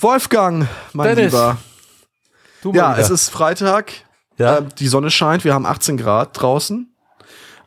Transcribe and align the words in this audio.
Wolfgang, 0.00 0.66
mein 0.92 1.14
Dennis. 1.16 1.32
Lieber. 1.32 1.56
Du 2.62 2.72
mal 2.72 2.76
Ja, 2.78 2.92
wieder. 2.92 3.02
es 3.02 3.10
ist 3.10 3.30
Freitag. 3.30 3.92
Ja. 4.38 4.58
Ähm, 4.58 4.68
die 4.78 4.88
Sonne 4.88 5.10
scheint. 5.10 5.44
Wir 5.44 5.54
haben 5.54 5.66
18 5.66 5.96
Grad 5.96 6.40
draußen. 6.40 6.88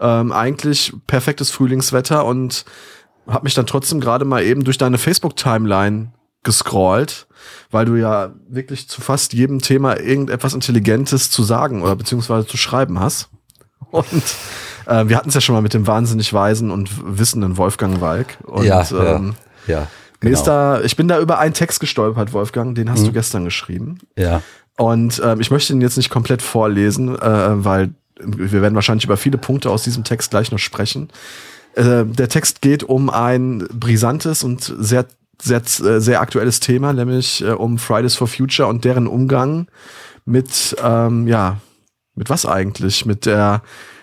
Ähm, 0.01 0.31
eigentlich 0.31 0.93
perfektes 1.07 1.51
Frühlingswetter 1.51 2.25
und 2.25 2.63
habe 3.27 3.43
mich 3.43 3.53
dann 3.53 3.65
trotzdem 3.67 3.99
gerade 3.99 4.25
mal 4.25 4.43
eben 4.43 4.63
durch 4.63 4.77
deine 4.77 4.97
Facebook-Timeline 4.97 6.13
gescrollt, 6.43 7.27
weil 7.69 7.85
du 7.85 7.95
ja 7.95 8.31
wirklich 8.47 8.87
zu 8.87 9.01
fast 9.01 9.33
jedem 9.33 9.59
Thema 9.61 9.99
irgendetwas 9.99 10.53
Intelligentes 10.53 11.29
zu 11.29 11.43
sagen 11.43 11.81
oder 11.83 11.95
beziehungsweise 11.97 12.47
zu 12.47 12.55
schreiben 12.55 12.99
hast. 12.99 13.29
Und 13.91 14.23
äh, 14.85 15.07
wir 15.07 15.17
hatten 15.17 15.29
es 15.29 15.35
ja 15.35 15.41
schon 15.41 15.55
mal 15.55 15.61
mit 15.61 15.73
dem 15.73 15.85
wahnsinnig 15.85 16.31
weisen 16.33 16.71
und 16.71 16.89
wissenden 17.17 17.57
Wolfgang 17.57 17.99
Walk. 17.99 18.37
Und 18.43 18.63
ja, 18.63 18.85
ähm, 18.91 19.35
ja, 19.67 19.79
ja, 19.81 19.87
genau. 20.19 20.33
ist 20.33 20.43
da, 20.43 20.81
ich 20.81 20.95
bin 20.95 21.07
da 21.07 21.19
über 21.19 21.39
einen 21.39 21.53
Text 21.53 21.79
gestolpert, 21.79 22.33
Wolfgang, 22.33 22.75
den 22.75 22.89
hast 22.89 23.05
du 23.05 23.11
gestern 23.11 23.45
geschrieben. 23.45 23.99
ja. 24.17 24.41
Und 24.77 25.21
ähm, 25.25 25.41
ich 25.41 25.51
möchte 25.51 25.73
ihn 25.73 25.81
jetzt 25.81 25.97
nicht 25.97 26.09
komplett 26.09 26.41
vorlesen, 26.41 27.13
äh, 27.13 27.65
weil 27.65 27.89
wir 28.21 28.61
werden 28.61 28.75
wahrscheinlich 28.75 29.03
über 29.03 29.17
viele 29.17 29.37
Punkte 29.37 29.69
aus 29.69 29.83
diesem 29.83 30.05
Text 30.05 30.31
gleich 30.31 30.53
noch 30.53 30.59
sprechen. 30.59 31.09
Äh, 31.75 32.05
der 32.05 32.29
Text 32.29 32.61
geht 32.61 32.83
um 32.83 33.09
ein 33.09 33.67
brisantes 33.73 34.41
und 34.41 34.73
sehr 34.79 35.05
sehr 35.41 35.57
äh, 35.59 35.99
sehr 35.99 36.21
aktuelles 36.21 36.61
Thema, 36.61 36.93
nämlich 36.93 37.43
äh, 37.43 37.51
um 37.51 37.77
Fridays 37.77 38.15
for 38.15 38.27
Future 38.27 38.69
und 38.69 38.85
deren 38.85 39.07
Umgang 39.07 39.67
mit 40.25 40.75
ähm, 40.81 41.27
ja 41.27 41.57
mit 42.15 42.29
was 42.29 42.45
eigentlich 42.45 43.05
mit 43.05 43.25
der 43.25 43.61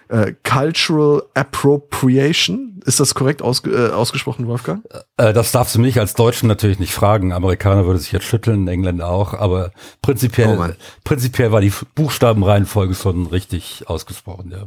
äh, 0.09 0.35
Cultural 0.43 1.23
Appropriation. 1.35 2.81
Ist 2.85 3.01
das 3.01 3.15
korrekt 3.15 3.43
ausge 3.43 3.71
äh, 3.71 3.91
ausgesprochen, 3.91 4.47
Wolfgang? 4.47 4.85
Äh, 5.17 5.33
das 5.33 5.53
darfst 5.53 5.75
du 5.75 5.81
mich 5.81 5.99
als 5.99 6.15
Deutschen 6.15 6.49
natürlich 6.49 6.79
nicht 6.79 6.95
fragen. 6.95 7.33
Amerikaner 7.33 7.87
würde 7.87 7.99
sich 7.99 8.13
jetzt 8.13 8.25
schütteln, 8.27 8.69
Engländer 8.69 9.09
auch, 9.09 9.35
aber 9.35 9.73
Oh 9.75 9.81
prinzipiell, 10.03 10.57
Mann. 10.57 10.77
prinzipiell 11.05 11.53
war 11.53 11.61
die 11.61 11.73
Buchstabenreihenfolge 11.95 12.95
schon 12.95 13.27
richtig 13.27 13.85
ausgesprochen, 13.87 14.51
ja. 14.53 14.67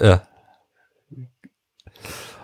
Ja, 0.00 0.22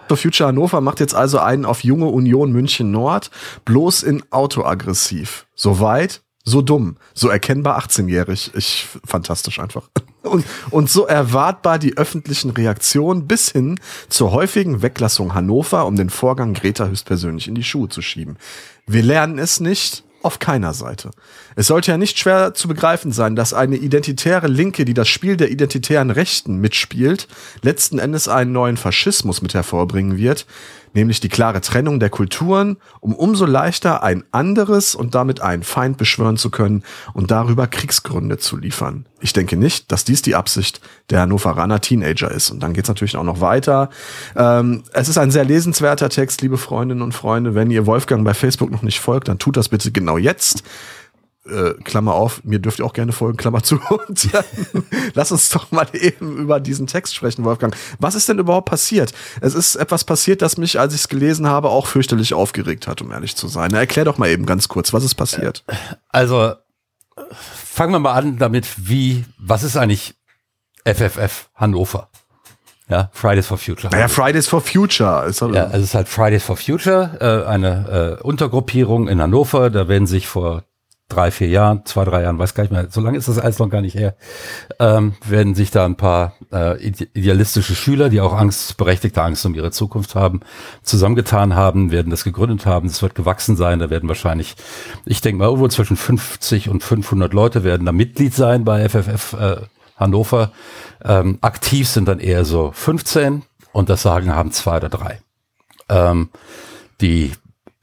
for 0.09 0.17
Future 0.17 0.49
Hannover 0.49 0.81
macht 0.81 1.01
jetzt 1.01 1.15
also 1.15 1.39
einen 1.39 1.65
auf 1.65 1.85
junge 1.85 2.07
Union 2.07 2.53
München 2.53 2.91
Nord, 2.91 3.31
bloß 3.65 4.03
in 4.03 4.23
autoaggressiv. 4.31 5.47
So 5.55 5.81
weit, 5.81 6.23
so 6.47 6.63
dumm, 6.63 6.97
so 7.13 7.29
erkennbar 7.29 7.79
18-jährig. 7.79 8.53
Ich 8.55 8.87
fantastisch 9.05 9.59
einfach. 9.59 9.91
Und, 10.23 10.45
und 10.73 10.91
so 10.91 11.07
erwartbar 11.07 11.79
die 11.79 11.97
öffentlichen 11.97 12.51
Reaktionen 12.51 13.29
bis 13.29 13.53
hin 13.53 13.79
zur 14.09 14.33
häufigen 14.33 14.83
Weglassung 14.83 15.35
Hannover, 15.35 15.87
um 15.87 15.95
den 15.95 16.11
Vorgang 16.11 16.53
Greta 16.53 16.89
höchstpersönlich 16.89 17.47
in 17.47 17.55
die 17.55 17.63
Schuhe 17.63 17.89
zu 17.89 18.03
schieben. 18.03 18.37
Wir 18.89 19.05
lernen 19.05 19.39
es 19.39 19.61
nicht, 19.61 20.03
auf 20.27 20.41
keiner 20.41 20.75
Seite. 20.75 21.13
Es 21.55 21.69
sollte 21.69 21.93
ja 21.93 21.99
nicht 21.99 22.19
schwer 22.19 22.53
zu 22.53 22.67
begreifen 22.67 23.13
sein, 23.13 23.37
dass 23.37 23.55
eine 23.55 23.77
identitäre 23.77 24.49
Linke, 24.49 24.85
die 24.85 24.95
das 24.95 25.07
Spiel 25.09 25.37
der 25.37 25.53
identitären 25.53 26.11
Rechten 26.11 26.57
mitspielt, 26.57 27.29
letzten 27.63 28.01
Endes 28.01 28.27
einen 28.27 28.51
neuen 28.51 28.77
Faschismus 28.77 29.41
mit 29.41 29.55
hervorbringen 29.55 30.17
wird, 30.17 30.47
nämlich 30.97 31.21
die 31.21 31.29
klare 31.29 31.61
Trennung 31.61 32.01
der 32.01 32.11
Kulturen, 32.11 32.79
um 33.01 33.15
umso 33.15 33.47
leichter 33.47 34.03
ein 34.03 34.25
anderes 34.33 34.97
und 34.97 35.15
damit 35.15 35.41
einen 35.41 35.63
Feind 35.63 35.99
beschwören 35.99 36.37
zu 36.37 36.51
können 36.51 36.83
und 37.13 37.31
darüber 37.31 37.69
Kriegsgründe 37.69 38.39
zu 38.39 38.57
liefern. 38.57 39.07
Ich 39.21 39.33
denke 39.33 39.57
nicht, 39.57 39.93
dass 39.93 40.05
dies 40.05 40.23
die 40.23 40.35
Absicht 40.35 40.81
der 41.11 41.21
Hannoveraner 41.21 41.81
Teenager 41.81 42.31
ist. 42.31 42.51
Und 42.51 42.61
dann 42.63 42.73
geht's 42.73 42.89
natürlich 42.89 43.17
auch 43.17 43.25
noch 43.25 43.41
weiter. 43.41 43.91
Ähm, 44.35 44.83
es 44.93 45.09
ist 45.09 45.19
ein 45.19 45.31
sehr 45.31 45.45
lesenswerter 45.45 46.09
Text, 46.09 46.43
liebe 46.43 46.59
Freundinnen 46.59 47.03
und 47.03 47.13
Freunde. 47.13 47.55
Wenn 47.55 47.71
ihr 47.71 47.87
Wolfgang 47.87 48.25
bei 48.25 48.35
Facebook 48.35 48.71
noch 48.71 48.83
nicht 48.83 49.01
folgt, 49.01 49.29
dann 49.29 49.39
tut 49.39 49.57
das 49.57 49.69
bitte 49.69 49.93
genau 49.93 50.19
jetzt. 50.19 50.65
Äh, 51.49 51.75
Klammer 51.85 52.15
auf, 52.15 52.43
mir 52.45 52.59
dürft 52.59 52.81
ihr 52.81 52.85
auch 52.85 52.93
gerne 52.93 53.13
folgen, 53.13 53.37
Klammer 53.37 53.63
zu. 53.63 53.79
Und 54.09 54.35
dann 54.35 54.45
lass 55.15 55.31
uns 55.31 55.49
doch 55.49 55.71
mal 55.71 55.87
eben 55.93 56.39
über 56.39 56.59
diesen 56.61 56.87
Text 56.87 57.15
sprechen, 57.15 57.45
Wolfgang. 57.45 57.77
Was 57.99 58.15
ist 58.15 58.29
denn 58.29 58.39
überhaupt 58.39 58.69
passiert? 58.69 59.13
Es 59.41 59.55
ist 59.55 59.77
etwas 59.77 60.05
passiert, 60.05 60.43
das 60.43 60.57
mich, 60.57 60.81
als 60.81 60.95
ich 60.95 61.03
es 61.03 61.09
gelesen 61.09 61.47
habe, 61.47 61.69
auch 61.69 61.87
fürchterlich 61.87 62.35
aufgeregt 62.35 62.89
hat, 62.89 63.01
um 63.01 63.13
ehrlich 63.13 63.37
zu 63.37 63.49
sein. 63.49 63.71
Na, 63.73 63.79
erklär 63.79 64.05
doch 64.05 64.19
mal 64.19 64.29
eben 64.29 64.47
ganz 64.47 64.69
kurz, 64.69 64.93
was 64.93 65.05
ist 65.05 65.15
passiert? 65.15 65.65
also 66.09 66.43
äh, 66.43 66.55
fangen 67.31 67.93
wir 67.93 68.01
mal 68.01 68.15
an 68.15 68.39
damit, 68.39 68.67
wie, 68.77 69.25
was 69.39 69.63
ist 69.63 69.77
eigentlich 69.77 70.15
FFF 70.85 71.49
Hannover? 71.55 72.09
Ja, 72.89 73.11
Fridays 73.13 73.47
for 73.49 73.59
Future. 73.59 73.93
Naja, 73.93 74.07
Fridays 74.09 74.47
for 74.47 74.61
Future. 74.61 75.27
Ist, 75.27 75.41
Ja, 75.41 75.47
also 75.65 75.77
es 75.79 75.83
ist 75.83 75.95
halt 75.95 76.09
Fridays 76.09 76.45
for 76.45 76.57
Future, 76.57 77.17
äh, 77.21 77.49
eine 77.49 78.19
äh, 78.21 78.23
Untergruppierung 78.23 79.09
in 79.09 79.21
Hannover. 79.21 79.71
Da 79.71 79.89
werden 79.89 80.07
sich 80.07 80.29
vor 80.29 80.63
drei, 81.09 81.31
vier 81.31 81.49
Jahren, 81.49 81.85
zwei, 81.87 82.05
drei 82.05 82.23
Jahren, 82.23 82.39
weiß 82.39 82.55
gar 82.55 82.65
nicht 82.65 82.73
mehr, 82.73 82.89
so 82.91 83.01
lange 83.01 83.17
ist 83.17 83.29
das 83.29 83.39
alles 83.39 83.59
noch 83.59 83.69
gar 83.69 83.81
nicht 83.81 83.95
her, 83.95 84.17
ähm, 84.81 85.15
werden 85.25 85.55
sich 85.55 85.71
da 85.71 85.85
ein 85.85 85.97
paar 85.97 86.35
äh, 86.53 86.77
ide- 86.85 87.09
idealistische 87.15 87.75
Schüler, 87.77 88.09
die 88.09 88.21
auch 88.21 88.33
Angst, 88.33 88.77
berechtigte 88.77 89.23
Angst 89.23 89.47
um 89.47 89.55
ihre 89.55 89.71
Zukunft 89.71 90.15
haben, 90.17 90.41
zusammengetan 90.83 91.55
haben, 91.55 91.93
werden 91.93 92.11
das 92.11 92.25
gegründet 92.25 92.67
haben. 92.67 92.89
Es 92.89 93.03
wird 93.03 93.15
gewachsen 93.15 93.57
sein. 93.57 93.79
Da 93.79 93.89
werden 93.89 94.09
wahrscheinlich, 94.09 94.57
ich 95.05 95.21
denke 95.21 95.39
mal, 95.39 95.45
irgendwo 95.47 95.69
zwischen 95.69 95.97
50 95.97 96.69
und 96.69 96.83
500 96.83 97.33
Leute 97.33 97.63
werden 97.63 97.87
da 97.87 97.93
Mitglied 97.93 98.35
sein 98.35 98.65
bei 98.65 98.89
FFF 98.89 99.33
äh, 99.35 99.57
Hannover. 99.97 100.51
Ähm, 101.05 101.39
aktiv 101.41 101.89
sind 101.89 102.09
dann 102.09 102.19
eher 102.19 102.45
so 102.45 102.73
15 102.73 103.43
und 103.73 103.89
das 103.89 104.03
Sagen 104.03 104.35
haben 104.35 104.51
zwei 104.51 104.77
oder 104.79 104.89
drei 104.89 105.21
ähm, 105.89 106.31
die 107.01 107.33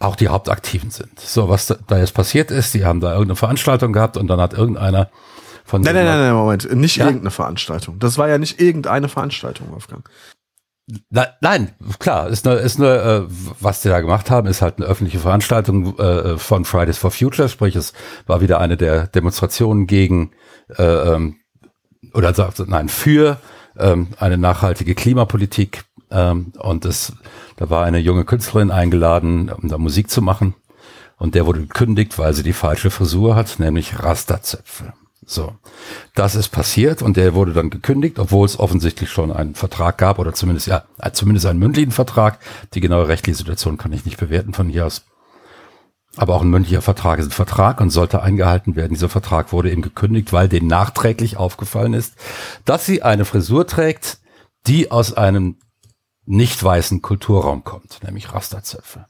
auch 0.03 0.15
die 0.15 0.27
Hauptaktiven 0.27 0.91
sind. 0.91 1.19
So, 1.19 1.49
was 1.49 1.67
da, 1.67 1.97
jetzt 1.97 2.13
passiert 2.13 2.51
ist, 2.51 2.73
die 2.73 2.85
haben 2.85 2.99
da 2.99 3.11
irgendeine 3.11 3.35
Veranstaltung 3.35 3.93
gehabt 3.93 4.17
und 4.17 4.27
dann 4.27 4.39
hat 4.39 4.53
irgendeiner 4.53 5.09
von 5.65 5.81
Nein, 5.81 5.95
nein, 5.95 6.05
nein, 6.05 6.19
nein, 6.19 6.33
Moment. 6.33 6.75
Nicht 6.75 6.97
Ja? 6.97 7.05
irgendeine 7.05 7.31
Veranstaltung. 7.31 7.99
Das 7.99 8.17
war 8.17 8.27
ja 8.27 8.37
nicht 8.37 8.59
irgendeine 8.59 9.07
Veranstaltung, 9.07 9.71
Wolfgang. 9.71 10.07
Na, 11.09 11.27
nein, 11.39 11.71
klar, 11.99 12.27
ist 12.27 12.43
nur, 12.43 12.59
ist 12.59 12.77
nur 12.77 12.93
äh, 12.93 13.21
was 13.61 13.81
die 13.81 13.87
da 13.87 14.01
gemacht 14.01 14.29
haben, 14.29 14.47
ist 14.47 14.61
halt 14.61 14.77
eine 14.77 14.85
öffentliche 14.85 15.19
Veranstaltung 15.19 15.97
äh, 15.97 16.37
von 16.37 16.65
Fridays 16.65 16.97
for 16.97 17.09
Future, 17.09 17.47
sprich 17.47 17.77
es 17.77 17.93
war 18.27 18.41
wieder 18.41 18.59
eine 18.59 18.75
der 18.75 19.07
Demonstrationen 19.07 19.87
gegen 19.87 20.31
äh, 20.77 20.83
ähm, 20.83 21.37
oder 22.13 22.33
sagt 22.33 22.59
nein 22.67 22.89
für 22.89 23.37
ähm, 23.77 24.09
eine 24.19 24.37
nachhaltige 24.37 24.93
Klimapolitik 24.93 25.85
ähm, 26.11 26.51
und 26.59 26.83
es 26.83 27.13
da 27.63 27.69
war 27.69 27.85
eine 27.85 27.99
junge 27.99 28.25
Künstlerin 28.25 28.71
eingeladen, 28.71 29.49
um 29.49 29.69
da 29.69 29.77
Musik 29.77 30.09
zu 30.11 30.21
machen 30.21 30.53
und 31.15 31.33
der 31.33 31.45
wurde 31.45 31.61
gekündigt, 31.61 32.19
weil 32.19 32.33
sie 32.33 32.43
die 32.43 32.51
falsche 32.51 32.91
Frisur 32.91 33.37
hat, 33.37 33.57
nämlich 33.57 34.03
Rasterzöpfe. 34.03 34.91
So, 35.25 35.53
das 36.13 36.35
ist 36.35 36.49
passiert 36.49 37.01
und 37.01 37.15
der 37.15 37.35
wurde 37.35 37.53
dann 37.53 37.69
gekündigt, 37.69 38.19
obwohl 38.19 38.45
es 38.45 38.59
offensichtlich 38.59 39.09
schon 39.09 39.31
einen 39.31 39.55
Vertrag 39.55 39.97
gab 39.97 40.19
oder 40.19 40.33
zumindest 40.33 40.67
ja 40.67 40.83
zumindest 41.13 41.45
einen 41.45 41.59
mündlichen 41.59 41.93
Vertrag. 41.93 42.39
Die 42.73 42.81
genaue 42.81 43.07
rechtliche 43.07 43.37
Situation 43.37 43.77
kann 43.77 43.93
ich 43.93 44.03
nicht 44.03 44.17
bewerten 44.17 44.53
von 44.53 44.67
hier 44.67 44.85
aus. 44.85 45.05
Aber 46.17 46.35
auch 46.35 46.41
ein 46.41 46.49
mündlicher 46.49 46.81
Vertrag 46.81 47.19
ist 47.19 47.27
ein 47.27 47.31
Vertrag 47.31 47.79
und 47.79 47.91
sollte 47.91 48.21
eingehalten 48.21 48.75
werden. 48.75 48.93
Dieser 48.93 49.07
Vertrag 49.07 49.53
wurde 49.53 49.71
eben 49.71 49.83
gekündigt, 49.83 50.33
weil 50.33 50.49
denen 50.49 50.67
nachträglich 50.67 51.37
aufgefallen 51.37 51.93
ist, 51.93 52.15
dass 52.65 52.85
sie 52.85 53.03
eine 53.03 53.23
Frisur 53.23 53.65
trägt, 53.65 54.17
die 54.67 54.91
aus 54.91 55.13
einem 55.13 55.55
nicht 56.25 56.63
weißen 56.63 57.01
Kulturraum 57.01 57.63
kommt, 57.63 57.99
nämlich 58.03 58.33
Rasterzöpfe. 58.33 59.05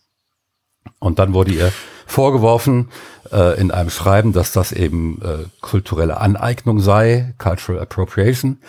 Und 1.00 1.20
dann 1.20 1.34
wurde 1.34 1.52
ihr 1.52 1.72
vorgeworfen 2.06 2.90
äh, 3.32 3.60
in 3.60 3.72
einem 3.72 3.90
Schreiben, 3.90 4.34
dass 4.34 4.52
das 4.52 4.72
eben 4.72 5.22
äh, 5.22 5.46
kulturelle 5.62 6.20
Aneignung 6.20 6.80
sei, 6.80 7.34
Cultural 7.38 7.82
Appropriation, 7.82 8.60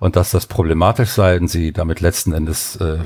und 0.00 0.16
dass 0.16 0.30
das 0.30 0.46
problematisch 0.46 1.10
sei 1.10 1.36
und 1.38 1.48
sie 1.48 1.72
damit 1.72 2.00
letzten 2.00 2.32
Endes 2.32 2.76
äh, 2.76 2.98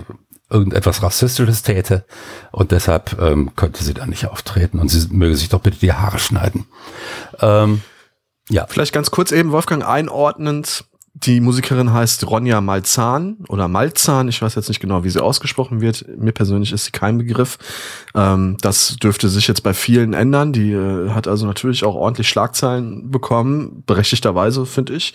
irgendetwas 0.51 1.03
Rassistisches 1.03 1.63
täte 1.63 2.05
und 2.53 2.73
deshalb 2.73 3.21
ähm, 3.21 3.55
könnte 3.55 3.85
sie 3.85 3.95
da 3.95 4.07
nicht 4.07 4.27
auftreten 4.27 4.79
und 4.79 4.89
sie 4.89 5.09
möge 5.15 5.37
sich 5.37 5.51
doch 5.51 5.61
bitte 5.61 5.79
die 5.79 5.93
Haare 5.93 6.19
schneiden. 6.19 6.67
Ähm, 7.41 7.83
ja, 8.49 8.67
Vielleicht 8.67 8.95
ganz 8.95 9.11
kurz 9.11 9.31
eben, 9.31 9.53
Wolfgang, 9.53 9.87
einordnend. 9.87 10.85
Die 11.25 11.41
Musikerin 11.41 11.93
heißt 11.93 12.27
Ronja 12.29 12.61
Malzahn 12.61 13.39
oder 13.49 13.67
Malzahn. 13.67 14.29
Ich 14.29 14.41
weiß 14.41 14.55
jetzt 14.55 14.69
nicht 14.69 14.81
genau, 14.81 15.05
wie 15.05 15.11
sie 15.11 15.23
ausgesprochen 15.23 15.81
wird. 15.81 16.05
Mir 16.17 16.33
persönlich 16.33 16.73
ist 16.73 16.85
sie 16.85 16.91
kein 16.93 17.19
Begriff. 17.19 17.59
Ähm, 18.15 18.57
das 18.61 18.97
dürfte 18.97 19.29
sich 19.29 19.49
jetzt 19.49 19.63
bei 19.63 19.75
vielen 19.75 20.13
ändern. 20.13 20.53
Die 20.53 20.73
äh, 20.73 21.11
hat 21.11 21.27
also 21.27 21.47
natürlich 21.47 21.85
auch 21.85 21.95
ordentlich 21.95 22.29
Schlagzeilen 22.29 23.11
bekommen. 23.11 23.83
Berechtigterweise, 23.87 24.65
finde 24.67 24.95
ich. 24.95 25.15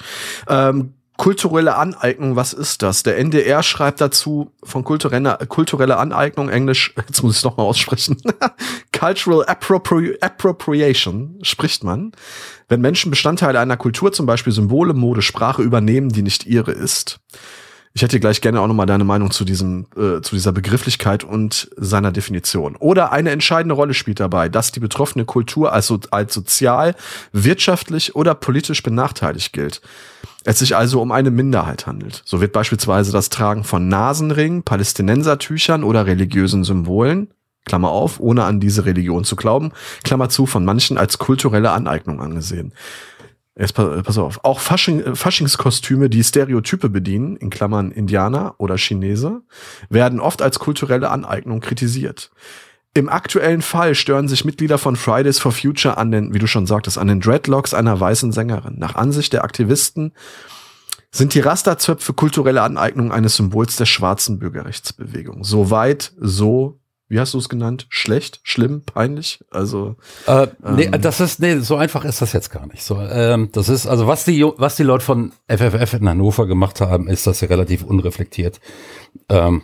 Ähm, 0.49 0.93
kulturelle 1.17 1.75
Aneignung, 1.75 2.35
was 2.35 2.53
ist 2.53 2.81
das? 2.81 3.03
Der 3.03 3.17
NDR 3.17 3.63
schreibt 3.63 4.01
dazu 4.01 4.51
von 4.63 4.83
kultureller, 4.83 5.37
kulturelle 5.47 5.97
Aneignung, 5.97 6.49
Englisch, 6.49 6.93
jetzt 7.07 7.23
muss 7.23 7.33
ich 7.33 7.37
es 7.39 7.43
nochmal 7.43 7.65
aussprechen, 7.65 8.21
Cultural 8.91 9.45
Appropri 9.45 10.17
Appropriation 10.21 11.39
spricht 11.41 11.83
man, 11.83 12.13
wenn 12.69 12.81
Menschen 12.81 13.09
Bestandteile 13.11 13.59
einer 13.59 13.77
Kultur, 13.77 14.11
zum 14.11 14.25
Beispiel 14.25 14.53
Symbole, 14.53 14.93
Mode, 14.93 15.21
Sprache 15.21 15.61
übernehmen, 15.61 16.09
die 16.09 16.23
nicht 16.23 16.45
ihre 16.45 16.71
ist. 16.71 17.19
Ich 17.95 18.01
hätte 18.01 18.19
gleich 18.19 18.41
gerne 18.41 18.59
auch 18.59 18.67
nochmal 18.67 18.87
deine 18.87 19.03
Meinung 19.03 19.29
zu 19.29 19.45
diesem, 19.45 19.85
äh, 19.95 20.19
zu 20.21 20.33
dieser 20.33 20.51
Begrifflichkeit 20.51 21.23
und 21.23 21.69
seiner 21.77 22.11
Definition. 22.11 22.75
Oder 22.75 23.11
eine 23.11 23.29
entscheidende 23.29 23.75
Rolle 23.75 23.93
spielt 23.93 24.19
dabei, 24.19 24.49
dass 24.49 24.71
die 24.71 24.79
betroffene 24.79 25.25
Kultur 25.25 25.71
als, 25.71 25.93
als 26.09 26.33
sozial, 26.33 26.95
wirtschaftlich 27.33 28.15
oder 28.15 28.33
politisch 28.33 28.81
benachteiligt 28.81 29.53
gilt. 29.53 29.81
Es 30.43 30.57
sich 30.59 30.75
also 30.75 31.03
um 31.03 31.11
eine 31.11 31.29
Minderheit 31.29 31.85
handelt. 31.85 32.23
So 32.25 32.41
wird 32.41 32.51
beispielsweise 32.51 33.11
das 33.11 33.29
Tragen 33.29 33.63
von 33.63 33.87
Nasenringen, 33.87 34.63
Palästinensertüchern 34.63 35.83
oder 35.83 36.07
religiösen 36.07 36.63
Symbolen, 36.63 37.29
Klammer 37.65 37.91
auf, 37.91 38.19
ohne 38.19 38.43
an 38.43 38.59
diese 38.59 38.85
Religion 38.85 39.23
zu 39.23 39.35
glauben, 39.35 39.71
Klammer 40.03 40.29
zu, 40.29 40.47
von 40.47 40.65
manchen 40.65 40.97
als 40.97 41.19
kulturelle 41.19 41.71
Aneignung 41.71 42.19
angesehen. 42.19 42.73
Jetzt 43.57 43.73
pass 43.73 44.17
auf. 44.17 44.43
Auch 44.43 44.59
Fasching, 44.59 45.15
Faschingskostüme, 45.15 46.09
die 46.09 46.23
Stereotype 46.23 46.89
bedienen, 46.89 47.35
in 47.35 47.51
Klammern 47.51 47.91
Indianer 47.91 48.55
oder 48.57 48.77
Chinese, 48.77 49.41
werden 49.89 50.19
oft 50.19 50.41
als 50.41 50.57
kulturelle 50.57 51.11
Aneignung 51.11 51.59
kritisiert. 51.59 52.31
Im 52.95 53.09
aktuellen 53.09 53.61
Fall 53.61 53.95
stören 53.95 54.27
sich 54.27 54.45
Mitglieder 54.45 54.77
von 54.77 54.95
Fridays 54.95 55.39
for 55.39 55.51
Future 55.51 55.97
an 55.97 56.11
den, 56.11 56.33
wie 56.33 56.39
du 56.39 56.47
schon 56.47 56.65
sagtest, 56.65 56.97
an 56.97 57.07
den 57.07 57.21
Dreadlocks 57.21 57.73
einer 57.73 57.99
weißen 57.99 58.31
Sängerin. 58.31 58.77
Nach 58.77 58.95
Ansicht 58.95 59.33
der 59.33 59.43
Aktivisten 59.43 60.13
sind 61.11 61.35
die 61.35 61.39
Rasterzöpfe 61.39 62.13
kulturelle 62.13 62.63
Aneignung 62.63 63.11
eines 63.11 63.35
Symbols 63.35 63.75
der 63.75 63.85
schwarzen 63.85 64.39
Bürgerrechtsbewegung. 64.39 65.43
Soweit, 65.43 66.13
so 66.19 66.79
wie 67.13 67.19
hast 67.19 67.35
du 67.35 67.37
es 67.37 67.47
genannt? 67.47 67.85
Schlecht, 67.89 68.39
schlimm, 68.43 68.81
peinlich? 68.83 69.39
Also 69.51 69.95
äh, 70.25 70.47
nee, 70.63 70.85
ähm, 70.85 71.01
das 71.01 71.19
ist 71.19 71.39
nee, 71.39 71.59
so 71.59 71.75
einfach 71.75 72.05
ist 72.05 72.21
das 72.23 72.33
jetzt 72.33 72.49
gar 72.49 72.65
nicht. 72.65 72.81
So, 72.81 72.99
ähm, 72.99 73.49
das 73.51 73.69
ist 73.69 73.85
also 73.85 74.07
was 74.07 74.25
die 74.25 74.43
was 74.43 74.75
die 74.75 74.83
Leute 74.83 75.05
von 75.05 75.31
FFF 75.47 75.93
in 75.93 76.09
Hannover 76.09 76.47
gemacht 76.47 76.81
haben, 76.81 77.07
ist, 77.07 77.27
dass 77.27 77.39
sie 77.39 77.45
relativ 77.45 77.83
unreflektiert 77.83 78.59
ähm, 79.29 79.61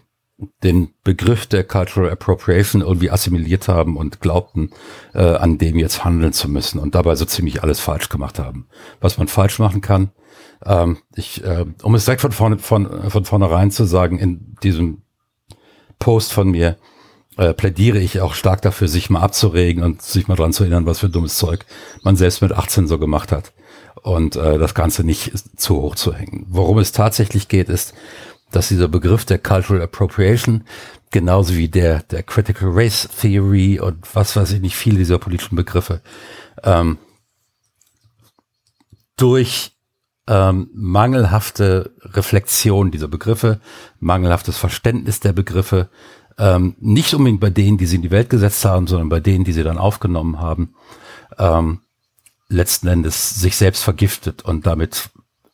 den 0.63 0.94
Begriff 1.04 1.48
der 1.48 1.63
Cultural 1.63 2.12
Appropriation 2.12 2.84
irgendwie 2.84 3.10
assimiliert 3.10 3.68
haben 3.68 3.98
und 3.98 4.22
glaubten, 4.22 4.69
äh, 5.16 5.24
an 5.24 5.57
dem 5.57 5.78
jetzt 5.78 6.06
handeln 6.06 6.34
zu 6.34 6.50
müssen 6.50 6.80
und 6.80 6.94
dabei 6.94 7.16
so 7.16 7.25
ziemlich 7.25 7.63
alles 7.63 7.80
falsch 7.80 8.10
gemacht 8.10 8.38
haben. 8.38 8.68
Was 9.02 9.18
man 9.18 9.28
falsch 9.28 9.57
machen 9.57 9.81
kann, 9.81 10.12
ähm, 10.63 11.00
ich, 11.16 11.44
äh, 11.44 11.66
um 11.81 11.95
es 11.95 12.06
direkt 12.06 12.22
von 12.22 12.31
vorne 12.31 12.60
von 12.60 13.10
von 13.10 13.25
vornherein 13.25 13.72
zu 13.72 13.86
sagen, 13.86 14.19
in 14.19 14.56
diesem 14.62 15.02
Post 15.98 16.31
von 16.31 16.52
mir 16.52 16.78
äh, 17.40 17.54
plädiere 17.54 18.00
ich 18.00 18.20
auch 18.20 18.34
stark 18.34 18.62
dafür, 18.62 18.90
sich 18.90 19.10
mal 19.10 19.22
abzuregen 19.22 19.82
und 19.82 20.02
sich 20.02 20.28
mal 20.28 20.36
dran 20.36 20.52
zu 20.52 20.64
erinnern, 20.64 20.86
was 20.86 21.00
für 21.00 21.10
dummes 21.10 21.36
Zeug 21.36 21.66
man 22.04 22.18
selbst 22.18 22.42
mit 22.42 22.52
18 22.52 22.88
so 22.88 23.00
gemacht 23.00 23.32
hat. 23.32 23.54
Und 24.04 24.36
äh, 24.36 24.58
das 24.58 24.74
Ganze 24.74 25.06
nicht 25.06 25.32
zu 25.58 25.78
hoch 25.82 25.96
zu 25.96 26.14
hängen. 26.14 26.46
Worum 26.50 26.80
es 26.80 26.92
tatsächlich 26.92 27.48
geht, 27.48 27.70
ist, 27.70 27.94
dass 28.52 28.68
dieser 28.68 28.90
Begriff 28.90 29.24
der 29.24 29.40
Cultural 29.40 29.82
Appropriation 29.82 30.66
genauso 31.12 31.56
wie 31.56 31.70
der, 31.70 32.04
der 32.04 32.24
Critical 32.24 32.72
Race 32.72 33.08
Theory 33.22 33.80
und 33.80 33.98
was 34.14 34.36
weiß 34.36 34.52
ich 34.52 34.62
nicht, 34.62 34.76
viele 34.76 34.98
dieser 34.98 35.18
politischen 35.18 35.56
Begriffe 35.56 36.02
ähm, 36.64 36.98
durch 39.16 39.72
ähm, 40.28 40.70
mangelhafte 40.74 41.94
Reflexion 42.02 42.92
dieser 42.92 43.08
Begriffe, 43.08 43.62
mangelhaftes 44.00 44.58
Verständnis 44.58 45.22
der 45.22 45.34
Begriffe, 45.34 45.90
ähm, 46.40 46.76
nicht 46.80 47.14
unbedingt 47.14 47.42
bei 47.42 47.50
denen, 47.50 47.78
die 47.78 47.86
sie 47.86 47.98
in 47.98 48.02
die 48.02 48.12
Welt 48.12 48.30
gesetzt 48.30 48.66
haben, 48.66 48.88
sondern 48.88 49.10
bei 49.10 49.20
denen, 49.20 49.44
die 49.44 49.54
sie 49.54 49.64
dann 49.64 49.78
aufgenommen 49.78 50.40
haben, 50.40 50.74
ähm, 51.38 51.82
letzten 52.48 52.88
Endes 52.88 53.40
sich 53.40 53.56
selbst 53.58 53.84
vergiftet 53.84 54.42
und 54.42 54.66
damit 54.66 55.10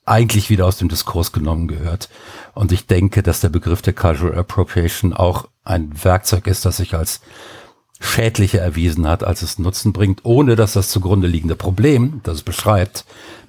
eigentlich 0.05 0.49
wieder 0.51 0.67
aus 0.67 0.77
dem 0.77 0.87
Diskurs 0.87 1.31
genommen 1.31 1.67
gehört. 1.67 2.09
Und 2.53 2.71
ich 2.71 2.85
denke, 2.85 3.23
dass 3.23 3.41
der 3.41 3.49
Begriff 3.49 3.81
der 3.81 3.93
Cultural 3.93 4.37
Appropriation 4.37 5.13
auch 5.13 5.47
ein 5.63 5.91
Werkzeug 6.03 6.45
ist, 6.45 6.63
das 6.63 6.77
sich 6.77 6.93
als 6.93 7.21
schädlicher 7.99 8.61
erwiesen 8.61 9.07
hat, 9.07 9.23
als 9.23 9.41
es 9.41 9.57
Nutzen 9.57 9.93
bringt, 9.93 10.23
ohne 10.23 10.55
dass 10.55 10.73
das 10.73 10.89
zugrunde 10.89 11.27
liegende 11.27 11.55
Problem, 11.55 12.21
das 12.23 12.35
es 12.35 12.43
beschreibt, 12.43 13.05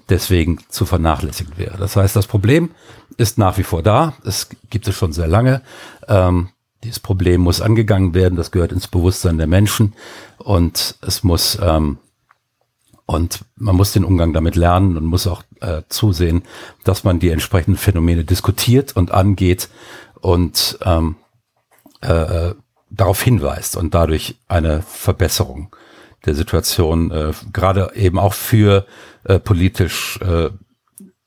deswegen 0.09 0.59
zu 0.69 0.87
vernachlässigt 0.87 1.59
wäre. 1.59 1.77
Das 1.77 1.97
heißt, 1.97 2.17
das 2.17 2.27
Problem 2.27 2.71
ist 3.19 3.37
nach 3.39 3.59
wie 3.59 3.65
vor 3.65 3.83
da. 3.83 4.15
Es 4.25 4.49
gibt 4.71 4.89
es 4.89 4.95
schon 4.95 5.13
sehr 5.13 5.27
lange. 5.27 5.63
Ähm, 6.09 6.49
dieses 6.85 7.01
Problem 7.01 7.41
muss 7.41 7.61
angegangen 7.61 8.15
werden, 8.15 8.37
das 8.37 8.51
gehört 8.51 8.73
ins 8.73 8.89
Bewusstsein 8.89 9.39
der 9.39 9.47
Menschen 9.47 9.95
und 10.39 10.97
es 11.03 11.23
muss 11.23 11.59
ähm, 11.61 11.99
und 13.07 13.45
man 13.55 13.77
muss 13.77 13.93
den 13.93 14.05
Umgang 14.05 14.33
damit 14.33 14.57
lernen 14.57 14.97
und 14.97 15.05
muss 15.05 15.29
auch 15.29 15.43
äh, 15.61 15.83
zusehen, 15.89 16.43
dass 16.85 17.05
man 17.05 17.21
die 17.21 17.31
entsprechenden 17.31 17.79
Phänomene 17.79 18.25
diskutiert 18.25 18.97
und 18.97 19.13
angeht 19.13 19.69
und 20.21 20.79
ähm, 20.83 21.17
äh, 22.03 22.13
äh 22.49 22.55
darauf 22.89 23.21
hinweist 23.21 23.77
und 23.77 23.95
dadurch 23.95 24.37
eine 24.47 24.81
Verbesserung 24.81 25.75
der 26.25 26.37
Situation, 26.37 27.11
äh, 27.11 27.33
gerade 27.53 27.93
eben 27.95 28.19
auch 28.19 28.33
für 28.33 28.87
äh, 29.25 29.41
politisch, 29.41 30.19
äh, 30.21 30.51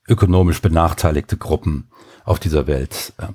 ökonomisch 0.07 0.61
benachteiligte 0.61 1.35
Gruppen 1.35 1.89
auf 2.23 2.39
dieser 2.39 2.65
Welt 2.65 3.13
äh, 3.17 3.27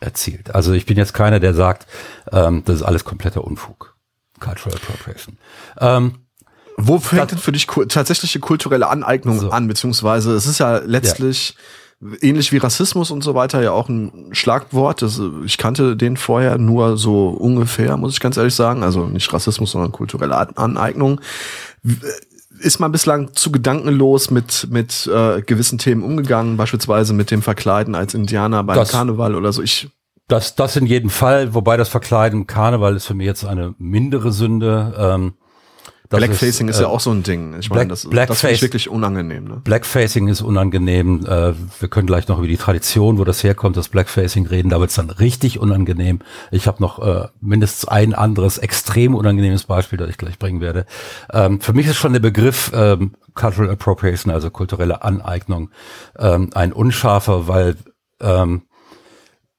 erzielt. 0.00 0.54
Also 0.54 0.72
ich 0.72 0.86
bin 0.86 0.96
jetzt 0.96 1.14
keiner, 1.14 1.40
der 1.40 1.54
sagt, 1.54 1.86
ähm, 2.32 2.62
das 2.64 2.76
ist 2.76 2.82
alles 2.82 3.04
kompletter 3.04 3.44
Unfug. 3.44 3.94
Cultural 4.40 4.76
Appropriation. 4.76 5.38
Ähm, 5.78 6.14
Wo 6.76 6.98
fängt 6.98 7.30
denn 7.30 7.38
für 7.38 7.52
dich 7.52 7.66
tatsächliche 7.66 8.40
kulturelle 8.40 8.88
Aneignung 8.88 9.38
so. 9.38 9.50
an? 9.50 9.68
Beziehungsweise 9.68 10.34
es 10.34 10.46
ist 10.46 10.58
ja 10.58 10.78
letztlich 10.78 11.54
ja. 12.00 12.16
ähnlich 12.22 12.50
wie 12.50 12.56
Rassismus 12.56 13.10
und 13.10 13.22
so 13.22 13.34
weiter 13.34 13.62
ja 13.62 13.72
auch 13.72 13.90
ein 13.90 14.30
Schlagwort. 14.32 15.02
Das, 15.02 15.20
ich 15.44 15.58
kannte 15.58 15.96
den 15.96 16.16
vorher 16.16 16.56
nur 16.56 16.96
so 16.96 17.28
ungefähr, 17.28 17.98
muss 17.98 18.14
ich 18.14 18.20
ganz 18.20 18.38
ehrlich 18.38 18.54
sagen. 18.54 18.82
Also 18.82 19.04
nicht 19.06 19.30
Rassismus, 19.32 19.72
sondern 19.72 19.92
kulturelle 19.92 20.56
Aneignung 20.56 21.20
ist 22.60 22.78
man 22.78 22.92
bislang 22.92 23.34
zu 23.34 23.50
gedankenlos 23.50 24.30
mit, 24.30 24.68
mit 24.70 25.08
äh, 25.12 25.42
gewissen 25.42 25.78
Themen 25.78 26.02
umgegangen, 26.02 26.56
beispielsweise 26.56 27.12
mit 27.12 27.30
dem 27.30 27.42
Verkleiden 27.42 27.94
als 27.94 28.14
Indianer 28.14 28.62
beim 28.62 28.76
das, 28.76 28.90
Karneval 28.90 29.34
oder 29.34 29.52
so. 29.52 29.62
Ich 29.62 29.90
das, 30.28 30.54
das 30.54 30.76
in 30.76 30.86
jedem 30.86 31.10
Fall, 31.10 31.54
wobei 31.54 31.76
das 31.76 31.88
Verkleiden 31.88 32.40
im 32.40 32.46
Karneval 32.46 32.94
ist 32.94 33.06
für 33.06 33.14
mich 33.14 33.26
jetzt 33.26 33.44
eine 33.44 33.74
mindere 33.78 34.30
Sünde. 34.30 34.94
Ähm, 34.96 35.34
Blackfacing 36.10 36.68
ist, 36.68 36.76
ist, 36.76 36.82
ja 36.82 36.88
äh, 36.88 36.90
auch 36.90 37.00
so 37.00 37.12
ein 37.12 37.22
Ding. 37.22 37.54
Ich 37.60 37.70
meine, 37.70 37.88
das, 37.88 38.08
das 38.10 38.44
ist 38.44 38.62
wirklich 38.62 38.88
unangenehm. 38.88 39.44
Ne? 39.44 39.60
Blackfacing 39.62 40.26
ist 40.26 40.40
unangenehm. 40.40 41.24
Äh, 41.24 41.52
wir 41.78 41.88
können 41.88 42.08
gleich 42.08 42.26
noch 42.26 42.38
über 42.38 42.48
die 42.48 42.56
Tradition, 42.56 43.18
wo 43.18 43.24
das 43.24 43.44
herkommt, 43.44 43.76
das 43.76 43.88
Blackfacing 43.88 44.46
reden. 44.46 44.70
Da 44.70 44.80
wird 44.80 44.90
es 44.90 44.96
dann 44.96 45.10
richtig 45.10 45.60
unangenehm. 45.60 46.18
Ich 46.50 46.66
habe 46.66 46.82
noch 46.82 46.98
äh, 46.98 47.28
mindestens 47.40 47.88
ein 47.88 48.14
anderes 48.14 48.58
extrem 48.58 49.14
unangenehmes 49.14 49.64
Beispiel, 49.64 49.98
das 49.98 50.10
ich 50.10 50.18
gleich 50.18 50.38
bringen 50.38 50.60
werde. 50.60 50.84
Ähm, 51.32 51.60
für 51.60 51.72
mich 51.72 51.86
ist 51.86 51.96
schon 51.96 52.12
der 52.12 52.20
Begriff 52.20 52.72
ähm, 52.74 53.12
Cultural 53.34 53.70
Appropriation, 53.70 54.32
also 54.32 54.50
kulturelle 54.50 55.02
Aneignung, 55.02 55.70
ähm, 56.18 56.50
ein 56.54 56.72
unscharfer, 56.72 57.46
weil 57.46 57.76
ähm, 58.20 58.62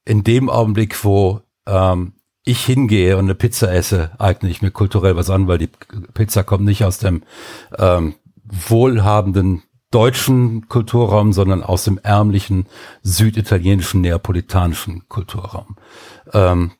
in 0.04 0.22
dem 0.22 0.50
Augenblick, 0.50 1.02
wo 1.02 1.40
ähm, 1.66 2.12
ich 2.44 2.64
hingehe 2.64 3.16
und 3.16 3.24
eine 3.24 3.34
Pizza 3.34 3.72
esse, 3.72 4.10
eigne 4.18 4.50
ich 4.50 4.62
mir 4.62 4.70
kulturell 4.70 5.16
was 5.16 5.30
an, 5.30 5.46
weil 5.46 5.58
die 5.58 5.70
Pizza 6.14 6.42
kommt 6.42 6.64
nicht 6.64 6.84
aus 6.84 6.98
dem 6.98 7.22
ähm, 7.78 8.14
wohlhabenden 8.44 9.62
deutschen 9.90 10.68
Kulturraum, 10.68 11.32
sondern 11.32 11.62
aus 11.62 11.84
dem 11.84 11.98
ärmlichen 12.02 12.66
süditalienischen, 13.02 14.00
neapolitanischen 14.00 15.08
Kulturraum. 15.08 15.76
Ähm, 16.32 16.72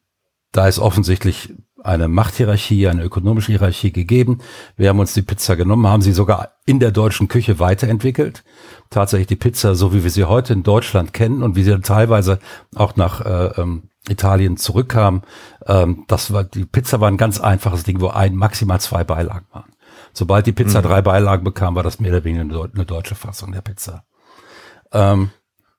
da 0.50 0.66
ist 0.66 0.78
offensichtlich 0.78 1.54
eine 1.84 2.08
Machthierarchie, 2.08 2.88
eine 2.88 3.02
ökonomische 3.02 3.52
Hierarchie 3.52 3.92
gegeben. 3.92 4.38
Wir 4.76 4.88
haben 4.88 5.00
uns 5.00 5.14
die 5.14 5.22
Pizza 5.22 5.56
genommen, 5.56 5.86
haben 5.86 6.02
sie 6.02 6.12
sogar 6.12 6.52
in 6.64 6.78
der 6.78 6.92
deutschen 6.92 7.28
Küche 7.28 7.58
weiterentwickelt. 7.58 8.44
Tatsächlich 8.90 9.26
die 9.26 9.36
Pizza, 9.36 9.74
so 9.74 9.92
wie 9.92 10.04
wir 10.04 10.10
sie 10.10 10.24
heute 10.24 10.52
in 10.52 10.62
Deutschland 10.62 11.12
kennen 11.12 11.42
und 11.42 11.56
wie 11.56 11.64
sie 11.64 11.80
teilweise 11.80 12.38
auch 12.74 12.96
nach 12.96 13.20
äh, 13.24 13.60
ähm, 13.60 13.90
Italien 14.08 14.56
zurückkam, 14.56 15.22
ähm, 15.66 16.04
das 16.08 16.32
war, 16.32 16.44
die 16.44 16.64
Pizza 16.64 17.00
war 17.00 17.08
ein 17.08 17.16
ganz 17.16 17.40
einfaches 17.40 17.84
Ding, 17.84 18.00
wo 18.00 18.08
ein, 18.08 18.36
maximal 18.36 18.80
zwei 18.80 19.04
Beilagen 19.04 19.46
waren. 19.52 19.72
Sobald 20.12 20.46
die 20.46 20.52
Pizza 20.52 20.80
mhm. 20.80 20.86
drei 20.86 21.02
Beilagen 21.02 21.44
bekam, 21.44 21.74
war 21.74 21.82
das 21.82 22.00
mehr 22.00 22.12
oder 22.12 22.24
weniger 22.24 22.68
eine 22.74 22.84
deutsche 22.84 23.14
Fassung 23.14 23.52
der 23.52 23.62
Pizza. 23.62 24.04
Ähm, 24.92 25.30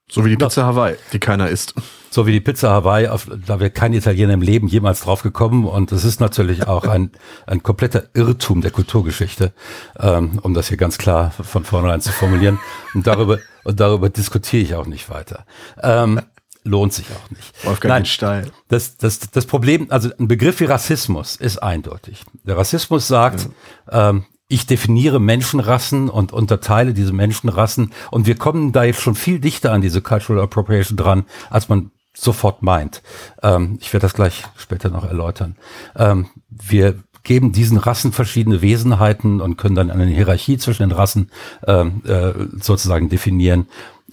so 0.09 0.25
wie 0.25 0.29
die 0.29 0.37
Pizza 0.37 0.65
Hawaii, 0.65 0.95
die 1.11 1.19
keiner 1.19 1.49
isst. 1.49 1.75
So 2.13 2.27
wie 2.27 2.31
die 2.31 2.41
Pizza 2.41 2.69
Hawaii, 2.69 3.07
auf, 3.07 3.27
da 3.43 3.59
wäre 3.59 3.71
kein 3.71 3.91
Italiener 3.91 4.33
im 4.33 4.43
Leben 4.43 4.67
jemals 4.67 5.01
drauf 5.01 5.23
gekommen. 5.23 5.65
Und 5.65 5.91
es 5.91 6.05
ist 6.05 6.19
natürlich 6.19 6.67
auch 6.67 6.85
ein, 6.85 7.09
ein 7.47 7.63
kompletter 7.63 8.03
Irrtum 8.13 8.61
der 8.61 8.69
Kulturgeschichte, 8.69 9.51
ähm, 9.99 10.37
um 10.43 10.53
das 10.53 10.67
hier 10.67 10.77
ganz 10.77 10.99
klar 10.99 11.31
von 11.31 11.63
vornherein 11.63 12.01
zu 12.01 12.11
formulieren. 12.11 12.59
Und 12.93 13.07
darüber, 13.07 13.39
und 13.63 13.79
darüber 13.79 14.09
diskutiere 14.09 14.61
ich 14.61 14.75
auch 14.75 14.85
nicht 14.85 15.09
weiter. 15.09 15.47
Ähm, 15.81 16.21
lohnt 16.63 16.93
sich 16.93 17.07
auch 17.07 17.31
nicht. 17.31 17.65
Wolfgang 17.65 17.89
Nein, 17.91 18.05
Steil. 18.05 18.51
Das, 18.67 18.95
das, 18.97 19.19
das 19.31 19.47
Problem, 19.47 19.87
also 19.89 20.11
ein 20.19 20.27
Begriff 20.27 20.59
wie 20.59 20.65
Rassismus 20.65 21.35
ist 21.35 21.63
eindeutig. 21.63 22.25
Der 22.43 22.55
Rassismus 22.55 23.07
sagt, 23.07 23.49
ja. 23.91 24.11
ähm, 24.11 24.25
ich 24.49 24.67
definiere 24.67 25.19
Menschenrassen 25.19 26.09
und 26.09 26.31
unterteile 26.31 26.93
diese 26.93 27.11
Menschenrassen 27.11 27.91
und 28.11 28.27
wir 28.27 28.35
kommen 28.35 28.71
da 28.71 28.83
jetzt 28.83 29.01
schon 29.01 29.15
viel 29.15 29.39
dichter 29.39 29.71
an 29.71 29.81
diese 29.81 30.03
Cultural 30.03 30.43
Appropriation 30.43 30.95
dran, 30.95 31.25
als 31.49 31.69
man 31.69 31.89
sofort 32.15 32.61
meint. 32.61 33.01
Ähm, 33.41 33.77
ich 33.81 33.91
werde 33.93 34.03
das 34.03 34.13
gleich 34.13 34.43
später 34.57 34.89
noch 34.89 35.05
erläutern. 35.05 35.55
Ähm, 35.95 36.29
wir 36.49 36.95
geben 37.23 37.51
diesen 37.51 37.77
Rassen 37.77 38.11
verschiedene 38.11 38.61
Wesenheiten 38.61 39.41
und 39.41 39.57
können 39.57 39.75
dann 39.75 39.89
eine 39.89 40.05
Hierarchie 40.05 40.57
zwischen 40.57 40.83
den 40.83 40.91
Rassen 40.91 41.31
ähm, 41.65 42.01
äh, 42.05 42.33
sozusagen 42.61 43.09
definieren 43.09 43.67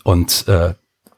und 0.04 0.46
äh, 0.48 0.74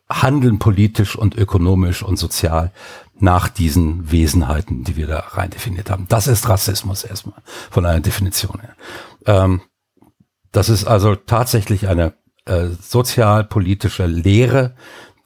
handeln 0.08 0.58
politisch 0.58 1.16
und 1.16 1.36
ökonomisch 1.36 2.02
und 2.02 2.18
sozial 2.18 2.72
nach 3.18 3.48
diesen 3.48 4.10
Wesenheiten, 4.10 4.84
die 4.84 4.96
wir 4.96 5.06
da 5.06 5.20
rein 5.30 5.50
definiert 5.50 5.90
haben. 5.90 6.06
Das 6.08 6.26
ist 6.26 6.48
Rassismus 6.48 7.04
erstmal 7.04 7.40
von 7.70 7.86
einer 7.86 8.00
Definition 8.00 8.60
her. 8.60 8.74
Ähm, 9.26 9.60
das 10.50 10.68
ist 10.68 10.84
also 10.84 11.14
tatsächlich 11.14 11.88
eine 11.88 12.14
äh, 12.44 12.68
sozialpolitische 12.80 14.06
Lehre, 14.06 14.74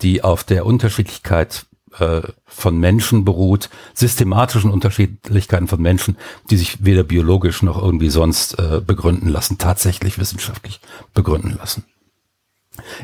die 0.03 0.23
auf 0.23 0.45
der 0.45 0.67
Unterschiedlichkeit 0.67 1.67
äh, 1.99 2.23
von 2.45 2.79
Menschen 2.79 3.25
beruht, 3.25 3.71
systematischen 3.95 4.71
Unterschiedlichkeiten 4.71 5.69
von 5.69 5.81
Menschen, 5.81 6.17
die 6.50 6.57
sich 6.57 6.85
weder 6.85 7.03
biologisch 7.03 7.62
noch 7.62 7.81
irgendwie 7.81 8.11
sonst 8.11 8.59
äh, 8.59 8.81
begründen 8.85 9.29
lassen, 9.29 9.59
tatsächlich 9.59 10.19
wissenschaftlich 10.19 10.81
begründen 11.15 11.57
lassen. 11.59 11.85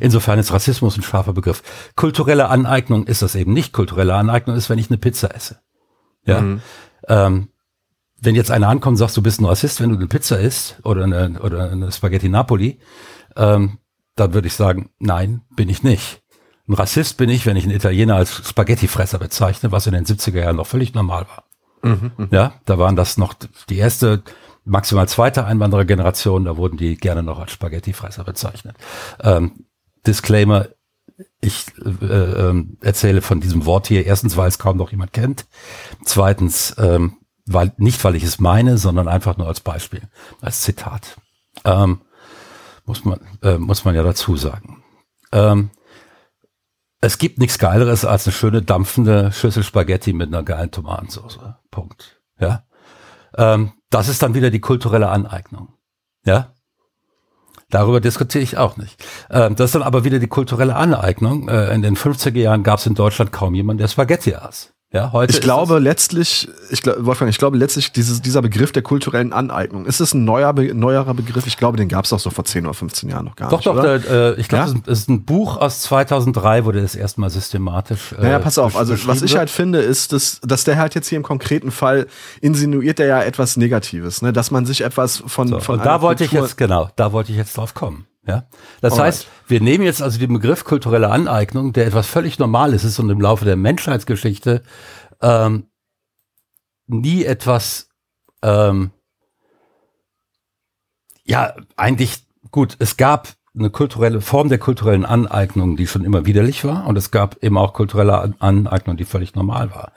Insofern 0.00 0.38
ist 0.38 0.52
Rassismus 0.52 0.96
ein 0.96 1.02
scharfer 1.02 1.32
Begriff. 1.32 1.62
Kulturelle 1.96 2.48
Aneignung 2.48 3.06
ist 3.06 3.22
das 3.22 3.34
eben 3.34 3.52
nicht. 3.52 3.72
Kulturelle 3.72 4.14
Aneignung 4.14 4.56
ist, 4.56 4.68
wenn 4.68 4.78
ich 4.78 4.90
eine 4.90 4.98
Pizza 4.98 5.34
esse. 5.34 5.60
Ja. 6.26 6.40
Mhm. 6.40 6.62
Ähm, 7.08 7.48
wenn 8.20 8.34
jetzt 8.34 8.50
einer 8.50 8.68
ankommt 8.68 8.94
und 8.94 8.98
sagt, 8.98 9.16
du 9.16 9.22
bist 9.22 9.40
ein 9.40 9.46
Rassist, 9.46 9.80
wenn 9.80 9.90
du 9.90 9.96
eine 9.96 10.06
Pizza 10.06 10.38
isst 10.38 10.76
oder 10.84 11.04
eine, 11.04 11.40
oder 11.40 11.70
eine 11.70 11.90
Spaghetti 11.90 12.28
Napoli, 12.28 12.78
ähm, 13.36 13.78
dann 14.14 14.34
würde 14.34 14.46
ich 14.46 14.54
sagen, 14.54 14.90
nein, 14.98 15.42
bin 15.56 15.68
ich 15.68 15.82
nicht. 15.82 16.21
Ein 16.68 16.74
Rassist 16.74 17.16
bin 17.16 17.28
ich, 17.28 17.44
wenn 17.46 17.56
ich 17.56 17.64
einen 17.64 17.74
Italiener 17.74 18.16
als 18.16 18.48
Spaghettifresser 18.48 19.18
bezeichne, 19.18 19.72
was 19.72 19.86
in 19.86 19.94
den 19.94 20.06
70er 20.06 20.40
Jahren 20.40 20.56
noch 20.56 20.66
völlig 20.66 20.94
normal 20.94 21.26
war. 21.28 21.44
Mhm, 21.82 22.12
mhm, 22.16 22.28
ja, 22.30 22.54
da 22.64 22.78
waren 22.78 22.94
das 22.94 23.18
noch 23.18 23.34
die 23.68 23.78
erste, 23.78 24.22
maximal 24.64 25.08
zweite 25.08 25.44
Einwanderergeneration, 25.44 26.44
da 26.44 26.56
wurden 26.56 26.76
die 26.76 26.96
gerne 26.96 27.24
noch 27.24 27.40
als 27.40 27.50
Spaghettifresser 27.50 28.22
bezeichnet. 28.22 28.76
Ähm, 29.20 29.66
Disclaimer, 30.06 30.68
ich 31.40 31.66
äh, 31.84 32.06
äh, 32.06 32.64
erzähle 32.80 33.22
von 33.22 33.40
diesem 33.40 33.66
Wort 33.66 33.88
hier, 33.88 34.06
erstens, 34.06 34.36
weil 34.36 34.48
es 34.48 34.58
kaum 34.58 34.76
noch 34.76 34.92
jemand 34.92 35.12
kennt. 35.12 35.46
Zweitens, 36.04 36.76
ähm, 36.78 37.16
weil, 37.46 37.72
nicht 37.76 38.02
weil 38.04 38.14
ich 38.14 38.22
es 38.22 38.38
meine, 38.38 38.78
sondern 38.78 39.08
einfach 39.08 39.36
nur 39.36 39.48
als 39.48 39.60
Beispiel, 39.60 40.02
als 40.40 40.60
Zitat. 40.60 41.16
Ähm, 41.64 42.02
muss 42.84 43.04
man, 43.04 43.20
äh, 43.42 43.58
muss 43.58 43.84
man 43.84 43.94
ja 43.94 44.02
dazu 44.02 44.36
sagen. 44.36 44.82
Ähm, 45.32 45.70
es 47.02 47.18
gibt 47.18 47.38
nichts 47.38 47.58
Geileres 47.58 48.04
als 48.04 48.26
eine 48.26 48.32
schöne 48.32 48.62
dampfende 48.62 49.32
Schüssel 49.32 49.64
Spaghetti 49.64 50.12
mit 50.12 50.28
einer 50.28 50.44
geilen 50.44 50.70
Tomatensauce. 50.70 51.40
Punkt. 51.70 52.20
Ja. 52.38 52.62
Ähm, 53.36 53.72
das 53.90 54.08
ist 54.08 54.22
dann 54.22 54.34
wieder 54.34 54.50
die 54.50 54.60
kulturelle 54.60 55.08
Aneignung. 55.08 55.74
Ja. 56.24 56.54
Darüber 57.70 58.00
diskutiere 58.00 58.44
ich 58.44 58.56
auch 58.56 58.76
nicht. 58.76 59.04
Ähm, 59.30 59.56
das 59.56 59.66
ist 59.66 59.74
dann 59.74 59.82
aber 59.82 60.04
wieder 60.04 60.20
die 60.20 60.28
kulturelle 60.28 60.76
Aneignung. 60.76 61.48
Äh, 61.48 61.74
in 61.74 61.82
den 61.82 61.96
50er 61.96 62.38
Jahren 62.38 62.62
gab 62.62 62.78
es 62.78 62.86
in 62.86 62.94
Deutschland 62.94 63.32
kaum 63.32 63.54
jemanden, 63.54 63.80
der 63.80 63.88
Spaghetti 63.88 64.36
aß. 64.36 64.72
Ja, 64.92 65.10
heute 65.12 65.32
ich 65.32 65.40
glaube 65.40 65.78
letztlich, 65.78 66.50
ich 66.68 66.82
glaube, 66.82 67.06
Wolfgang, 67.06 67.30
ich 67.30 67.38
glaube 67.38 67.56
letztlich 67.56 67.92
dieses, 67.92 68.20
dieser 68.20 68.42
Begriff 68.42 68.72
der 68.72 68.82
kulturellen 68.82 69.32
Aneignung, 69.32 69.86
ist 69.86 70.00
es 70.00 70.12
ein 70.12 70.24
neuer, 70.24 70.52
neuerer 70.52 71.14
Begriff? 71.14 71.46
Ich 71.46 71.56
glaube, 71.56 71.78
den 71.78 71.88
gab 71.88 72.04
es 72.04 72.12
auch 72.12 72.18
so 72.18 72.28
vor 72.28 72.44
10 72.44 72.66
oder 72.66 72.74
15 72.74 73.08
Jahren 73.08 73.24
noch 73.24 73.34
gar 73.34 73.48
doch, 73.48 73.56
nicht. 73.58 73.66
Doch, 73.66 73.82
doch, 73.82 74.10
äh, 74.10 74.34
ich 74.34 74.48
glaube, 74.48 74.70
ja? 74.70 74.80
es 74.86 75.00
ist 75.00 75.08
ein 75.08 75.24
Buch 75.24 75.56
aus 75.56 75.80
2003, 75.80 76.66
wo 76.66 76.72
der 76.72 76.82
das 76.82 76.94
erstmal 76.94 77.30
systematisch. 77.30 78.12
Äh, 78.12 78.22
naja, 78.22 78.38
pass 78.38 78.58
auf, 78.58 78.76
also 78.76 78.94
was 79.06 79.22
ich 79.22 79.34
halt 79.34 79.48
finde, 79.48 79.80
ist, 79.80 80.12
dass, 80.12 80.40
dass 80.42 80.64
der 80.64 80.76
halt 80.76 80.94
jetzt 80.94 81.08
hier 81.08 81.16
im 81.16 81.22
konkreten 81.22 81.70
Fall 81.70 82.06
insinuiert 82.42 82.98
der 82.98 83.06
ja 83.06 83.22
etwas 83.22 83.56
Negatives, 83.56 84.20
ne? 84.20 84.34
dass 84.34 84.50
man 84.50 84.66
sich 84.66 84.82
etwas 84.82 85.22
von. 85.26 85.48
So, 85.48 85.60
von 85.60 85.78
und 85.78 85.86
da 85.86 86.02
wollte 86.02 86.24
Kultur 86.24 86.40
ich 86.40 86.48
jetzt, 86.50 86.58
genau, 86.58 86.90
da 86.96 87.12
wollte 87.12 87.32
ich 87.32 87.38
jetzt 87.38 87.56
drauf 87.56 87.72
kommen. 87.72 88.06
Ja, 88.26 88.44
das 88.80 88.92
Alright. 88.92 89.06
heißt, 89.06 89.26
wir 89.48 89.60
nehmen 89.60 89.84
jetzt 89.84 90.00
also 90.00 90.18
den 90.18 90.32
Begriff 90.32 90.64
kulturelle 90.64 91.10
Aneignung, 91.10 91.72
der 91.72 91.86
etwas 91.86 92.06
völlig 92.06 92.38
Normales 92.38 92.84
ist 92.84 92.98
und 93.00 93.10
im 93.10 93.20
Laufe 93.20 93.44
der 93.44 93.56
Menschheitsgeschichte 93.56 94.62
ähm, 95.20 95.66
nie 96.86 97.24
etwas, 97.24 97.88
ähm, 98.42 98.92
ja, 101.24 101.54
eigentlich 101.76 102.24
gut, 102.50 102.76
es 102.78 102.96
gab 102.96 103.28
eine 103.54 103.70
kulturelle 103.70 104.20
Form 104.20 104.48
der 104.48 104.58
kulturellen 104.58 105.04
Aneignung, 105.04 105.76
die 105.76 105.86
schon 105.86 106.04
immer 106.04 106.24
widerlich 106.24 106.64
war, 106.64 106.86
und 106.86 106.96
es 106.96 107.10
gab 107.10 107.42
eben 107.42 107.58
auch 107.58 107.74
kulturelle 107.74 108.34
Aneignung, 108.38 108.96
die 108.96 109.04
völlig 109.04 109.34
normal 109.34 109.70
war. 109.72 109.92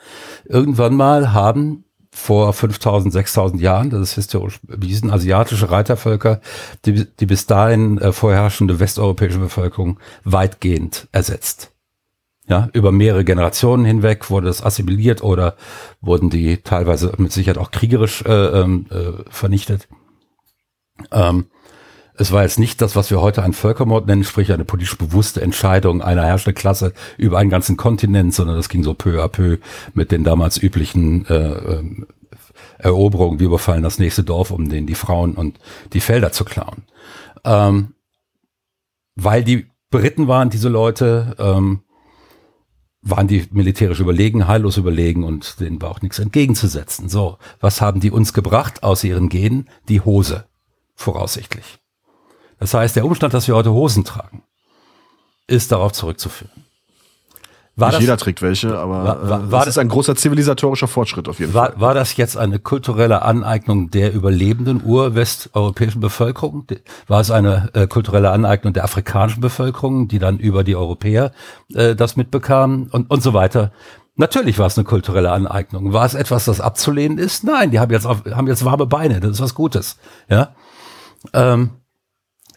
Irgendwann 0.45 0.95
mal 0.95 1.31
haben 1.31 1.84
vor 2.15 2.53
5000, 2.53 3.13
6000 3.13 3.61
Jahren, 3.61 3.89
das 3.89 4.01
ist 4.01 4.15
historisch 4.15 4.59
bewiesen, 4.63 5.11
asiatische 5.11 5.69
Reitervölker, 5.69 6.39
die, 6.85 7.05
die 7.05 7.25
bis 7.25 7.45
dahin 7.45 7.97
äh, 7.97 8.13
vorherrschende 8.13 8.79
westeuropäische 8.79 9.37
Bevölkerung 9.37 9.99
weitgehend 10.23 11.07
ersetzt. 11.11 11.71
Ja, 12.47 12.69
über 12.73 12.91
mehrere 12.91 13.25
Generationen 13.25 13.85
hinweg 13.85 14.29
wurde 14.29 14.49
es 14.49 14.63
assimiliert 14.63 15.23
oder 15.23 15.55
wurden 15.99 16.29
die 16.29 16.57
teilweise 16.57 17.11
mit 17.17 17.33
Sicherheit 17.33 17.57
auch 17.57 17.71
kriegerisch 17.71 18.23
äh, 18.23 18.31
ähm, 18.31 18.85
äh, 18.91 19.23
vernichtet. 19.29 19.87
Ähm, 21.11 21.47
es 22.17 22.31
war 22.31 22.43
jetzt 22.43 22.59
nicht 22.59 22.81
das, 22.81 22.95
was 22.95 23.11
wir 23.11 23.21
heute 23.21 23.43
einen 23.43 23.53
Völkermord 23.53 24.07
nennen, 24.07 24.23
sprich 24.23 24.51
eine 24.51 24.65
politisch 24.65 24.97
bewusste 24.97 25.41
Entscheidung 25.41 26.01
einer 26.01 26.25
herrschenden 26.25 26.55
Klasse 26.55 26.93
über 27.17 27.37
einen 27.39 27.49
ganzen 27.49 27.77
Kontinent, 27.77 28.33
sondern 28.33 28.55
das 28.55 28.69
ging 28.69 28.83
so 28.83 28.93
peu 28.93 29.23
à 29.23 29.27
peu 29.27 29.57
mit 29.93 30.11
den 30.11 30.23
damals 30.23 30.57
üblichen 30.57 31.25
äh, 31.27 31.35
äh, 31.35 31.83
Eroberungen. 32.77 33.39
Wir 33.39 33.47
überfallen 33.47 33.83
das 33.83 33.99
nächste 33.99 34.23
Dorf, 34.23 34.51
um 34.51 34.69
denen 34.69 34.87
die 34.87 34.95
Frauen 34.95 35.33
und 35.33 35.59
die 35.93 36.01
Felder 36.01 36.31
zu 36.31 36.45
klauen. 36.45 36.83
Ähm, 37.43 37.93
weil 39.15 39.43
die 39.43 39.67
Briten 39.91 40.27
waren, 40.27 40.49
diese 40.49 40.69
Leute, 40.69 41.35
ähm, 41.37 41.81
waren 43.01 43.27
die 43.27 43.45
militärisch 43.51 43.99
überlegen, 43.99 44.47
heillos 44.47 44.77
überlegen 44.77 45.23
und 45.23 45.59
denen 45.59 45.81
war 45.81 45.91
auch 45.91 46.01
nichts 46.01 46.17
entgegenzusetzen. 46.17 47.07
So, 47.07 47.37
was 47.59 47.81
haben 47.81 47.99
die 47.99 48.09
uns 48.09 48.33
gebracht 48.33 48.83
aus 48.83 49.03
ihren 49.03 49.29
Genen? 49.29 49.69
Die 49.87 50.01
Hose, 50.01 50.45
voraussichtlich. 50.95 51.79
Das 52.59 52.73
heißt, 52.73 52.95
der 52.95 53.05
Umstand, 53.05 53.33
dass 53.33 53.47
wir 53.47 53.55
heute 53.55 53.71
Hosen 53.71 54.03
tragen, 54.03 54.43
ist 55.47 55.71
darauf 55.71 55.91
zurückzuführen. 55.91 56.65
War 57.77 57.89
Nicht 57.89 57.95
das, 57.95 58.01
jeder 58.03 58.17
trägt 58.17 58.41
welche, 58.41 58.77
aber 58.77 59.03
war, 59.03 59.29
war, 59.29 59.39
äh, 59.39 59.51
war, 59.51 59.59
das 59.59 59.69
ist 59.69 59.77
ein 59.77 59.89
großer 59.89 60.15
zivilisatorischer 60.15 60.87
Fortschritt 60.87 61.27
auf 61.27 61.39
jeden 61.39 61.53
war, 61.53 61.71
Fall. 61.71 61.81
War 61.81 61.93
das 61.93 62.15
jetzt 62.15 62.37
eine 62.37 62.57
kulturelle 62.57 63.21
Aneignung 63.21 63.91
der 63.91 64.13
überlebenden 64.13 64.81
urwesteuropäischen 64.81 65.99
Bevölkerung? 65.99 66.65
War 67.07 67.19
es 67.19 67.31
eine 67.31 67.69
äh, 67.73 67.87
kulturelle 67.87 68.31
Aneignung 68.31 68.71
der 68.71 68.85
afrikanischen 68.85 69.41
Bevölkerung, 69.41 70.07
die 70.07 70.19
dann 70.19 70.39
über 70.39 70.63
die 70.63 70.77
Europäer 70.77 71.33
äh, 71.73 71.95
das 71.95 72.15
mitbekamen 72.15 72.87
und, 72.91 73.11
und 73.11 73.21
so 73.21 73.33
weiter? 73.33 73.73
Natürlich 74.15 74.57
war 74.57 74.67
es 74.67 74.77
eine 74.77 74.85
kulturelle 74.85 75.31
Aneignung. 75.31 75.91
War 75.91 76.05
es 76.05 76.13
etwas, 76.13 76.45
das 76.45 76.61
abzulehnen 76.61 77.17
ist? 77.17 77.43
Nein, 77.43 77.71
die 77.71 77.79
haben 77.81 77.91
jetzt, 77.91 78.07
haben 78.07 78.47
jetzt 78.47 78.63
warme 78.63 78.85
Beine. 78.85 79.19
Das 79.19 79.31
ist 79.31 79.41
was 79.41 79.53
Gutes. 79.53 79.97
Ja. 80.29 80.55
Ähm, 81.33 81.71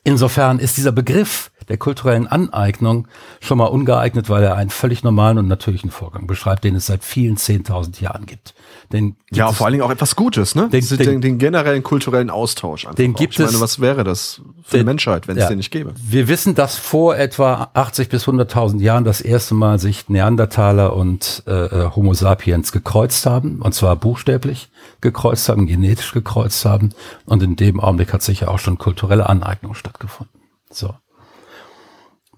insofern 0.05 0.59
ist 0.59 0.77
dieser 0.77 0.93
Begriff 0.93 1.48
der 1.69 1.77
kulturellen 1.77 2.27
Aneignung 2.27 3.09
schon 3.41 3.59
mal 3.59 3.67
ungeeignet, 3.67 4.29
weil 4.29 4.43
er 4.43 4.57
einen 4.57 4.71
völlig 4.71 5.03
normalen 5.03 5.39
und 5.39 5.49
natürlichen 5.49 5.91
Vorgang 5.91 6.27
beschreibt, 6.27 6.65
den 6.65 6.75
es 6.75 6.87
seit 6.87 7.05
vielen 7.05 7.37
10.000 7.37 8.01
Jahren 8.01 8.27
gibt. 8.27 8.55
Den 8.93 9.17
gibt 9.27 9.37
ja, 9.37 9.53
vor 9.53 9.67
allen 9.67 9.75
Dingen 9.75 9.85
auch 9.85 9.91
etwas 9.91 10.17
Gutes, 10.17 10.55
ne? 10.55 10.69
Den, 10.71 10.87
den, 10.87 10.99
den, 10.99 11.21
den 11.21 11.39
generellen 11.39 11.83
kulturellen 11.83 12.31
Austausch. 12.31 12.87
Den 12.97 13.15
gibt 13.15 13.35
ich 13.35 13.45
meine, 13.45 13.61
was 13.61 13.81
wäre 13.81 14.05
das 14.05 14.41
für 14.63 14.79
die 14.79 14.85
Menschheit, 14.85 15.29
wenn 15.29 15.37
es 15.37 15.43
ja, 15.43 15.49
den 15.49 15.59
nicht 15.59 15.71
gäbe? 15.71 15.93
Wir 16.03 16.29
wissen, 16.29 16.55
dass 16.55 16.77
vor 16.77 17.17
etwa 17.17 17.71
80 17.75 18.09
bis 18.09 18.27
100.000 18.27 18.81
Jahren 18.81 19.05
das 19.05 19.21
erste 19.21 19.55
Mal 19.55 19.79
sich 19.79 20.09
Neandertaler 20.09 20.95
und 20.95 21.43
äh, 21.47 21.53
äh, 21.53 21.91
Homo 21.95 22.15
sapiens 22.15 22.73
gekreuzt 22.73 23.27
haben, 23.27 23.61
und 23.61 23.75
zwar 23.75 23.97
buchstäblich 23.97 24.71
gekreuzt 25.01 25.49
haben, 25.49 25.67
genetisch 25.67 26.13
gekreuzt 26.13 26.65
haben. 26.65 26.95
Und 27.27 27.43
in 27.43 27.57
dem 27.57 27.81
Augenblick 27.81 28.13
hat 28.13 28.23
sicher 28.23 28.51
auch 28.51 28.59
schon 28.59 28.79
kulturelle 28.79 29.29
Aneignung 29.29 29.75
stattgefunden. 29.75 30.41
So. 30.71 30.95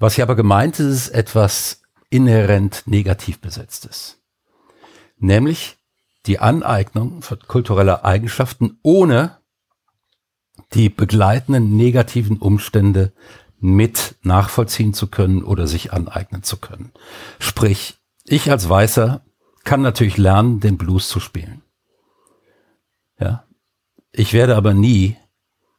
Was 0.00 0.14
hier 0.14 0.25
aber 0.25 0.35
gemeint 0.35 0.80
ist, 0.80 0.88
ist 0.88 1.09
etwas 1.11 1.83
inhärent 2.09 2.83
negativ 2.87 3.38
besetztes. 3.38 4.19
Nämlich 5.19 5.76
die 6.26 6.38
Aneignung 6.38 7.23
von 7.23 7.38
kultureller 7.47 8.04
Eigenschaften 8.04 8.78
ohne 8.83 9.38
die 10.73 10.88
begleitenden 10.88 11.76
negativen 11.76 12.38
Umstände 12.38 13.12
mit 13.59 14.16
nachvollziehen 14.23 14.95
zu 14.95 15.09
können 15.09 15.45
oder 15.45 15.66
sich 15.66 15.92
aneignen 15.92 16.42
zu 16.42 16.57
können. 16.57 16.92
Sprich, 17.38 17.99
ich 18.25 18.50
als 18.50 18.69
Weißer 18.69 19.23
kann 19.64 19.83
natürlich 19.83 20.16
lernen, 20.16 20.61
den 20.61 20.78
Blues 20.78 21.09
zu 21.09 21.21
spielen. 21.21 21.62
Ja. 23.19 23.45
Ich 24.12 24.33
werde 24.33 24.57
aber 24.57 24.73
nie 24.73 25.16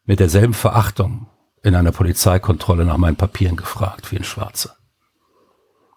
mit 0.06 0.20
derselben 0.20 0.54
Verachtung 0.54 1.31
in 1.64 1.76
einer 1.76 1.92
Polizeikontrolle 1.92 2.86
nach 2.86 2.98
meinen 2.98 3.16
Papieren 3.16 3.56
gefragt 3.56 4.12
wie 4.12 4.18
ein 4.18 4.24
Schwarzer. 4.24 4.78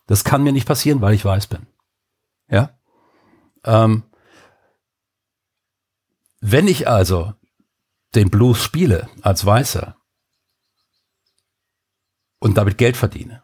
Das 0.06 0.24
kann 0.24 0.42
mir 0.42 0.52
nicht 0.52 0.68
passieren, 0.68 1.00
weil 1.00 1.14
ich 1.14 1.24
weiß 1.24 1.46
bin. 1.46 1.66
Ja? 2.48 2.78
Ähm, 3.64 4.04
wenn 6.40 6.68
ich 6.68 6.86
also 6.86 7.32
den 8.14 8.30
Blues 8.30 8.62
spiele 8.62 9.08
als 9.22 9.46
Weißer 9.46 9.96
und 12.38 12.58
damit 12.58 12.76
Geld 12.76 12.96
verdiene, 12.98 13.42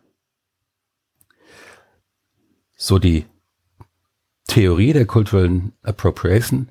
so 2.77 2.99
die 2.99 3.27
Theorie 4.47 4.93
der 4.93 5.07
kulturellen 5.07 5.73
Appropriation, 5.83 6.71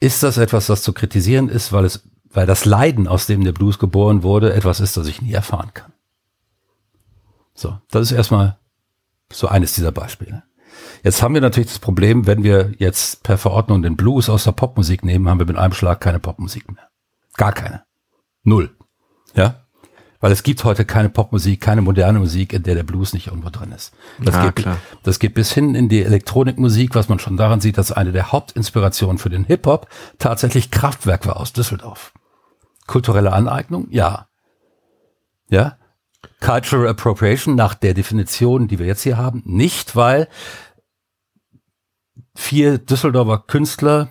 ist 0.00 0.22
das 0.22 0.38
etwas, 0.38 0.66
das 0.66 0.82
zu 0.82 0.92
kritisieren 0.92 1.48
ist, 1.48 1.72
weil 1.72 1.84
es, 1.84 2.08
weil 2.34 2.46
das 2.46 2.64
Leiden, 2.64 3.08
aus 3.08 3.26
dem 3.26 3.44
der 3.44 3.52
Blues 3.52 3.78
geboren 3.78 4.22
wurde, 4.22 4.52
etwas 4.52 4.80
ist, 4.80 4.96
das 4.96 5.06
ich 5.06 5.22
nie 5.22 5.32
erfahren 5.32 5.70
kann. 5.72 5.92
So, 7.54 7.78
das 7.90 8.10
ist 8.10 8.16
erstmal 8.16 8.58
so 9.32 9.48
eines 9.48 9.74
dieser 9.74 9.92
Beispiele. 9.92 10.42
Jetzt 11.04 11.22
haben 11.22 11.34
wir 11.34 11.40
natürlich 11.40 11.68
das 11.68 11.78
Problem, 11.78 12.26
wenn 12.26 12.42
wir 12.42 12.72
jetzt 12.78 13.22
per 13.22 13.38
Verordnung 13.38 13.82
den 13.82 13.96
Blues 13.96 14.28
aus 14.28 14.44
der 14.44 14.52
Popmusik 14.52 15.04
nehmen, 15.04 15.28
haben 15.28 15.38
wir 15.38 15.46
mit 15.46 15.56
einem 15.56 15.72
Schlag 15.72 16.00
keine 16.00 16.18
Popmusik 16.18 16.70
mehr. 16.70 16.88
Gar 17.36 17.52
keine. 17.52 17.84
Null. 18.42 18.74
Ja? 19.34 19.60
Weil 20.18 20.32
es 20.32 20.42
gibt 20.42 20.64
heute 20.64 20.84
keine 20.84 21.10
Popmusik, 21.10 21.60
keine 21.60 21.82
moderne 21.82 22.18
Musik, 22.18 22.52
in 22.52 22.62
der 22.62 22.74
der 22.74 22.82
Blues 22.82 23.12
nicht 23.12 23.28
irgendwo 23.28 23.50
drin 23.50 23.72
ist. 23.72 23.92
Das, 24.20 24.34
Ja, 24.34 24.46
geht, 24.46 24.56
klar. 24.56 24.78
das 25.02 25.18
geht 25.18 25.34
bis 25.34 25.52
hin 25.52 25.74
in 25.74 25.88
die 25.88 26.02
Elektronikmusik, 26.02 26.94
was 26.94 27.08
man 27.08 27.18
schon 27.18 27.36
daran 27.36 27.60
sieht, 27.60 27.78
dass 27.78 27.92
eine 27.92 28.10
der 28.10 28.32
Hauptinspirationen 28.32 29.18
für 29.18 29.30
den 29.30 29.44
Hip-Hop 29.44 29.88
tatsächlich 30.18 30.70
Kraftwerk 30.70 31.26
war 31.26 31.36
aus 31.36 31.52
Düsseldorf. 31.52 32.12
Kulturelle 32.86 33.32
Aneignung? 33.32 33.88
Ja. 33.90 34.28
Ja. 35.48 35.78
Cultural 36.40 36.88
Appropriation 36.88 37.54
nach 37.54 37.74
der 37.74 37.94
Definition, 37.94 38.68
die 38.68 38.78
wir 38.78 38.86
jetzt 38.86 39.02
hier 39.02 39.16
haben, 39.16 39.42
nicht, 39.44 39.96
weil 39.96 40.28
vier 42.34 42.78
Düsseldorfer 42.78 43.44
Künstler 43.46 44.10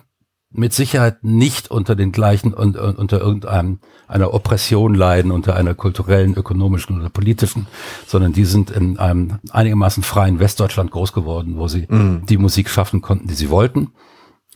mit 0.50 0.72
Sicherheit 0.72 1.24
nicht 1.24 1.70
unter 1.70 1.96
den 1.96 2.12
gleichen 2.12 2.54
und, 2.54 2.76
und 2.76 2.96
unter 2.96 3.20
irgendeinem 3.20 3.80
einer 4.06 4.32
Oppression 4.32 4.94
leiden, 4.94 5.32
unter 5.32 5.56
einer 5.56 5.74
kulturellen, 5.74 6.34
ökonomischen 6.34 7.00
oder 7.00 7.10
politischen, 7.10 7.66
sondern 8.06 8.32
die 8.32 8.44
sind 8.44 8.70
in 8.70 8.98
einem 8.98 9.40
einigermaßen 9.50 10.04
freien 10.04 10.38
Westdeutschland 10.38 10.92
groß 10.92 11.12
geworden, 11.12 11.56
wo 11.56 11.66
sie 11.66 11.86
die 12.28 12.38
Musik 12.38 12.70
schaffen 12.70 13.02
konnten, 13.02 13.26
die 13.26 13.34
sie 13.34 13.50
wollten, 13.50 13.92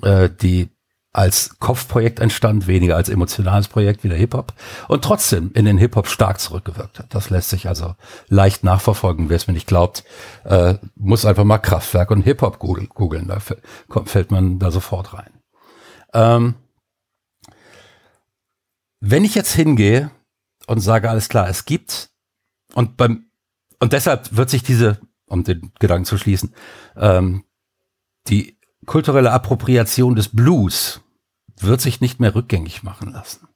äh, 0.02 0.30
die 0.30 0.68
als 1.12 1.58
Kopfprojekt 1.58 2.20
entstand, 2.20 2.66
weniger 2.66 2.96
als 2.96 3.08
emotionales 3.08 3.68
Projekt 3.68 4.04
wie 4.04 4.08
der 4.08 4.18
Hip-Hop 4.18 4.52
und 4.88 5.02
trotzdem 5.02 5.50
in 5.54 5.64
den 5.64 5.78
Hip-Hop 5.78 6.06
stark 6.06 6.38
zurückgewirkt 6.38 6.98
hat. 6.98 7.14
Das 7.14 7.30
lässt 7.30 7.50
sich 7.50 7.66
also 7.66 7.94
leicht 8.28 8.62
nachverfolgen. 8.62 9.28
Wer 9.28 9.36
es 9.36 9.46
mir 9.46 9.54
nicht 9.54 9.66
glaubt, 9.66 10.04
äh, 10.44 10.74
muss 10.94 11.24
einfach 11.24 11.44
mal 11.44 11.58
Kraftwerk 11.58 12.10
und 12.10 12.22
Hip-Hop 12.22 12.58
googeln. 12.58 13.26
Da 13.26 13.40
fällt 14.04 14.30
man 14.30 14.58
da 14.58 14.70
sofort 14.70 15.14
rein. 15.14 15.30
Ähm, 16.12 16.54
wenn 19.00 19.24
ich 19.24 19.34
jetzt 19.34 19.52
hingehe 19.52 20.10
und 20.66 20.80
sage, 20.80 21.08
alles 21.08 21.28
klar, 21.28 21.48
es 21.48 21.64
gibt 21.64 22.10
und 22.74 22.96
beim 22.96 23.24
und 23.80 23.92
deshalb 23.92 24.36
wird 24.36 24.50
sich 24.50 24.62
diese, 24.62 24.98
um 25.26 25.44
den 25.44 25.72
Gedanken 25.78 26.04
zu 26.04 26.18
schließen, 26.18 26.52
ähm, 26.96 27.44
die 28.26 28.57
kulturelle 28.86 29.32
Appropriation 29.32 30.14
des 30.14 30.28
Blues 30.28 31.00
wird 31.60 31.80
sich 31.80 32.00
nicht 32.00 32.20
mehr 32.20 32.34
rückgängig 32.34 32.82
machen 32.82 33.12
lassen. 33.12 33.48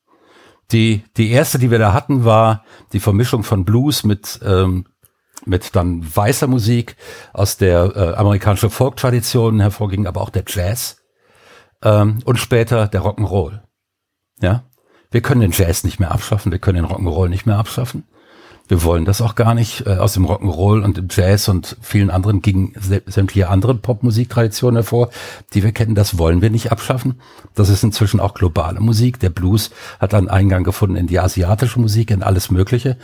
Die, 0.73 1.05
die 1.17 1.31
erste, 1.31 1.59
die 1.59 1.71
wir 1.71 1.79
da 1.79 1.93
hatten, 1.93 2.25
war 2.25 2.65
die 2.93 3.01
Vermischung 3.01 3.45
von 3.45 3.65
Blues 3.65 4.05
mit, 4.05 4.41
ähm, 4.45 4.87
mit 5.45 5.77
dann 5.77 6.05
weißer 6.17 6.47
Musik 6.47 6.97
aus 7.33 7.57
der 7.57 7.97
äh, 7.97 8.15
amerikanischen 8.15 8.71
Folk-Tradition 8.71 9.61
hervorging, 9.61 10.07
aber 10.07 10.21
auch 10.21 10.31
der 10.31 10.45
Jazz 10.47 10.97
ähm, 11.83 12.21
und 12.25 12.39
später 12.39 12.89
der 12.89 13.03
Rock'n'Roll. 13.03 13.61
Ja, 14.41 14.65
wir 15.11 15.21
können 15.21 15.43
den 15.43 15.53
Jazz 15.53 15.85
nicht 15.85 16.01
mehr 16.01 16.11
abschaffen, 16.11 16.53
wir 16.53 16.59
können 16.59 16.83
den 16.83 16.91
Rock'n'Roll 16.91 17.29
nicht 17.29 17.47
mehr 17.47 17.59
abschaffen. 17.59 18.05
Wir 18.73 18.85
wollen 18.85 19.05
das 19.05 19.21
auch 19.21 19.35
gar 19.35 19.53
nicht. 19.53 19.87
Äh, 19.87 19.99
aus 19.99 20.15
dem 20.15 20.25
Rock'n'Roll 20.25 20.83
und 20.83 20.97
dem 20.97 21.09
Jazz 21.11 21.47
und 21.49 21.77
vielen 21.83 22.09
anderen 22.09 22.41
gingen 22.41 22.73
sä- 22.77 23.03
sämtliche 23.05 23.51
andere 23.51 23.75
Popmusiktraditionen 23.75 24.77
hervor, 24.77 25.11
die 25.53 25.63
wir 25.63 25.73
kennen. 25.73 25.95
Das 25.95 26.17
wollen 26.17 26.41
wir 26.41 26.49
nicht 26.49 26.73
abschaffen. 26.73 27.21
Das 27.55 27.69
ist 27.69 27.85
inzwischen 27.85 28.19
auch 28.19 28.33
globale 28.33 28.81
Musik. 28.81 29.21
Der 29.21 29.29
Blues 29.29 29.73
hat 30.01 30.15
einen 30.15 30.31
Eingang 30.31 30.65
gefunden 30.65 30.97
in 30.97 31.07
die 31.07 31.21
asiatische 31.21 31.81
Musik, 31.81 32.11
in 32.11 32.23
alles 32.23 32.51
Mögliche. 32.51 32.97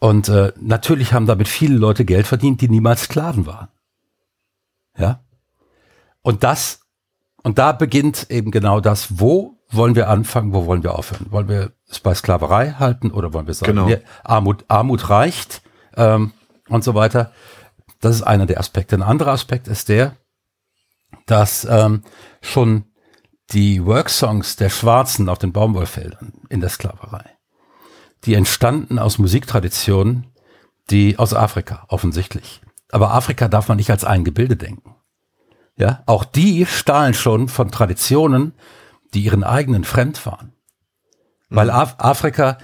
Und 0.00 0.28
äh, 0.28 0.52
natürlich 0.60 1.14
haben 1.14 1.24
damit 1.24 1.48
viele 1.48 1.78
Leute 1.78 2.04
Geld 2.04 2.26
verdient, 2.26 2.60
die 2.60 2.68
niemals 2.68 3.04
Sklaven 3.04 3.46
waren. 3.46 3.68
Ja. 4.98 5.24
Und 6.20 6.44
das, 6.44 6.80
und 7.42 7.56
da 7.56 7.72
beginnt 7.72 8.26
eben 8.28 8.50
genau 8.50 8.80
das, 8.80 9.18
wo 9.18 9.57
wollen 9.70 9.94
wir 9.94 10.08
anfangen, 10.08 10.52
wo 10.52 10.66
wollen 10.66 10.82
wir 10.82 10.94
aufhören? 10.94 11.26
Wollen 11.30 11.48
wir 11.48 11.72
es 11.88 12.00
bei 12.00 12.14
Sklaverei 12.14 12.72
halten 12.72 13.10
oder 13.10 13.32
wollen 13.32 13.46
wir 13.46 13.54
sagen, 13.54 13.72
Genau. 13.72 13.86
nee, 13.86 13.98
Armut, 14.24 14.64
Armut 14.68 15.10
reicht 15.10 15.62
ähm, 15.96 16.32
und 16.68 16.84
so 16.84 16.94
weiter? 16.94 17.32
Das 18.00 18.14
ist 18.14 18.22
einer 18.22 18.46
der 18.46 18.60
Aspekte. 18.60 18.96
Ein 18.96 19.02
anderer 19.02 19.32
Aspekt 19.32 19.68
ist 19.68 19.88
der, 19.88 20.16
dass 21.26 21.66
ähm, 21.68 22.02
schon 22.40 22.84
die 23.50 23.84
Worksongs 23.84 24.56
der 24.56 24.70
Schwarzen 24.70 25.28
auf 25.28 25.38
den 25.38 25.52
Baumwollfeldern 25.52 26.32
in 26.48 26.60
der 26.60 26.70
Sklaverei, 26.70 27.24
die 28.24 28.34
entstanden 28.34 28.98
aus 28.98 29.18
Musiktraditionen, 29.18 30.26
die 30.90 31.18
aus 31.18 31.34
Afrika 31.34 31.84
offensichtlich. 31.88 32.60
Aber 32.90 33.12
Afrika 33.12 33.48
darf 33.48 33.68
man 33.68 33.76
nicht 33.76 33.90
als 33.90 34.04
ein 34.04 34.24
Gebilde 34.24 34.56
denken. 34.56 34.94
Ja, 35.76 36.02
auch 36.06 36.24
die 36.24 36.66
stahlen 36.66 37.14
schon 37.14 37.48
von 37.48 37.70
Traditionen, 37.70 38.52
die 39.14 39.22
ihren 39.22 39.44
eigenen 39.44 39.84
fremd 39.84 40.24
waren. 40.26 40.52
Weil 41.48 41.70
Af 41.70 41.96
Afrika, 41.98 42.58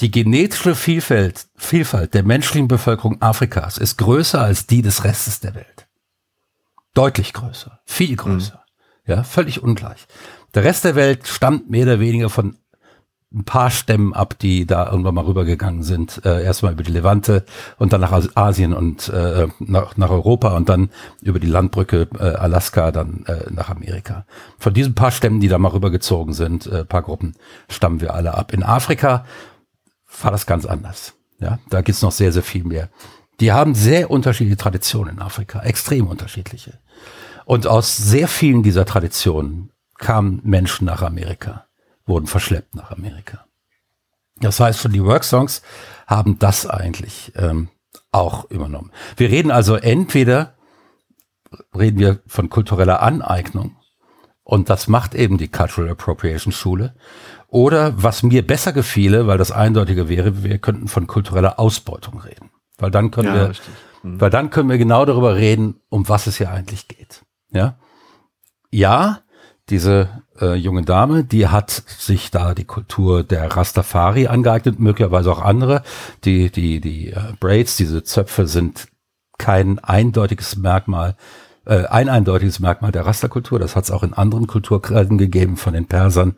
die 0.00 0.10
genetische 0.10 0.74
Vielfalt, 0.74 1.46
Vielfalt 1.56 2.14
der 2.14 2.24
menschlichen 2.24 2.68
Bevölkerung 2.68 3.22
Afrikas 3.22 3.78
ist 3.78 3.96
größer 3.98 4.40
als 4.40 4.66
die 4.66 4.82
des 4.82 5.04
Restes 5.04 5.40
der 5.40 5.54
Welt. 5.54 5.86
Deutlich 6.94 7.32
größer, 7.32 7.80
viel 7.84 8.16
größer. 8.16 8.64
Ja, 9.06 9.22
völlig 9.22 9.62
ungleich. 9.62 10.06
Der 10.54 10.64
Rest 10.64 10.84
der 10.84 10.96
Welt 10.96 11.28
stammt 11.28 11.70
mehr 11.70 11.84
oder 11.84 12.00
weniger 12.00 12.28
von 12.28 12.56
ein 13.34 13.44
paar 13.44 13.70
Stämmen 13.70 14.14
ab, 14.14 14.38
die 14.38 14.66
da 14.66 14.90
irgendwann 14.90 15.14
mal 15.14 15.24
rübergegangen 15.24 15.82
sind. 15.82 16.24
Äh, 16.24 16.44
erstmal 16.44 16.72
über 16.72 16.84
die 16.84 16.92
Levante 16.92 17.44
und 17.76 17.92
dann 17.92 18.00
nach 18.00 18.12
As- 18.12 18.36
Asien 18.36 18.72
und 18.72 19.08
äh, 19.08 19.48
nach, 19.58 19.96
nach 19.96 20.10
Europa 20.10 20.56
und 20.56 20.68
dann 20.68 20.90
über 21.20 21.40
die 21.40 21.48
Landbrücke 21.48 22.08
äh, 22.18 22.22
Alaska 22.22 22.92
dann 22.92 23.24
äh, 23.26 23.50
nach 23.50 23.68
Amerika. 23.68 24.26
Von 24.58 24.74
diesen 24.74 24.94
paar 24.94 25.10
Stämmen, 25.10 25.40
die 25.40 25.48
da 25.48 25.58
mal 25.58 25.72
rübergezogen 25.72 26.34
sind, 26.34 26.66
äh, 26.66 26.84
paar 26.84 27.02
Gruppen, 27.02 27.34
stammen 27.68 28.00
wir 28.00 28.14
alle 28.14 28.34
ab. 28.34 28.52
In 28.52 28.62
Afrika 28.62 29.24
war 30.22 30.30
das 30.30 30.46
ganz 30.46 30.64
anders. 30.64 31.14
Ja, 31.38 31.58
da 31.68 31.82
gibt's 31.82 32.02
noch 32.02 32.12
sehr, 32.12 32.32
sehr 32.32 32.42
viel 32.42 32.64
mehr. 32.64 32.88
Die 33.40 33.52
haben 33.52 33.74
sehr 33.74 34.10
unterschiedliche 34.10 34.56
Traditionen 34.56 35.16
in 35.16 35.22
Afrika, 35.22 35.60
extrem 35.60 36.06
unterschiedliche. 36.06 36.78
Und 37.44 37.66
aus 37.66 37.96
sehr 37.96 38.28
vielen 38.28 38.62
dieser 38.62 38.86
Traditionen 38.86 39.70
kamen 39.98 40.40
Menschen 40.42 40.86
nach 40.86 41.02
Amerika, 41.02 41.65
wurden 42.06 42.26
verschleppt 42.26 42.74
nach 42.74 42.90
Amerika. 42.90 43.44
Das 44.40 44.60
heißt, 44.60 44.80
schon 44.80 44.92
die 44.92 45.04
Worksongs 45.04 45.62
haben 46.06 46.38
das 46.38 46.66
eigentlich 46.66 47.32
ähm, 47.36 47.68
auch 48.12 48.50
übernommen. 48.50 48.92
Wir 49.16 49.30
reden 49.30 49.50
also 49.50 49.76
entweder, 49.76 50.54
reden 51.76 51.98
wir 51.98 52.20
von 52.26 52.50
kultureller 52.50 53.02
Aneignung, 53.02 53.76
und 54.46 54.70
das 54.70 54.86
macht 54.86 55.16
eben 55.16 55.38
die 55.38 55.48
Cultural 55.48 55.90
Appropriation 55.90 56.52
Schule. 56.52 56.94
Oder 57.48 58.00
was 58.00 58.22
mir 58.22 58.46
besser 58.46 58.72
gefiele, 58.72 59.26
weil 59.26 59.38
das 59.38 59.50
eindeutiger 59.50 60.08
wäre, 60.08 60.44
wir 60.44 60.58
könnten 60.58 60.86
von 60.86 61.08
kultureller 61.08 61.58
Ausbeutung 61.58 62.20
reden. 62.20 62.50
Weil 62.78 62.92
dann 62.92 63.10
können 63.10 63.26
Ja, 63.26 63.34
wir, 63.34 63.48
richtig. 63.50 63.74
weil 64.04 64.30
dann 64.30 64.50
können 64.50 64.68
wir 64.70 64.78
genau 64.78 65.04
darüber 65.04 65.34
reden, 65.34 65.80
um 65.88 66.08
was 66.08 66.28
es 66.28 66.36
hier 66.36 66.50
eigentlich 66.52 66.86
geht. 66.86 67.24
Ja, 67.50 67.76
ja, 68.70 69.18
diese 69.68 70.22
äh, 70.40 70.54
junge 70.54 70.82
Dame, 70.82 71.24
die 71.24 71.48
hat 71.48 71.70
sich 71.70 72.30
da 72.30 72.54
die 72.54 72.64
Kultur 72.64 73.22
der 73.22 73.56
Rastafari 73.56 74.26
angeeignet, 74.26 74.78
möglicherweise 74.78 75.30
auch 75.32 75.42
andere. 75.42 75.82
Die, 76.24 76.50
die, 76.50 76.80
die 76.80 77.10
äh, 77.10 77.20
Braids, 77.40 77.76
diese 77.76 78.02
Zöpfe 78.02 78.46
sind 78.46 78.88
kein 79.38 79.78
eindeutiges 79.78 80.56
Merkmal, 80.56 81.16
äh, 81.66 81.84
ein 81.86 82.08
eindeutiges 82.08 82.60
Merkmal 82.60 82.92
der 82.92 83.06
Rasterkultur. 83.06 83.58
Das 83.58 83.76
hat 83.76 83.84
es 83.84 83.90
auch 83.90 84.02
in 84.02 84.14
anderen 84.14 84.46
Kulturkreisen 84.46 85.18
gegeben, 85.18 85.56
von 85.56 85.74
den 85.74 85.86
Persern, 85.86 86.36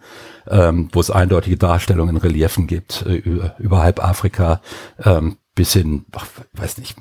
ähm, 0.49 0.89
wo 0.93 1.01
es 1.01 1.11
eindeutige 1.11 1.57
Darstellungen 1.57 2.17
in 2.17 2.23
Reliefen 2.23 2.67
gibt, 2.67 3.05
äh, 3.07 3.15
über, 3.15 3.55
über 3.59 3.83
halb 3.83 4.03
Afrika 4.03 4.61
ähm, 5.05 5.37
bis 5.55 5.73
hin, 5.73 6.07
ach, 6.13 6.27
weiß 6.55 6.79
nicht, 6.79 6.97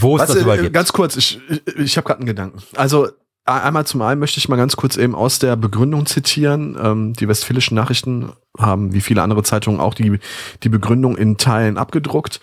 wo 0.00 0.16
es 0.16 0.26
das 0.26 0.36
äh, 0.36 0.40
überall 0.40 0.60
gibt. 0.60 0.74
ganz 0.74 0.92
kurz, 0.92 1.16
ich, 1.16 1.40
ich, 1.76 1.96
habe 1.96 2.06
gerade 2.06 2.20
einen 2.20 2.26
Gedanken. 2.26 2.62
Also 2.76 3.08
einmal 3.58 3.86
zum 3.86 4.02
einen 4.02 4.20
möchte 4.20 4.38
ich 4.38 4.48
mal 4.48 4.56
ganz 4.56 4.76
kurz 4.76 4.96
eben 4.96 5.14
aus 5.14 5.38
der 5.38 5.56
Begründung 5.56 6.06
zitieren. 6.06 6.76
Ähm, 6.80 7.12
die 7.14 7.28
Westfälischen 7.28 7.74
Nachrichten 7.74 8.32
haben 8.58 8.92
wie 8.92 9.00
viele 9.00 9.22
andere 9.22 9.42
Zeitungen 9.42 9.80
auch 9.80 9.94
die, 9.94 10.18
die 10.62 10.68
Begründung 10.68 11.16
in 11.16 11.36
Teilen 11.36 11.78
abgedruckt. 11.78 12.40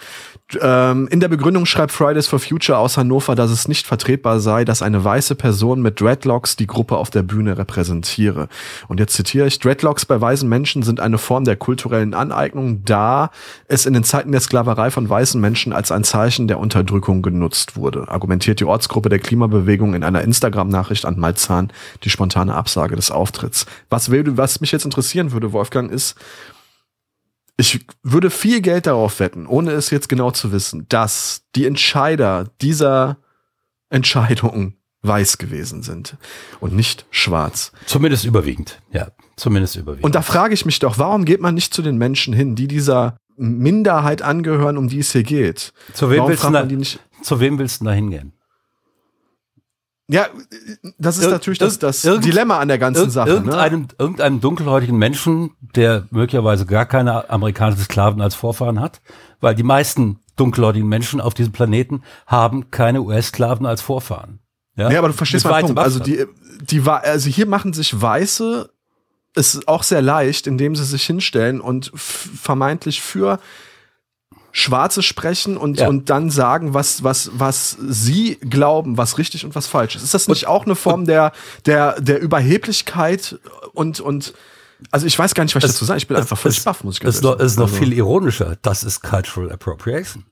Ähm, 0.62 1.10
in 1.12 1.20
der 1.20 1.28
Begründung 1.28 1.66
schreibt 1.66 1.92
Fridays 1.92 2.28
for 2.28 2.40
Future 2.40 2.78
aus 2.78 2.96
Hannover, 2.96 3.36
dass 3.36 3.52
es 3.52 3.68
nicht 3.68 3.86
vertretbar 3.86 4.40
sei, 4.40 4.64
dass 4.64 4.82
eine 4.82 5.04
weiße 5.04 5.36
Person 5.36 5.82
mit 5.82 6.00
Dreadlocks 6.00 6.56
die 6.56 6.68
Gruppe 6.68 6.96
auf 6.96 7.10
der 7.10 7.24
Bühne 7.24 7.58
repräsentiere. 7.58 8.48
Und 8.88 9.02
jetzt 9.02 9.14
zitiere 9.14 9.48
ich, 9.48 9.60
Dreadlocks 9.60 10.06
bei 10.06 10.20
weißen 10.20 10.48
Menschen 10.48 10.84
sind 10.84 11.02
eine 11.02 11.18
Form 11.18 11.44
der 11.44 11.58
kulturellen 11.58 12.14
Aneignung, 12.14 12.86
da 12.86 13.32
es 13.68 13.86
in 13.86 13.94
den 13.94 14.06
Zeiten 14.06 14.32
der 14.32 14.40
Sklaverei 14.40 14.90
von 14.90 15.10
weißen 15.10 15.42
Menschen 15.42 15.74
als 15.74 15.92
ein 15.92 16.06
Zeichen 16.06 16.48
der 16.48 16.60
Unterdrückung 16.60 17.22
genutzt 17.22 17.76
wurde, 17.76 18.08
argumentiert 18.08 18.62
die 18.62 18.66
Ortsgruppe 18.66 19.10
der 19.10 19.20
Klimabewegung 19.20 19.94
in 19.96 20.04
einer 20.06 20.22
Instagram-Nachricht 20.22 21.06
an 21.06 21.20
Malzahn 21.20 21.74
die 22.06 22.10
spontane 22.10 22.56
Absage 22.56 22.96
des 22.96 23.12
Auftritts. 23.12 23.66
Was, 23.90 24.12
will, 24.12 24.38
was 24.38 24.62
mich 24.62 24.72
jetzt 24.72 24.86
interessieren 24.86 25.34
würde, 25.34 25.52
Wolfgang, 25.52 25.92
ist, 25.98 26.16
ich 27.58 27.86
würde 28.04 28.30
viel 28.30 28.62
Geld 28.62 28.86
darauf 28.86 29.20
wetten, 29.20 29.48
ohne 29.48 29.72
es 29.72 29.90
jetzt 29.90 30.10
genau 30.10 30.32
zu 30.32 30.52
wissen, 30.52 30.86
dass 30.90 31.42
die 31.56 31.66
Entscheider 31.66 32.46
dieser 32.62 33.18
Entscheidung 33.90 34.76
weiß 35.02 35.38
gewesen 35.38 35.82
sind 35.84 36.18
und 36.60 36.74
nicht 36.74 37.06
schwarz. 37.10 37.72
Zumindest 37.86 38.26
überwiegend, 38.26 38.82
ja, 38.92 39.08
zumindest 39.36 39.76
überwiegend. 39.76 40.06
Und 40.06 40.16
da 40.16 40.22
frage 40.22 40.54
ich 40.54 40.66
mich 40.66 40.80
doch, 40.80 40.98
warum 41.00 41.26
geht 41.26 41.42
man 41.42 41.56
nicht 41.56 41.74
zu 41.74 41.82
den 41.82 41.98
Menschen 41.98 42.34
hin, 42.34 42.56
die 42.56 42.68
dieser 42.68 43.18
Minderheit 43.38 44.22
angehören, 44.22 44.78
um 44.78 44.88
die 44.88 45.00
es 45.00 45.12
hier 45.12 45.24
geht? 45.24 45.74
Zu 45.94 46.10
wem, 46.10 46.20
warum 46.20 46.32
willst 46.32 46.44
du, 46.44 46.52
da, 46.52 47.24
zu 47.24 47.40
wem 47.40 47.58
willst 47.58 47.82
du 47.82 47.86
da 47.86 47.92
hingehen? 47.92 48.34
Ja, 50.10 50.28
das 50.98 51.18
ist 51.18 51.26
Ir- 51.26 51.32
natürlich 51.32 51.60
das, 51.60 51.80
das 51.80 52.02
Dilemma 52.02 52.60
an 52.60 52.70
der 52.70 52.78
ganzen 52.78 53.04
Irg 53.04 53.12
Sache. 53.12 53.30
Ne? 53.30 53.36
irgendeinem, 53.36 53.88
irgendeinem 54.00 54.40
dunkelhäutigen 54.40 54.98
Menschen, 54.98 55.52
der 55.76 56.08
möglicherweise 56.12 56.66
gar 56.66 56.86
keine 56.86 57.30
amerikanischen 57.30 57.84
Sklaven 57.84 58.22
als 58.22 58.34
Vorfahren 58.34 58.80
hat, 58.80 59.02
weil 59.42 59.54
die 59.54 59.64
meisten 59.64 60.20
dunkelhäutigen 60.38 60.88
Menschen 60.88 61.20
auf 61.20 61.34
diesem 61.34 61.52
Planeten 61.52 62.04
haben 62.26 62.72
keine 62.72 63.02
US-Sklaven 63.02 63.66
als 63.66 63.82
Vorfahren. 63.82 64.40
Ja, 64.78 64.98
aber 65.00 65.08
du 65.08 65.14
verstehst 65.14 65.46
meinen 65.46 65.66
Punkt. 65.66 65.80
Also 65.80 66.00
die, 66.00 66.24
die 66.62 66.86
war, 66.86 67.04
also 67.04 67.30
hier 67.30 67.48
machen 67.48 67.74
sich 67.74 68.00
Weiße 68.00 68.70
es 69.34 69.68
auch 69.68 69.84
sehr 69.84 70.02
leicht, 70.02 70.48
indem 70.48 70.76
sie 70.76 70.84
sich 70.84 71.04
hinstellen 71.04 71.62
und 71.62 71.92
vermeintlich 71.96 73.02
für 73.02 73.40
Schwarze 74.52 75.04
sprechen 75.04 75.58
und, 75.58 75.80
Ja. 75.80 75.88
und 75.88 76.10
dann 76.10 76.30
sagen, 76.32 76.74
was, 76.74 77.04
was, 77.04 77.32
was 77.34 77.78
sie 77.88 78.36
glauben, 78.36 78.98
was 78.98 79.18
richtig 79.18 79.46
und 79.46 79.54
was 79.56 79.68
falsch 79.68 79.96
ist. 79.96 80.04
Ist 80.04 80.14
das 80.14 80.28
nicht 80.28 80.48
auch 80.48 80.66
eine 80.66 80.76
Form 80.76 81.06
der, 81.06 81.32
der, 81.66 82.00
der 82.02 82.20
Überheblichkeit 82.20 83.40
und, 83.74 84.00
und, 84.00 84.34
also 84.92 85.06
ich 85.06 85.18
weiß 85.18 85.34
gar 85.36 85.44
nicht, 85.44 85.56
was 85.56 85.64
ich 85.64 85.72
dazu 85.72 85.86
sagen. 85.86 85.98
Ich 85.98 86.08
bin 86.08 86.18
einfach 86.18 86.38
völlig 86.38 86.58
es, 86.58 86.64
baff, 86.64 86.84
muss 86.84 86.96
ich 86.96 87.00
es 87.02 87.04
ganz 87.04 87.16
ist 87.18 87.24
noch, 87.24 87.40
es 87.40 87.52
ist 87.54 87.60
noch 87.60 87.70
sagen. 87.70 87.84
viel 87.84 87.94
ironischer. 87.94 88.58
Das 88.62 88.84
ist 88.84 89.02
Cultural 89.02 89.52
Appropriation. 89.52 90.26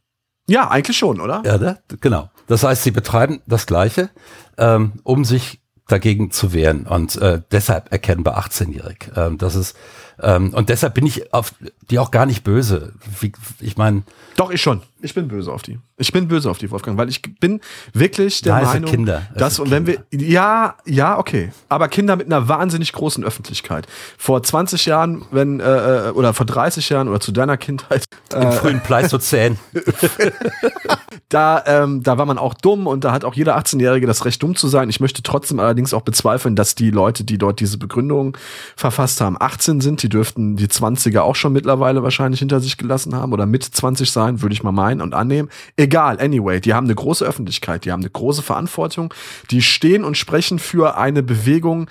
Ja, 0.48 0.70
eigentlich 0.70 0.98
schon, 0.98 1.20
oder? 1.22 1.42
Ja, 1.46 1.58
ne? 1.58 1.80
genau. 2.02 2.30
Das 2.48 2.64
heißt, 2.64 2.84
sie 2.84 2.92
betreiben 2.92 3.42
das 3.48 3.66
Gleiche, 3.66 4.10
ähm, 4.58 4.94
um 5.04 5.26
sich 5.26 5.60
dagegen 5.88 6.32
zu 6.32 6.54
wehren 6.54 6.88
und 6.88 7.16
äh, 7.18 7.42
deshalb 7.52 7.92
erkennbar 7.92 8.40
18-jährig. 8.40 9.12
Ähm, 9.16 9.38
das 9.38 9.56
ist 9.56 9.76
ähm, 10.22 10.54
und 10.54 10.70
deshalb 10.70 10.94
bin 10.94 11.06
ich 11.06 11.34
auf 11.34 11.54
die 11.90 12.00
auch 12.00 12.12
gar 12.12 12.26
nicht 12.26 12.44
böse. 12.44 12.94
Wie, 13.20 13.32
ich 13.60 13.78
meine, 13.78 14.04
Doch, 14.36 14.52
ich 14.52 14.62
schon. 14.62 14.82
Ich 15.02 15.14
bin 15.14 15.28
böse 15.28 15.52
auf 15.52 15.62
die. 15.62 15.80
Ich 15.98 16.12
bin 16.12 16.28
böse 16.28 16.50
auf 16.50 16.58
die, 16.58 16.72
Wolfgang, 16.72 16.98
weil 16.98 17.10
ich 17.10 17.22
bin 17.22 17.62
wirklich 17.94 18.42
der 18.42 18.56
sind 18.56 18.66
Meinung, 18.66 18.90
Kinder. 18.90 19.24
Dass, 19.36 19.60
und 19.60 19.70
wenn 19.70 19.86
wir, 19.86 20.04
ja, 20.12 20.76
ja, 20.86 21.18
okay, 21.18 21.52
aber 21.70 21.88
Kinder 21.90 22.16
mit 22.16 22.26
einer 22.26 22.48
wahnsinnig 22.48 22.92
großen 22.92 23.24
Öffentlichkeit. 23.24 23.88
Vor 24.18 24.42
20 24.42 24.86
Jahren, 24.86 25.26
wenn, 25.32 25.60
äh, 25.60 26.08
äh, 26.08 26.12
oder 26.12 26.34
vor 26.34 26.46
30 26.46 26.90
Jahren 26.90 27.08
oder 27.08 27.20
zu 27.20 27.32
deiner 27.32 27.58
Kindheit, 27.58 28.06
im 28.34 28.42
äh, 28.42 28.52
frühen 28.52 28.82
Pleistozän. 28.82 29.60
da, 31.30 31.64
ähm, 31.66 32.04
da 32.04 32.18
war 32.18 32.26
man 32.26 32.38
auch 32.38 32.54
dumm 32.54 32.86
und 32.86 33.04
da 33.04 33.12
hat 33.12 33.26
auch 33.26 33.34
jeder 33.34 33.58
18-Jährige 33.58 34.06
das 34.06 34.26
Recht, 34.26 34.44
dumm 34.44 34.56
zu 34.56 34.68
sein. 34.68 34.90
Ich 34.90 35.00
möchte 35.00 35.24
trotzdem 35.24 35.60
allerdings 35.60 35.94
auch 35.94 36.04
bezweifeln, 36.04 36.56
dass 36.56 36.76
die 36.76 36.92
Leute, 36.92 37.24
die 37.24 37.40
dort 37.40 37.60
diese 37.60 37.80
Begründung 37.80 38.38
verfasst 38.76 39.22
haben, 39.22 39.36
18 39.40 39.82
sind. 39.82 40.04
Die 40.04 40.10
dürften 40.10 40.56
die 40.56 40.68
20er 40.68 41.22
auch 41.22 41.36
schon 41.36 41.54
mittlerweile 41.54 42.04
wahrscheinlich 42.04 42.40
hinter 42.40 42.60
sich 42.60 42.78
gelassen 42.78 43.16
haben 43.16 43.34
oder 43.34 43.48
mit 43.48 43.64
20 43.64 44.12
sein, 44.12 44.42
würde 44.44 44.54
ich 44.54 44.62
mal 44.62 44.72
meinen 44.72 45.02
und 45.02 45.16
annehmen. 45.16 45.50
Egal, 45.78 46.20
anyway, 46.20 46.62
die 46.62 46.76
haben 46.76 46.86
eine 46.86 46.96
große 46.96 47.26
Öffentlichkeit, 47.26 47.86
die 47.86 47.92
haben 47.92 48.02
eine 48.02 48.12
große 48.12 48.44
Verantwortung, 48.44 49.14
die 49.50 49.64
stehen 49.64 50.04
und 50.04 50.18
sprechen 50.18 50.60
für 50.60 50.96
eine 50.98 51.24
Bewegung, 51.24 51.88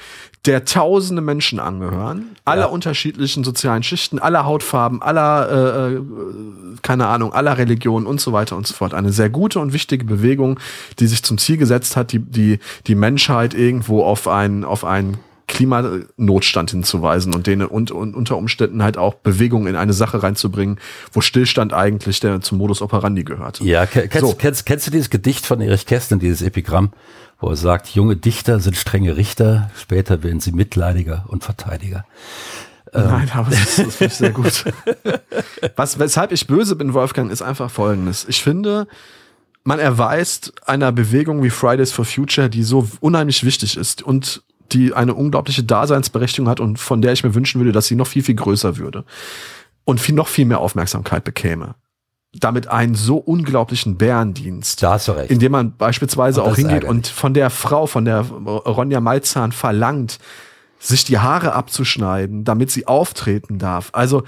der 0.46 0.64
tausende 0.66 1.22
Menschen 1.22 1.58
angehören, 1.58 2.36
aller 2.44 2.62
Ja. 2.62 2.66
unterschiedlichen 2.66 3.44
sozialen 3.44 3.82
Schichten, 3.82 4.18
aller 4.18 4.44
Hautfarben, 4.44 5.00
aller, 5.00 5.88
äh, 5.88 5.94
äh, 5.94 6.00
keine 6.82 7.06
Ahnung, 7.06 7.32
aller 7.32 7.56
Religionen 7.56 8.06
und 8.06 8.20
so 8.20 8.32
weiter 8.32 8.54
und 8.56 8.66
so 8.66 8.74
fort. 8.74 8.92
Eine 8.92 9.10
sehr 9.12 9.30
gute 9.30 9.58
und 9.60 9.72
wichtige 9.72 10.04
Bewegung, 10.04 10.60
die 10.98 11.06
sich 11.06 11.22
zum 11.22 11.38
Ziel 11.38 11.56
gesetzt 11.56 11.96
hat, 11.96 12.12
die, 12.12 12.18
die, 12.18 12.58
die 12.86 12.94
Menschheit 12.94 13.54
irgendwo 13.54 14.04
auf 14.04 14.28
einen, 14.28 14.64
auf 14.64 14.84
einen 14.84 15.16
Klimanotstand 15.46 16.70
hinzuweisen 16.70 17.34
und 17.34 17.46
denen 17.46 17.66
und, 17.66 17.90
und 17.90 18.14
unter 18.14 18.36
Umständen 18.36 18.82
halt 18.82 18.96
auch 18.98 19.14
Bewegung 19.14 19.66
in 19.66 19.76
eine 19.76 19.92
Sache 19.92 20.22
reinzubringen, 20.22 20.78
wo 21.12 21.20
Stillstand 21.20 21.72
eigentlich 21.72 22.20
der 22.20 22.40
zum 22.40 22.58
Modus 22.58 22.82
operandi 22.82 23.24
gehört. 23.24 23.60
Ja, 23.60 23.86
ke- 23.86 24.08
kennst, 24.08 24.28
So. 24.30 24.34
kennst, 24.36 24.66
kennst 24.66 24.86
du 24.86 24.90
dieses 24.90 25.10
Gedicht 25.10 25.46
von 25.46 25.60
Erich 25.60 25.86
Kästner, 25.86 26.18
dieses 26.18 26.42
Epigramm, 26.42 26.90
wo 27.40 27.48
er 27.48 27.56
sagt, 27.56 27.88
junge 27.88 28.16
Dichter 28.16 28.60
sind 28.60 28.76
strenge 28.76 29.16
Richter, 29.16 29.70
später 29.76 30.22
werden 30.22 30.40
sie 30.40 30.52
Mitleidiger 30.52 31.24
und 31.28 31.44
Verteidiger. 31.44 32.04
Nein, 32.92 33.30
aber 33.34 33.50
das, 33.50 33.76
das 33.76 33.96
finde 33.96 34.12
ich 34.12 34.14
sehr 34.14 34.30
gut. 34.32 34.64
Was, 35.76 35.98
weshalb 35.98 36.30
ich 36.32 36.46
böse 36.46 36.76
bin, 36.76 36.94
Wolfgang, 36.94 37.30
ist 37.30 37.42
einfach 37.42 37.70
folgendes. 37.70 38.24
Ich 38.28 38.42
finde, 38.42 38.86
man 39.64 39.80
erweist 39.80 40.52
einer 40.66 40.92
Bewegung 40.92 41.42
wie 41.42 41.50
Fridays 41.50 41.90
for 41.90 42.04
Future, 42.04 42.48
die 42.48 42.62
so 42.62 42.88
unheimlich 43.00 43.44
wichtig 43.44 43.76
ist 43.76 44.02
und 44.02 44.42
die 44.72 44.94
eine 44.94 45.14
unglaubliche 45.14 45.64
Daseinsberechtigung 45.64 46.48
hat 46.48 46.60
und 46.60 46.78
von 46.78 47.02
der 47.02 47.12
ich 47.12 47.24
mir 47.24 47.34
wünschen 47.34 47.60
würde, 47.60 47.72
dass 47.72 47.86
sie 47.86 47.96
noch 47.96 48.06
viel, 48.06 48.22
viel 48.22 48.34
größer 48.34 48.76
würde 48.76 49.04
und 49.84 50.00
viel, 50.00 50.14
noch 50.14 50.28
viel 50.28 50.44
mehr 50.44 50.60
Aufmerksamkeit 50.60 51.24
bekäme. 51.24 51.74
Damit 52.40 52.66
einen 52.68 52.94
so 52.94 53.16
unglaublichen 53.16 53.96
Bärendienst 53.96 54.82
Da 54.82 54.94
hast 54.94 55.08
du 55.08 55.12
recht. 55.12 55.30
indem 55.30 55.52
man 55.52 55.76
beispielsweise 55.76 56.42
Und 56.42 56.50
auch 56.52 56.56
hingeht 56.56 56.84
und 56.84 57.06
von 57.06 57.32
der 57.34 57.50
Frau, 57.50 57.86
von 57.86 58.04
der 58.04 58.20
Ronja 58.22 59.00
Malzahn 59.00 59.52
verlangt, 59.52 60.18
sich 60.80 61.04
die 61.04 61.18
Haare 61.18 61.52
abzuschneiden, 61.54 62.44
damit 62.44 62.70
sie 62.70 62.86
auftreten 62.86 63.58
darf. 63.58 63.90
Also 63.92 64.24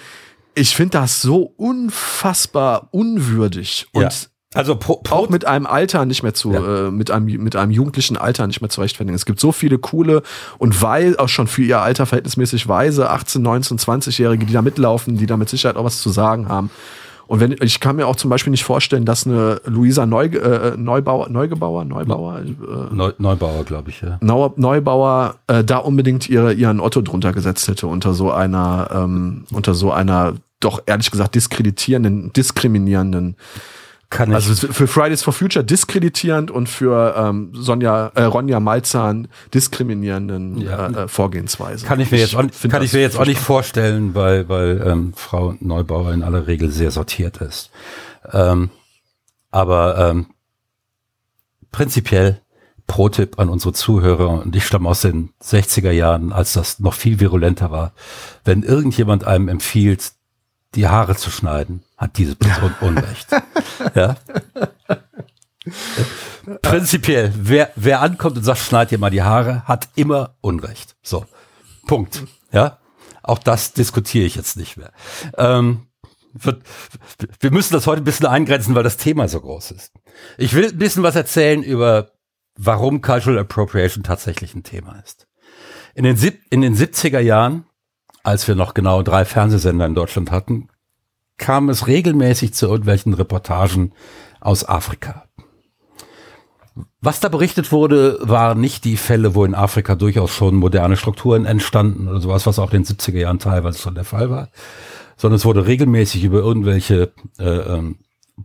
ich 0.55 0.75
finde 0.77 0.99
das 0.99 1.21
so 1.21 1.53
unfassbar 1.57 2.89
unwürdig 2.93 3.87
und 3.93 4.03
ja. 4.03 4.09
Also 4.55 4.77
pro, 4.77 4.97
pro, 4.97 5.17
auch 5.17 5.29
mit 5.29 5.45
einem 5.45 5.67
Alter 5.67 6.07
nicht 6.07 6.23
mehr 6.23 6.33
zu, 6.33 6.53
Ja. 6.53 6.87
äh, 6.87 6.91
mit 6.91 7.11
einem 7.11 7.27
mit 7.43 7.57
einem 7.57 7.73
jugendlichen 7.73 8.17
Alter 8.17 8.47
nicht 8.47 8.63
mehr 8.63 8.71
zu 8.71 8.81
rechtfertigen. 8.81 9.15
Es 9.15 9.27
gibt 9.27 9.39
so 9.39 9.53
viele 9.53 9.77
coole 9.77 10.23
und 10.57 10.81
weil 10.81 11.19
auch 11.19 11.29
schon 11.29 11.47
für 11.47 11.63
ihr 11.63 11.81
Alter 11.83 12.07
verhältnismäßig 12.07 12.67
weise 12.67 13.11
18, 13.11 13.43
19, 13.43 13.79
20-Jährige, 13.79 14.47
die 14.47 14.53
da 14.55 14.63
mitlaufen, 14.63 15.19
die 15.19 15.27
da 15.27 15.37
mit 15.37 15.51
Sicherheit 15.51 15.77
auch 15.77 15.85
was 15.85 16.01
zu 16.01 16.09
sagen 16.09 16.49
haben. 16.49 16.71
Und 17.27 17.41
wenn 17.41 17.57
ich 17.61 17.81
kann 17.81 17.97
mir 17.97 18.07
auch 18.07 18.17
zum 18.17 18.31
Beispiel 18.31 18.53
nicht 18.53 18.65
vorstellen, 18.65 19.05
dass 19.05 19.27
eine 19.27 19.61
Luisa 19.67 20.07
Neu, 20.07 20.27
äh, 20.27 20.77
Neubauer, 20.77 21.29
Neugebauer, 21.29 21.85
Neubauer, 21.85 22.41
äh, 22.41 22.95
Neu, 22.95 23.13
Neubauer, 23.19 23.65
glaube 23.65 23.91
ich, 23.91 24.01
ja. 24.01 24.19
Nau- 24.21 24.55
Neubauer 24.57 25.35
äh, 25.49 25.65
da 25.65 25.79
unbedingt 25.79 26.29
ihre, 26.29 26.53
ihren 26.53 26.79
Otto 26.81 27.01
drunter 27.03 27.33
gesetzt 27.33 27.67
hätte 27.69 27.89
unter 27.89 28.15
so 28.15 28.31
einer, 28.31 28.89
ähm, 28.93 29.45
unter 29.53 29.75
so 29.75 29.91
einer 29.91 30.35
doch 30.61 30.83
ehrlich 30.87 31.11
gesagt 31.11 31.35
diskreditierenden, 31.35 32.33
diskriminierenden 32.33 33.37
Kann 34.09 34.29
ich. 34.31 34.35
also 34.37 34.69
für 34.73 34.87
Fridays 34.87 35.23
for 35.23 35.33
Future 35.33 35.65
diskreditierend 35.65 36.51
und 36.51 36.69
für 36.69 37.15
ähm, 37.17 37.51
Sonja, 37.55 38.13
äh, 38.15 38.23
Ronja 38.23 38.61
Malzahn 38.61 39.27
diskriminierenden 39.53 40.61
Ja. 40.61 40.87
äh, 40.89 40.93
äh, 41.05 41.09
Vorgehensweise. 41.09 41.85
kann 41.85 41.99
ich 42.01 42.11
mir 42.13 42.19
jetzt, 42.19 42.37
auch, 42.37 42.43
nicht- 42.43 42.55
find 42.55 42.73
kann 42.73 42.83
ich 42.83 42.93
mir 42.93 43.01
jetzt 43.01 43.19
auch 43.19 43.27
nicht 43.27 43.41
vorstellen, 43.41 44.15
weil, 44.15 44.49
weil 44.49 44.81
ähm, 44.87 45.13
Frau 45.17 45.55
Neubauer 45.61 46.13
in 46.13 46.23
aller 46.23 46.47
Regel 46.47 46.71
sehr 46.71 46.91
sortiert 46.93 47.39
ist. 47.39 47.71
Ähm, 48.33 48.71
aber 49.51 49.99
ähm, 50.11 50.27
prinzipiell 51.73 52.41
Pro-Tipp 52.87 53.39
an 53.41 53.49
unsere 53.49 53.73
Zuhörer, 53.73 54.29
und 54.43 54.55
ich 54.55 54.65
stamme 54.65 54.89
aus 54.89 55.01
den 55.01 55.31
60er 55.43 55.91
Jahren, 55.91 56.33
als 56.33 56.53
das 56.53 56.79
noch 56.79 56.95
viel 56.95 57.19
virulenter 57.19 57.73
war. 57.73 57.93
Wenn 58.45 58.63
irgendjemand 58.63 59.25
einem 59.25 59.49
empfiehlt, 59.49 60.13
die 60.77 60.87
Haare 60.87 61.17
zu 61.17 61.31
schneiden, 61.31 61.83
hat 61.97 62.19
diese 62.19 62.37
Person 62.37 62.75
Unrecht. 62.81 63.29
ja? 63.95 64.17
Prinzipiell, 66.63 67.33
wer, 67.37 67.73
wer 67.77 68.01
ankommt 68.01 68.37
und 68.37 68.45
sagt, 68.45 68.61
schneid 68.61 68.91
dir 68.91 68.99
mal 68.99 69.11
die 69.11 69.23
Haare, 69.23 69.67
hat 69.67 69.89
immer 69.97 70.37
Unrecht. 70.41 70.97
So, 71.03 71.25
Punkt. 71.87 72.25
Ja, 72.53 72.79
auch 73.23 73.39
das 73.39 73.73
diskutiere 73.73 74.27
ich 74.27 74.37
jetzt 74.37 74.57
nicht 74.57 74.77
mehr. 74.77 74.93
Ähm, 75.37 75.89
wird, 76.33 76.63
wir 77.41 77.51
müssen 77.51 77.73
das 77.73 77.87
heute 77.87 78.03
ein 78.03 78.05
bisschen 78.05 78.27
eingrenzen, 78.27 78.75
weil 78.75 78.85
das 78.85 78.99
Thema 78.99 79.27
so 79.27 79.41
groß 79.41 79.73
ist. 79.73 79.93
Ich 80.39 80.55
will 80.55 80.69
ein 80.69 80.79
bisschen 80.79 81.03
was 81.03 81.17
erzählen 81.17 81.63
über, 81.63 82.13
warum 82.57 83.01
Cultural 83.01 83.39
Appropriation 83.39 84.05
tatsächlich 84.05 84.55
ein 84.55 84.63
Thema 84.63 85.01
ist. 85.05 85.27
In 85.95 86.05
den, 86.05 86.17
in 86.51 86.61
den 86.61 86.77
70er 86.77 87.21
Jahren 87.21 87.65
als 88.27 88.49
wir 88.49 88.57
noch 88.57 88.75
genau 88.75 89.03
drei 89.03 89.25
Fernsehsender 89.25 89.87
in 89.87 89.95
Deutschland 89.95 90.33
hatten, 90.33 90.69
kam 91.39 91.69
es 91.69 91.87
regelmäßig 91.87 92.55
zu 92.55 92.67
irgendwelchen 92.67 93.15
Reportagen 93.15 93.93
aus 94.41 94.69
Afrika. 94.69 95.25
Was 97.01 97.21
da 97.21 97.29
berichtet 97.29 97.73
wurde, 97.73 98.19
waren 98.21 98.61
nicht 98.61 98.85
die 98.85 98.97
Fälle, 98.97 99.35
wo 99.35 99.45
in 99.45 99.55
Afrika 99.55 99.95
durchaus 99.95 100.31
schon 100.31 100.57
moderne 100.57 100.97
Strukturen 100.97 101.47
entstanden 101.47 102.09
oder 102.09 102.21
sowas, 102.21 102.47
was 102.47 102.59
auch 102.59 102.73
in 102.73 102.83
den 102.83 102.97
70er 102.97 103.19
Jahren 103.19 103.39
teilweise 103.39 103.79
schon 103.79 103.95
der 103.95 104.05
Fall 104.05 104.29
war, 104.29 104.49
sondern 105.17 105.37
es 105.37 105.45
wurde 105.45 105.67
regelmäßig 105.67 106.25
über 106.25 106.39
irgendwelche 106.39 107.13
äh, 107.39 107.45
ähm, 107.45 107.99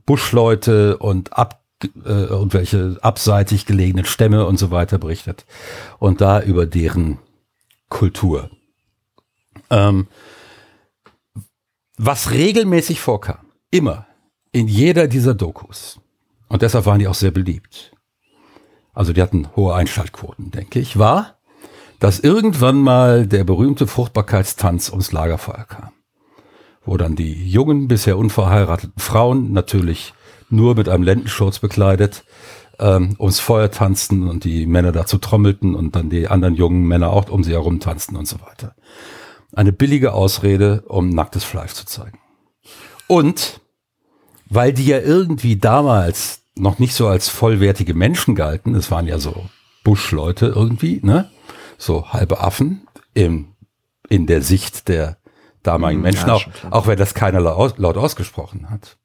Buschleute 0.05 0.97
und 0.97 1.37
ab, 1.37 1.63
äh, 1.83 1.87
irgendwelche 2.07 2.97
abseitig 3.01 3.65
gelegenen 3.65 4.05
Stämme 4.05 4.45
und 4.45 4.57
so 4.57 4.71
weiter 4.71 4.97
berichtet 4.97 5.45
und 5.99 6.21
da 6.21 6.41
über 6.41 6.65
deren 6.65 7.17
Kultur. 7.89 8.49
Ähm, 9.69 10.07
was 12.03 12.31
regelmäßig 12.31 12.99
vorkam, 12.99 13.51
immer 13.69 14.07
in 14.51 14.67
jeder 14.67 15.07
dieser 15.07 15.35
Dokus, 15.35 15.99
und 16.47 16.63
deshalb 16.63 16.85
waren 16.85 16.99
die 16.99 17.07
auch 17.07 17.13
sehr 17.15 17.31
beliebt, 17.31 17.91
also 18.93 19.13
die 19.13 19.21
hatten 19.21 19.55
hohe 19.55 19.75
Einschaltquoten, 19.75 20.51
denke 20.51 20.79
ich, 20.79 20.97
war, 20.97 21.37
dass 21.99 22.19
irgendwann 22.19 22.81
mal 22.81 23.27
der 23.27 23.43
berühmte 23.43 23.85
Fruchtbarkeitstanz 23.85 24.89
ums 24.89 25.11
Lagerfeuer 25.11 25.65
kam. 25.65 25.91
Wo 26.83 26.97
dann 26.97 27.15
die 27.15 27.47
jungen, 27.47 27.87
bisher 27.87 28.17
unverheirateten 28.17 28.99
Frauen 28.99 29.53
natürlich 29.53 30.13
nur 30.49 30.75
mit 30.75 30.89
einem 30.89 31.03
Lendenschurz 31.03 31.59
bekleidet 31.59 32.25
ähm, 32.79 33.15
ums 33.19 33.39
Feuer 33.39 33.69
tanzten 33.69 34.27
und 34.27 34.43
die 34.43 34.65
Männer 34.65 34.91
dazu 34.91 35.19
trommelten 35.19 35.75
und 35.75 35.95
dann 35.95 36.09
die 36.09 36.27
anderen 36.27 36.55
jungen 36.55 36.85
Männer 36.87 37.11
auch 37.11 37.29
um 37.29 37.43
sie 37.43 37.51
herum 37.51 37.79
tanzten 37.79 38.15
und 38.15 38.27
so 38.27 38.41
weiter. 38.41 38.75
Eine 39.53 39.73
billige 39.73 40.13
Ausrede, 40.13 40.83
um 40.87 41.09
nacktes 41.09 41.43
Fleisch 41.43 41.73
zu 41.73 41.85
zeigen. 41.85 42.19
Und 43.07 43.59
weil 44.49 44.73
die 44.73 44.85
ja 44.85 44.99
irgendwie 44.99 45.57
damals 45.57 46.41
noch 46.55 46.79
nicht 46.79 46.93
so 46.93 47.07
als 47.07 47.29
vollwertige 47.29 47.93
Menschen 47.93 48.35
galten. 48.35 48.75
Es 48.75 48.91
waren 48.91 49.07
ja 49.07 49.17
so 49.17 49.45
Buschleute 49.83 50.47
irgendwie, 50.47 50.99
ne? 51.03 51.29
So 51.77 52.09
halbe 52.09 52.41
Affen 52.41 52.87
im, 53.13 53.53
in 54.09 54.27
der 54.27 54.41
Sicht 54.41 54.87
der 54.87 55.17
damaligen 55.63 56.01
mhm, 56.01 56.03
Menschen, 56.03 56.27
ja, 56.27 56.33
auch, 56.35 56.45
auch 56.69 56.87
wenn 56.87 56.97
das 56.97 57.13
keiner 57.13 57.39
laut, 57.39 57.77
laut 57.77 57.97
ausgesprochen 57.97 58.69
hat. 58.69 58.97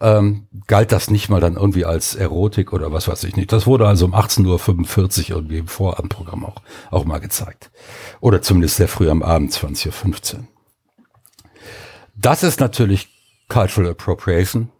Ähm, 0.00 0.48
galt 0.66 0.92
das 0.92 1.10
nicht 1.10 1.28
mal 1.28 1.40
dann 1.40 1.56
irgendwie 1.56 1.84
als 1.84 2.14
Erotik 2.14 2.72
oder 2.72 2.92
was 2.92 3.08
weiß 3.08 3.24
ich 3.24 3.36
nicht. 3.36 3.50
Das 3.52 3.66
wurde 3.66 3.86
also 3.86 4.04
um 4.04 4.14
18.45 4.14 5.30
Uhr 5.30 5.36
irgendwie 5.36 5.58
im 5.58 5.68
Vorabendprogramm 5.68 6.44
auch, 6.44 6.62
auch 6.90 7.04
mal 7.04 7.18
gezeigt. 7.18 7.70
Oder 8.20 8.42
zumindest 8.42 8.76
sehr 8.76 8.88
früh 8.88 9.08
am 9.08 9.22
Abend, 9.22 9.52
20.15 9.52 10.34
Uhr. 10.34 10.44
Das 12.14 12.42
ist 12.42 12.60
natürlich 12.60 13.08
Cultural 13.48 13.90
Appropriation. 13.90 14.70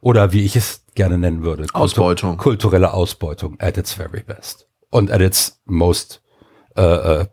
Oder 0.00 0.32
wie 0.32 0.44
ich 0.44 0.56
es 0.56 0.84
gerne 0.94 1.18
nennen 1.18 1.42
würde. 1.42 1.62
Kultur 1.62 1.80
Ausbeutung. 1.80 2.36
Kulturelle 2.36 2.92
Ausbeutung 2.92 3.58
at 3.60 3.76
its 3.76 3.92
very 3.92 4.22
best. 4.22 4.66
Und 4.90 5.10
at 5.10 5.20
its 5.20 5.60
most 5.64 6.22
äh, 6.76 6.82
äh, 6.82 7.26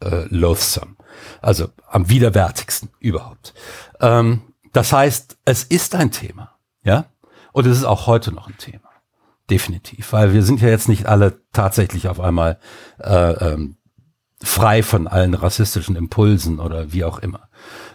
äh, 0.00 0.26
loathsome. 0.28 0.96
Also 1.40 1.68
am 1.88 2.08
widerwärtigsten 2.08 2.90
überhaupt. 3.00 3.54
Ähm, 4.00 4.42
das 4.72 4.92
heißt, 4.92 5.38
es 5.44 5.64
ist 5.64 5.94
ein 5.94 6.10
Thema. 6.10 6.56
Ja. 6.82 7.06
Und 7.52 7.66
es 7.66 7.78
ist 7.78 7.84
auch 7.84 8.06
heute 8.06 8.32
noch 8.32 8.48
ein 8.48 8.56
Thema. 8.58 8.88
Definitiv. 9.50 10.12
Weil 10.12 10.32
wir 10.32 10.42
sind 10.42 10.60
ja 10.60 10.68
jetzt 10.68 10.88
nicht 10.88 11.06
alle 11.06 11.40
tatsächlich 11.52 12.08
auf 12.08 12.20
einmal 12.20 12.58
äh, 12.98 13.32
ähm, 13.32 13.76
frei 14.42 14.82
von 14.82 15.06
allen 15.06 15.34
rassistischen 15.34 15.96
Impulsen 15.96 16.58
oder 16.58 16.92
wie 16.92 17.04
auch 17.04 17.18
immer. 17.18 17.48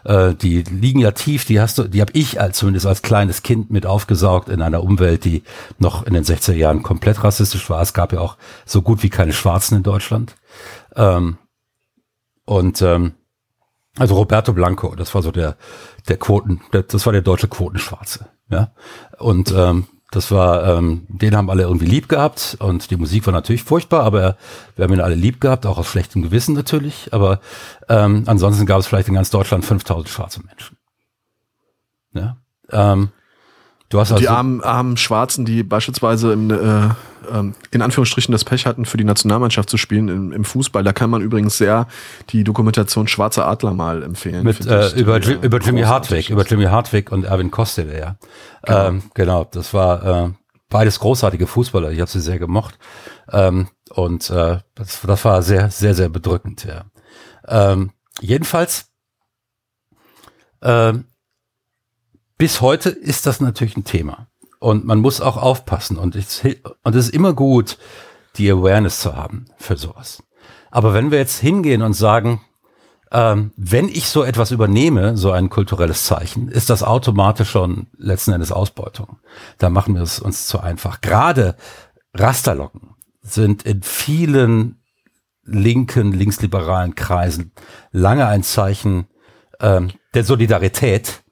Äh, 0.03 0.33
die 0.35 0.61
liegen 0.63 0.99
ja 0.99 1.11
tief, 1.11 1.45
die 1.45 1.59
hast 1.59 1.77
du, 1.77 1.83
die 1.83 1.99
habe 1.99 2.13
ich 2.13 2.39
als 2.39 2.57
zumindest 2.57 2.85
als 2.85 3.01
kleines 3.01 3.43
Kind 3.43 3.69
mit 3.69 3.85
aufgesaugt 3.85 4.47
in 4.47 4.61
einer 4.61 4.83
Umwelt, 4.83 5.25
die 5.25 5.43
noch 5.79 6.05
in 6.05 6.13
den 6.13 6.23
60er 6.23 6.53
Jahren 6.53 6.83
komplett 6.83 7.23
rassistisch 7.23 7.69
war. 7.69 7.81
Es 7.81 7.93
gab 7.93 8.13
ja 8.13 8.19
auch 8.19 8.37
so 8.65 8.81
gut 8.81 9.03
wie 9.03 9.09
keine 9.09 9.33
Schwarzen 9.33 9.77
in 9.77 9.83
Deutschland. 9.83 10.35
Ähm, 10.95 11.37
und 12.45 12.81
ähm, 12.81 13.13
also 13.97 14.15
Roberto 14.15 14.53
Blanco, 14.53 14.95
das 14.95 15.13
war 15.13 15.21
so 15.21 15.31
der 15.31 15.57
der 16.07 16.17
Quoten, 16.17 16.61
der, 16.73 16.83
das 16.83 17.05
war 17.05 17.13
der 17.13 17.21
deutsche 17.21 17.47
Quotenschwarze, 17.47 18.27
ja. 18.49 18.71
Und 19.17 19.53
ähm, 19.55 19.87
das 20.11 20.31
war, 20.31 20.77
ähm, 20.77 21.05
den 21.09 21.35
haben 21.35 21.49
alle 21.49 21.63
irgendwie 21.63 21.85
lieb 21.85 22.07
gehabt 22.07 22.55
und 22.59 22.91
die 22.91 22.95
Musik 22.95 23.25
war 23.25 23.33
natürlich 23.33 23.63
furchtbar, 23.63 24.03
aber 24.03 24.37
wir 24.75 24.83
haben 24.85 24.93
ihn 24.93 25.01
alle 25.01 25.15
lieb 25.15 25.41
gehabt, 25.41 25.65
auch 25.65 25.77
aus 25.77 25.87
schlechtem 25.87 26.21
Gewissen 26.21 26.55
natürlich. 26.55 27.09
Aber 27.11 27.41
ähm, 27.89 28.23
ansonsten 28.25 28.65
gab 28.65 28.79
es 28.79 28.87
vielleicht 28.87 29.09
in 29.09 29.15
ganz 29.15 29.31
Deutschland 29.31 29.65
5000 29.65 30.07
schwarze 30.07 30.41
Menschen. 30.45 30.77
Ja. 32.13 32.37
Ähm, 32.71 33.09
Du 33.89 33.99
hast 33.99 34.11
also 34.11 34.19
die 34.19 34.27
armen, 34.27 34.61
armen 34.61 34.97
Schwarzen, 34.97 35.45
die 35.45 35.63
beispielsweise 35.63 36.33
im, 36.33 36.51
äh, 36.51 36.89
ähm, 37.31 37.55
in 37.71 37.81
Anführungsstrichen 37.81 38.33
das 38.33 38.43
Pech 38.43 38.65
hatten, 38.65 38.85
für 38.85 38.97
die 38.97 39.05
Nationalmannschaft 39.05 39.69
zu 39.69 39.77
spielen 39.77 40.09
im, 40.09 40.31
im 40.33 40.43
Fußball. 40.43 40.83
Da 40.83 40.91
kann 40.91 41.09
man 41.09 41.21
übrigens 41.21 41.57
sehr 41.57 41.87
die 42.29 42.43
Dokumentation 42.43 43.07
Schwarzer 43.07 43.47
Adler 43.47 43.73
mal 43.73 44.03
empfehlen. 44.03 44.43
Mit, 44.43 44.65
äh, 44.65 44.89
über, 44.89 45.19
die, 45.19 45.33
über 45.33 45.59
Jimmy 45.59 45.83
Hartwig, 45.83 46.29
über 46.29 46.45
Jimmy 46.45 46.65
Hartwig 46.65 47.11
und 47.11 47.23
Erwin 47.23 47.49
Kostele, 47.49 47.97
ja. 47.97 48.15
Genau. 48.63 48.87
Ähm, 48.87 49.03
genau, 49.13 49.45
das 49.45 49.73
war 49.73 50.25
äh, 50.25 50.29
beides 50.69 50.99
großartige 50.99 51.47
Fußballer. 51.47 51.91
Ich 51.91 52.01
habe 52.01 52.11
sie 52.11 52.19
sehr 52.19 52.39
gemocht. 52.39 52.77
Ähm, 53.31 53.69
und 53.91 54.29
äh, 54.29 54.59
das, 54.75 55.01
das 55.01 55.25
war 55.25 55.41
sehr, 55.41 55.69
sehr, 55.69 55.95
sehr 55.95 56.09
bedrückend, 56.09 56.65
ja. 56.65 56.83
Ähm, 57.47 57.91
jedenfalls 58.19 58.87
ähm, 60.61 61.05
bis 62.37 62.61
heute 62.61 62.89
ist 62.89 63.25
das 63.25 63.41
natürlich 63.41 63.77
ein 63.77 63.83
Thema. 63.83 64.27
Und 64.59 64.85
man 64.85 64.99
muss 64.99 65.21
auch 65.21 65.37
aufpassen. 65.37 65.97
Und, 65.97 66.15
ich, 66.15 66.59
und 66.83 66.95
es 66.95 67.05
ist 67.07 67.13
immer 67.13 67.33
gut, 67.33 67.77
die 68.37 68.51
Awareness 68.51 69.01
zu 69.01 69.15
haben 69.15 69.45
für 69.57 69.77
sowas. 69.77 70.23
Aber 70.71 70.93
wenn 70.93 71.11
wir 71.11 71.17
jetzt 71.17 71.39
hingehen 71.39 71.81
und 71.81 71.93
sagen, 71.93 72.41
ähm, 73.11 73.51
wenn 73.55 73.87
ich 73.87 74.09
so 74.09 74.23
etwas 74.23 74.51
übernehme, 74.51 75.15
so 75.17 75.31
ein 75.31 75.49
kulturelles 75.49 76.03
Zeichen, 76.03 76.49
ist 76.49 76.69
das 76.69 76.83
automatisch 76.83 77.49
schon 77.49 77.87
letzten 77.97 78.33
Endes 78.33 78.51
Ausbeutung. 78.51 79.19
Da 79.57 79.69
machen 79.69 79.95
wir 79.95 80.01
es 80.01 80.19
uns 80.19 80.47
zu 80.47 80.59
einfach. 80.59 81.01
Gerade 81.01 81.55
Rasterlocken 82.13 82.95
sind 83.21 83.63
in 83.63 83.81
vielen 83.81 84.81
linken, 85.43 86.11
linksliberalen 86.11 86.95
Kreisen 86.95 87.53
lange 87.91 88.27
ein 88.27 88.43
Zeichen 88.43 89.07
ähm, 89.61 89.91
der 90.13 90.25
Solidarität 90.25 91.23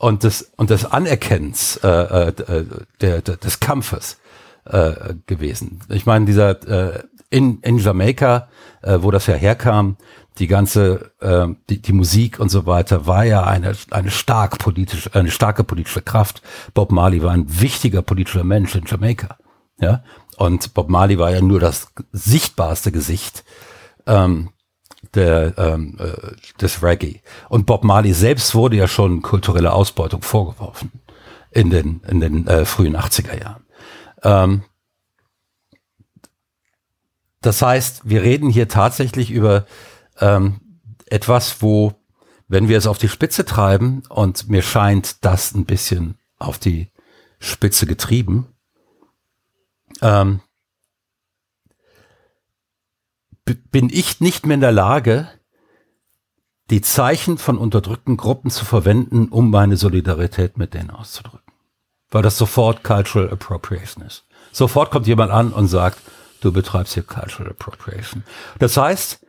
und 0.00 0.24
des, 0.24 0.50
und 0.56 0.70
des 0.70 0.86
Anerkennens 0.86 1.76
äh, 1.84 1.88
äh, 1.88 2.64
der, 3.02 3.20
der, 3.20 3.36
des 3.36 3.60
Kampfes 3.60 4.16
äh, 4.64 5.14
gewesen. 5.26 5.80
Ich 5.90 6.06
meine, 6.06 6.24
dieser 6.24 6.50
äh, 6.66 7.02
in, 7.28 7.60
in 7.60 7.78
Jamaika, 7.78 8.48
äh, 8.80 8.98
wo 9.02 9.10
das 9.10 9.26
ja 9.26 9.34
herkam, 9.34 9.98
die 10.38 10.46
ganze 10.46 11.12
äh, 11.20 11.46
die, 11.68 11.82
die 11.82 11.92
Musik 11.92 12.40
und 12.40 12.48
so 12.48 12.64
weiter 12.64 13.06
war 13.06 13.24
ja 13.24 13.44
eine 13.44 13.74
eine 13.90 14.10
stark 14.10 14.58
politische 14.58 15.14
eine 15.14 15.30
starke 15.30 15.64
politische 15.64 16.00
Kraft. 16.00 16.40
Bob 16.72 16.92
Marley 16.92 17.22
war 17.22 17.32
ein 17.32 17.60
wichtiger 17.60 18.00
politischer 18.00 18.44
Mensch 18.44 18.74
in 18.74 18.86
Jamaika, 18.86 19.36
ja. 19.80 20.02
Und 20.38 20.72
Bob 20.72 20.88
Marley 20.88 21.18
war 21.18 21.30
ja 21.30 21.42
nur 21.42 21.60
das 21.60 21.92
sichtbarste 22.12 22.90
Gesicht 22.90 23.44
ähm, 24.06 24.48
der, 25.14 25.54
ähm, 25.58 25.96
äh, 25.98 26.36
des 26.60 26.82
Reggae. 26.82 27.20
Und 27.48 27.66
Bob 27.66 27.84
Marley 27.84 28.12
selbst 28.12 28.54
wurde 28.54 28.76
ja 28.76 28.88
schon 28.88 29.22
kulturelle 29.22 29.72
Ausbeutung 29.72 30.22
vorgeworfen 30.22 30.92
in 31.50 31.70
den, 31.70 32.00
in 32.08 32.20
den 32.20 32.46
äh, 32.46 32.64
frühen 32.64 32.96
80er 32.96 33.40
Jahren. 33.40 33.64
Ähm, 34.22 34.62
das 37.40 37.62
heißt, 37.62 38.02
wir 38.04 38.22
reden 38.22 38.50
hier 38.50 38.68
tatsächlich 38.68 39.30
über 39.30 39.66
ähm, 40.20 40.60
etwas, 41.06 41.62
wo, 41.62 41.94
wenn 42.48 42.68
wir 42.68 42.78
es 42.78 42.86
auf 42.86 42.98
die 42.98 43.08
Spitze 43.08 43.44
treiben, 43.44 44.02
und 44.08 44.48
mir 44.48 44.62
scheint 44.62 45.24
das 45.24 45.54
ein 45.54 45.64
bisschen 45.64 46.18
auf 46.38 46.58
die 46.58 46.90
Spitze 47.38 47.86
getrieben, 47.86 48.46
ähm, 50.02 50.40
bin 53.54 53.88
ich 53.90 54.20
nicht 54.20 54.46
mehr 54.46 54.54
in 54.54 54.60
der 54.60 54.72
Lage, 54.72 55.28
die 56.70 56.80
Zeichen 56.80 57.38
von 57.38 57.58
unterdrückten 57.58 58.16
Gruppen 58.16 58.50
zu 58.50 58.64
verwenden, 58.64 59.28
um 59.28 59.50
meine 59.50 59.76
Solidarität 59.76 60.56
mit 60.56 60.74
denen 60.74 60.90
auszudrücken. 60.90 61.52
Weil 62.10 62.22
das 62.22 62.38
sofort 62.38 62.84
Cultural 62.84 63.30
Appropriation 63.30 64.04
ist. 64.04 64.24
Sofort 64.52 64.90
kommt 64.90 65.06
jemand 65.06 65.32
an 65.32 65.52
und 65.52 65.68
sagt, 65.68 65.98
du 66.40 66.52
betreibst 66.52 66.94
hier 66.94 67.02
Cultural 67.02 67.50
Appropriation. 67.50 68.24
Das 68.58 68.76
heißt, 68.76 69.24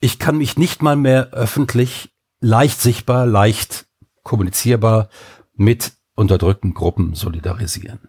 ich 0.00 0.18
kann 0.18 0.36
mich 0.36 0.56
nicht 0.56 0.82
mal 0.82 0.96
mehr 0.96 1.30
öffentlich 1.30 2.10
leicht 2.40 2.80
sichtbar, 2.80 3.26
leicht 3.26 3.86
kommunizierbar 4.22 5.08
mit 5.54 5.92
unterdrückten 6.14 6.74
Gruppen 6.74 7.14
solidarisieren. 7.14 8.08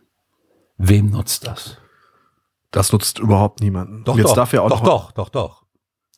Wem 0.78 1.10
nutzt 1.10 1.48
das? 1.48 1.78
Das 2.72 2.92
nutzt 2.92 3.20
überhaupt 3.20 3.62
niemanden. 3.62 4.04
Doch, 4.04 4.18
Jetzt 4.18 4.28
doch, 4.30 4.36
darf 4.36 4.54
ja 4.54 4.62
auch 4.62 4.70
doch, 4.70 4.84
doch, 4.84 5.12
doch, 5.12 5.30
doch. 5.30 5.64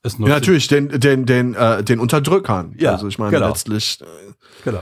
ja, 0.03 0.27
natürlich, 0.27 0.67
den, 0.67 0.89
den, 0.89 1.25
den, 1.25 1.53
äh, 1.53 1.83
den 1.83 1.99
Unterdrückern. 1.99 2.73
Ja, 2.77 2.93
also 2.93 3.07
ich 3.07 3.19
meine 3.19 3.31
genau. 3.31 3.47
letztlich. 3.47 3.99
Äh, 4.01 4.05
Genau. 4.63 4.81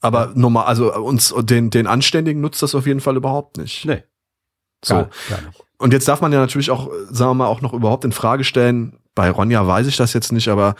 aber 0.00 0.32
normal, 0.34 0.64
also 0.66 0.92
uns 0.94 1.32
den, 1.42 1.70
den 1.70 1.86
Anständigen 1.86 2.40
nutzt 2.40 2.62
das 2.62 2.74
auf 2.74 2.86
jeden 2.86 3.00
Fall 3.00 3.16
überhaupt 3.16 3.56
nicht. 3.56 3.84
Nee, 3.84 4.02
so. 4.84 4.94
gar, 4.94 5.10
gar 5.28 5.40
nicht. 5.42 5.62
Und 5.78 5.92
jetzt 5.92 6.08
darf 6.08 6.20
man 6.20 6.32
ja 6.32 6.40
natürlich 6.40 6.70
auch, 6.70 6.90
sagen 7.10 7.30
wir 7.30 7.34
mal, 7.34 7.46
auch 7.46 7.60
noch 7.60 7.72
überhaupt 7.74 8.04
in 8.04 8.12
Frage 8.12 8.44
stellen. 8.44 8.98
Bei 9.14 9.30
Ronja 9.30 9.66
weiß 9.66 9.86
ich 9.86 9.96
das 9.96 10.12
jetzt 10.12 10.32
nicht, 10.32 10.48
aber 10.48 10.74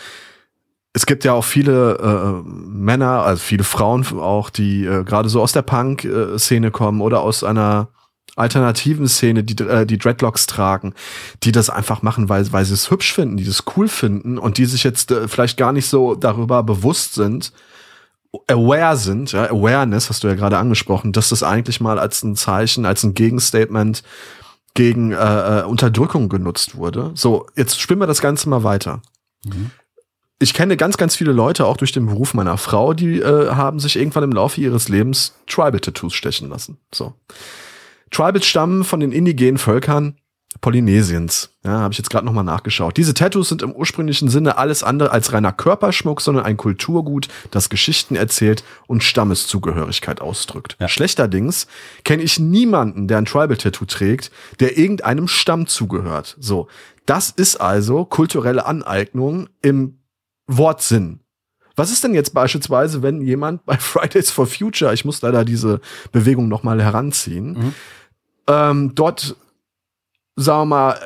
es 0.92 1.04
gibt 1.04 1.24
ja 1.24 1.34
auch 1.34 1.44
viele 1.44 1.98
äh, 1.98 2.48
Männer, 2.48 3.22
also 3.22 3.40
viele 3.42 3.64
Frauen 3.64 4.06
auch, 4.18 4.48
die 4.48 4.86
äh, 4.86 5.04
gerade 5.04 5.28
so 5.28 5.42
aus 5.42 5.52
der 5.52 5.62
Punk-Szene 5.62 6.70
kommen 6.70 7.02
oder 7.02 7.20
aus 7.20 7.44
einer 7.44 7.90
alternativen 8.36 9.08
Szene, 9.08 9.42
die 9.42 9.60
äh, 9.64 9.86
die 9.86 9.98
Dreadlocks 9.98 10.46
tragen, 10.46 10.94
die 11.42 11.52
das 11.52 11.70
einfach 11.70 12.02
machen, 12.02 12.28
weil, 12.28 12.52
weil 12.52 12.64
sie 12.64 12.74
es 12.74 12.90
hübsch 12.90 13.12
finden, 13.12 13.38
die 13.38 13.44
das 13.44 13.64
cool 13.76 13.88
finden 13.88 14.38
und 14.38 14.58
die 14.58 14.66
sich 14.66 14.84
jetzt 14.84 15.10
äh, 15.10 15.26
vielleicht 15.26 15.56
gar 15.56 15.72
nicht 15.72 15.88
so 15.88 16.14
darüber 16.14 16.62
bewusst 16.62 17.14
sind, 17.14 17.52
aware 18.46 18.96
sind, 18.96 19.32
ja, 19.32 19.50
Awareness 19.50 20.10
hast 20.10 20.22
du 20.22 20.28
ja 20.28 20.34
gerade 20.34 20.58
angesprochen, 20.58 21.12
dass 21.12 21.30
das 21.30 21.42
eigentlich 21.42 21.80
mal 21.80 21.98
als 21.98 22.22
ein 22.22 22.36
Zeichen, 22.36 22.84
als 22.84 23.02
ein 23.02 23.14
Gegenstatement 23.14 24.02
gegen 24.74 25.12
äh, 25.12 25.60
äh, 25.60 25.62
Unterdrückung 25.64 26.28
genutzt 26.28 26.76
wurde. 26.76 27.12
So, 27.14 27.46
jetzt 27.56 27.80
spielen 27.80 28.00
wir 28.00 28.06
das 28.06 28.20
Ganze 28.20 28.48
mal 28.48 28.62
weiter. 28.62 29.00
Mhm. 29.44 29.70
Ich 30.38 30.52
kenne 30.52 30.76
ganz, 30.76 30.98
ganz 30.98 31.16
viele 31.16 31.32
Leute, 31.32 31.64
auch 31.64 31.78
durch 31.78 31.92
den 31.92 32.04
Beruf 32.04 32.34
meiner 32.34 32.58
Frau, 32.58 32.92
die 32.92 33.20
äh, 33.20 33.52
haben 33.52 33.80
sich 33.80 33.96
irgendwann 33.96 34.24
im 34.24 34.32
Laufe 34.32 34.60
ihres 34.60 34.90
Lebens 34.90 35.34
Tribal-Tattoos 35.46 36.12
stechen 36.12 36.50
lassen. 36.50 36.76
So. 36.94 37.14
Tribals 38.10 38.46
stammen 38.46 38.84
von 38.84 39.00
den 39.00 39.12
indigenen 39.12 39.58
Völkern 39.58 40.16
Polynesiens. 40.60 41.50
Ja, 41.64 41.80
habe 41.80 41.92
ich 41.92 41.98
jetzt 41.98 42.08
gerade 42.10 42.24
noch 42.24 42.32
mal 42.32 42.42
nachgeschaut. 42.42 42.96
Diese 42.96 43.14
Tattoos 43.14 43.48
sind 43.50 43.62
im 43.62 43.72
ursprünglichen 43.72 44.28
Sinne 44.28 44.56
alles 44.56 44.82
andere 44.82 45.10
als 45.10 45.32
reiner 45.32 45.52
Körperschmuck, 45.52 46.20
sondern 46.20 46.44
ein 46.44 46.56
Kulturgut, 46.56 47.28
das 47.50 47.68
Geschichten 47.68 48.16
erzählt 48.16 48.64
und 48.86 49.02
Stammeszugehörigkeit 49.02 50.20
ausdrückt. 50.20 50.76
Ja. 50.80 50.88
Schlechterdings 50.88 51.66
kenne 52.04 52.22
ich 52.22 52.38
niemanden, 52.38 53.06
der 53.08 53.18
ein 53.18 53.26
Tribal-Tattoo 53.26 53.84
trägt, 53.84 54.30
der 54.60 54.78
irgendeinem 54.78 55.28
Stamm 55.28 55.66
zugehört. 55.66 56.36
So, 56.40 56.68
das 57.04 57.30
ist 57.30 57.56
also 57.56 58.04
kulturelle 58.04 58.66
Aneignung 58.66 59.48
im 59.62 59.98
Wortsinn. 60.46 61.20
Was 61.78 61.90
ist 61.92 62.02
denn 62.02 62.14
jetzt 62.14 62.32
beispielsweise, 62.32 63.02
wenn 63.02 63.20
jemand 63.20 63.66
bei 63.66 63.76
Fridays 63.78 64.30
for 64.30 64.46
Future, 64.46 64.94
ich 64.94 65.04
muss 65.04 65.20
leider 65.20 65.44
diese 65.44 65.80
Bewegung 66.12 66.48
noch 66.48 66.62
mal 66.62 66.82
heranziehen, 66.82 67.52
Mhm. 67.52 67.74
Ähm, 68.48 68.94
dort, 68.94 69.36
sagen 70.36 70.60
wir 70.60 70.66
mal, 70.66 70.98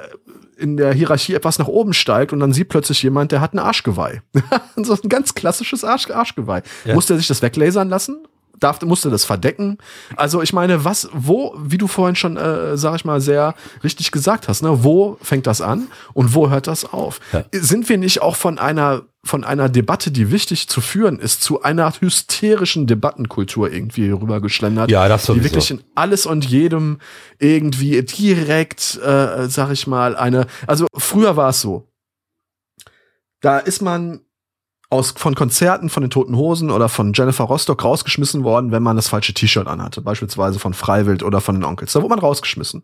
in 0.57 0.77
der 0.77 0.93
Hierarchie 0.93 1.35
etwas 1.35 1.59
nach 1.59 1.69
oben 1.69 1.95
steigt 1.95 2.33
und 2.33 2.41
dann 2.41 2.53
sieht 2.53 2.69
plötzlich 2.69 3.03
jemand, 3.03 3.33
der 3.33 3.41
hat 3.41 3.55
ein 3.55 3.59
Arschgeweih. 3.59 4.23
so 4.77 4.93
ein 4.93 5.09
ganz 5.09 5.35
klassisches 5.35 5.85
Arsch 5.85 6.11
Arschgeweih. 6.11 6.63
Ja. 6.85 6.95
Muss 6.95 7.07
der 7.07 7.17
sich 7.17 7.27
das 7.27 7.41
weglasern 7.43 7.89
lassen? 7.89 8.27
Darf, 8.61 8.81
musste 8.83 9.11
das 9.11 9.25
verdecken? 9.25 9.79
Also 10.17 10.43
ich 10.43 10.53
meine, 10.53 10.85
was, 10.85 11.09
wo, 11.13 11.55
wie 11.59 11.79
du 11.79 11.89
vorhin 11.89 12.15
schon, 12.15 12.37
äh, 12.37 12.77
sag 12.77 12.95
ich 12.97 13.05
mal, 13.05 13.21
sehr 13.21 13.55
richtig 13.83 14.13
gesagt 14.13 14.49
hast, 14.49 14.63
ne, 14.63 14.85
wo 14.85 15.17
fängt 15.23 15.47
das 15.47 15.61
an 15.61 15.89
und 16.13 16.35
wo 16.35 16.51
hört 16.51 16.67
das 16.67 16.85
auf? 16.85 17.21
Ja. 17.33 17.45
Sind 17.53 17.89
wir 17.89 17.97
nicht 17.99 18.21
auch 18.23 18.37
von 18.37 18.59
einer, 18.59 19.03
von 19.25 19.45
einer 19.45 19.69
Debatte, 19.69 20.11
die 20.11 20.31
wichtig 20.31 20.69
zu 20.69 20.81
führen 20.81 21.19
ist, 21.19 21.43
zu 21.43 21.63
einer 21.63 21.93
hysterischen 22.01 22.87
Debattenkultur 22.87 23.73
irgendwie 23.73 24.11
rübergeschlendert? 24.11 24.91
Ja, 24.91 25.09
das 25.09 25.23
Die 25.23 25.27
sowieso. 25.29 25.45
wirklich 25.45 25.71
in 25.71 25.83
alles 25.95 26.27
und 26.27 26.45
jedem 26.45 26.99
irgendwie 27.39 28.03
direkt, 28.03 28.99
äh, 29.03 29.49
sag 29.49 29.71
ich 29.73 29.87
mal, 29.87 30.17
eine, 30.17 30.47
also 30.67 30.87
früher 30.97 31.37
war 31.37 31.49
es 31.51 31.61
so. 31.63 31.87
Da 33.41 33.59
ist 33.59 33.81
man 33.81 34.21
aus, 34.91 35.13
von 35.17 35.35
Konzerten 35.35 35.89
von 35.89 36.03
den 36.03 36.11
Toten 36.11 36.37
Hosen 36.37 36.71
oder 36.71 36.89
von 36.89 37.13
Jennifer 37.15 37.45
Rostock 37.45 37.83
rausgeschmissen 37.85 38.45
worden, 38.45 38.73
wenn 38.73 38.83
man 38.83 38.97
das 38.97 39.09
falsche 39.09 39.33
T-Shirt 39.33 39.69
anhatte. 39.69 40.03
Beispielsweise 40.03 40.59
von 40.59 40.75
Freiwild 40.75 41.23
oder 41.23 41.41
von 41.41 41.55
den 41.55 41.65
Onkels. 41.65 41.93
Da 41.93 42.01
wurde 42.01 42.11
man 42.11 42.19
rausgeschmissen. 42.19 42.83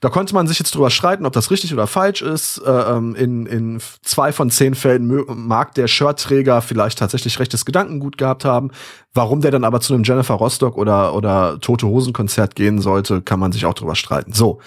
Da 0.00 0.10
konnte 0.10 0.34
man 0.34 0.46
sich 0.46 0.58
jetzt 0.58 0.74
drüber 0.74 0.90
streiten, 0.90 1.24
ob 1.24 1.32
das 1.32 1.50
richtig 1.50 1.72
oder 1.72 1.86
falsch 1.86 2.20
ist. 2.20 2.58
Äh, 2.58 2.70
ähm, 2.70 3.14
in, 3.14 3.46
in 3.46 3.80
zwei 4.02 4.32
von 4.32 4.50
zehn 4.50 4.74
Fällen 4.74 5.24
mag 5.28 5.74
der 5.74 5.86
Shirtträger 5.86 6.60
vielleicht 6.60 6.98
tatsächlich 6.98 7.38
rechtes 7.38 7.64
Gedankengut 7.64 8.18
gehabt 8.18 8.44
haben. 8.44 8.70
Warum 9.14 9.40
der 9.40 9.52
dann 9.52 9.64
aber 9.64 9.80
zu 9.80 9.94
einem 9.94 10.02
Jennifer 10.02 10.34
Rostock 10.34 10.76
oder, 10.76 11.14
oder 11.14 11.58
Tote 11.60 11.86
Hosen 11.86 12.12
Konzert 12.12 12.54
gehen 12.54 12.80
sollte, 12.80 13.22
kann 13.22 13.40
man 13.40 13.52
sich 13.52 13.64
auch 13.64 13.74
drüber 13.74 13.94
streiten. 13.94 14.34
So. 14.34 14.60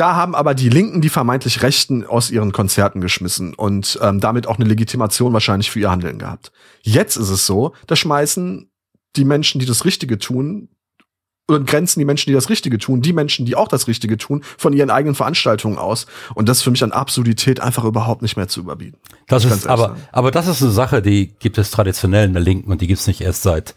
Da 0.00 0.16
haben 0.16 0.34
aber 0.34 0.54
die 0.54 0.70
Linken 0.70 1.02
die 1.02 1.10
vermeintlich 1.10 1.62
Rechten 1.62 2.06
aus 2.06 2.30
ihren 2.30 2.52
Konzerten 2.52 3.02
geschmissen 3.02 3.52
und 3.52 3.98
ähm, 4.00 4.18
damit 4.18 4.46
auch 4.46 4.56
eine 4.58 4.66
Legitimation 4.66 5.34
wahrscheinlich 5.34 5.70
für 5.70 5.78
ihr 5.78 5.90
Handeln 5.90 6.18
gehabt. 6.18 6.52
Jetzt 6.80 7.16
ist 7.16 7.28
es 7.28 7.44
so, 7.44 7.74
da 7.86 7.96
schmeißen 7.96 8.70
die 9.16 9.26
Menschen, 9.26 9.58
die 9.58 9.66
das 9.66 9.84
Richtige 9.84 10.18
tun, 10.18 10.70
und 11.48 11.66
grenzen 11.66 11.98
die 11.98 12.06
Menschen, 12.06 12.30
die 12.30 12.34
das 12.34 12.48
Richtige 12.48 12.78
tun, 12.78 13.02
die 13.02 13.12
Menschen, 13.12 13.44
die 13.44 13.56
auch 13.56 13.68
das 13.68 13.88
Richtige 13.88 14.16
tun, 14.16 14.42
von 14.56 14.72
ihren 14.72 14.88
eigenen 14.88 15.14
Veranstaltungen 15.14 15.76
aus. 15.76 16.06
Und 16.34 16.48
das 16.48 16.58
ist 16.58 16.62
für 16.62 16.70
mich 16.70 16.82
an 16.82 16.92
Absurdität 16.92 17.60
einfach 17.60 17.84
überhaupt 17.84 18.22
nicht 18.22 18.38
mehr 18.38 18.48
zu 18.48 18.60
überbieten. 18.60 18.98
Das 19.28 19.44
ist, 19.44 19.66
aber, 19.66 19.82
sagen. 19.82 20.00
aber 20.12 20.30
das 20.30 20.46
ist 20.46 20.62
eine 20.62 20.70
Sache, 20.70 21.02
die 21.02 21.34
gibt 21.40 21.58
es 21.58 21.70
traditionell 21.70 22.24
in 22.24 22.32
der 22.32 22.40
Linken 22.40 22.72
und 22.72 22.80
die 22.80 22.86
gibt 22.86 23.00
es 23.00 23.06
nicht 23.06 23.20
erst 23.20 23.42
seit 23.42 23.74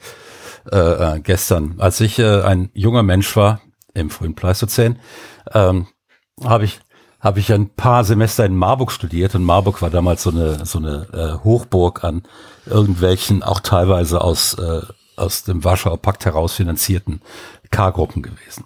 äh, 0.72 0.78
äh, 0.78 1.20
gestern. 1.20 1.76
Als 1.80 2.00
ich 2.00 2.18
äh, 2.18 2.44
ein 2.44 2.70
junger 2.74 3.04
Mensch 3.04 3.36
war, 3.36 3.60
im 3.94 4.10
frühen 4.10 4.36
Pleistozän, 4.36 5.00
ähm, 5.52 5.88
habe 6.42 6.66
ich 6.66 6.80
habe 7.20 7.40
ich 7.40 7.54
ein 7.54 7.70
paar 7.70 8.04
Semester 8.04 8.46
in 8.46 8.56
Marburg 8.56 8.92
studiert 8.92 9.34
und 9.34 9.44
Marburg 9.44 9.82
war 9.82 9.90
damals 9.90 10.24
so 10.24 10.30
eine 10.30 10.66
so 10.66 10.80
eine 10.80 11.08
äh, 11.14 11.44
Hochburg 11.44 12.04
an 12.04 12.24
irgendwelchen 12.66 13.44
auch 13.44 13.60
teilweise 13.60 14.22
aus 14.22 14.56
äh, 14.56 14.82
aus 15.16 15.44
dem 15.44 15.64
Warschauer 15.64 16.02
Pakt 16.02 16.26
heraus 16.26 16.54
finanzierten 16.54 17.22
K-Gruppen 17.70 18.24
gewesen. 18.24 18.66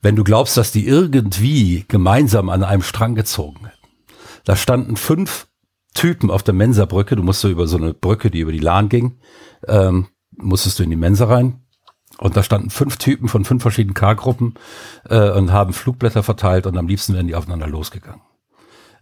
Wenn 0.00 0.16
du 0.16 0.22
glaubst, 0.24 0.56
dass 0.56 0.70
die 0.70 0.86
irgendwie 0.86 1.84
gemeinsam 1.88 2.48
an 2.48 2.62
einem 2.62 2.82
Strang 2.82 3.14
gezogen 3.16 3.66
hätten, 3.66 4.12
da 4.44 4.54
standen 4.56 4.96
fünf 4.96 5.48
Typen 5.94 6.30
auf 6.30 6.44
der 6.44 6.54
Mensa-Brücke. 6.54 7.16
Du 7.16 7.24
musst 7.24 7.40
so 7.40 7.48
über 7.48 7.66
so 7.66 7.76
eine 7.76 7.92
Brücke, 7.92 8.30
die 8.30 8.40
über 8.40 8.52
die 8.52 8.60
Lahn 8.60 8.88
ging, 8.88 9.18
ähm, 9.66 10.06
musstest 10.36 10.78
du 10.78 10.84
in 10.84 10.90
die 10.90 10.96
Mensa 10.96 11.26
rein. 11.26 11.64
Und 12.20 12.36
da 12.36 12.42
standen 12.42 12.70
fünf 12.70 12.96
Typen 12.96 13.28
von 13.28 13.44
fünf 13.44 13.62
verschiedenen 13.62 13.94
K-Gruppen 13.94 14.54
äh, 15.08 15.30
und 15.30 15.52
haben 15.52 15.72
Flugblätter 15.72 16.22
verteilt 16.22 16.66
und 16.66 16.76
am 16.76 16.88
liebsten 16.88 17.14
wären 17.14 17.26
die 17.28 17.34
aufeinander 17.36 17.68
losgegangen. 17.68 18.20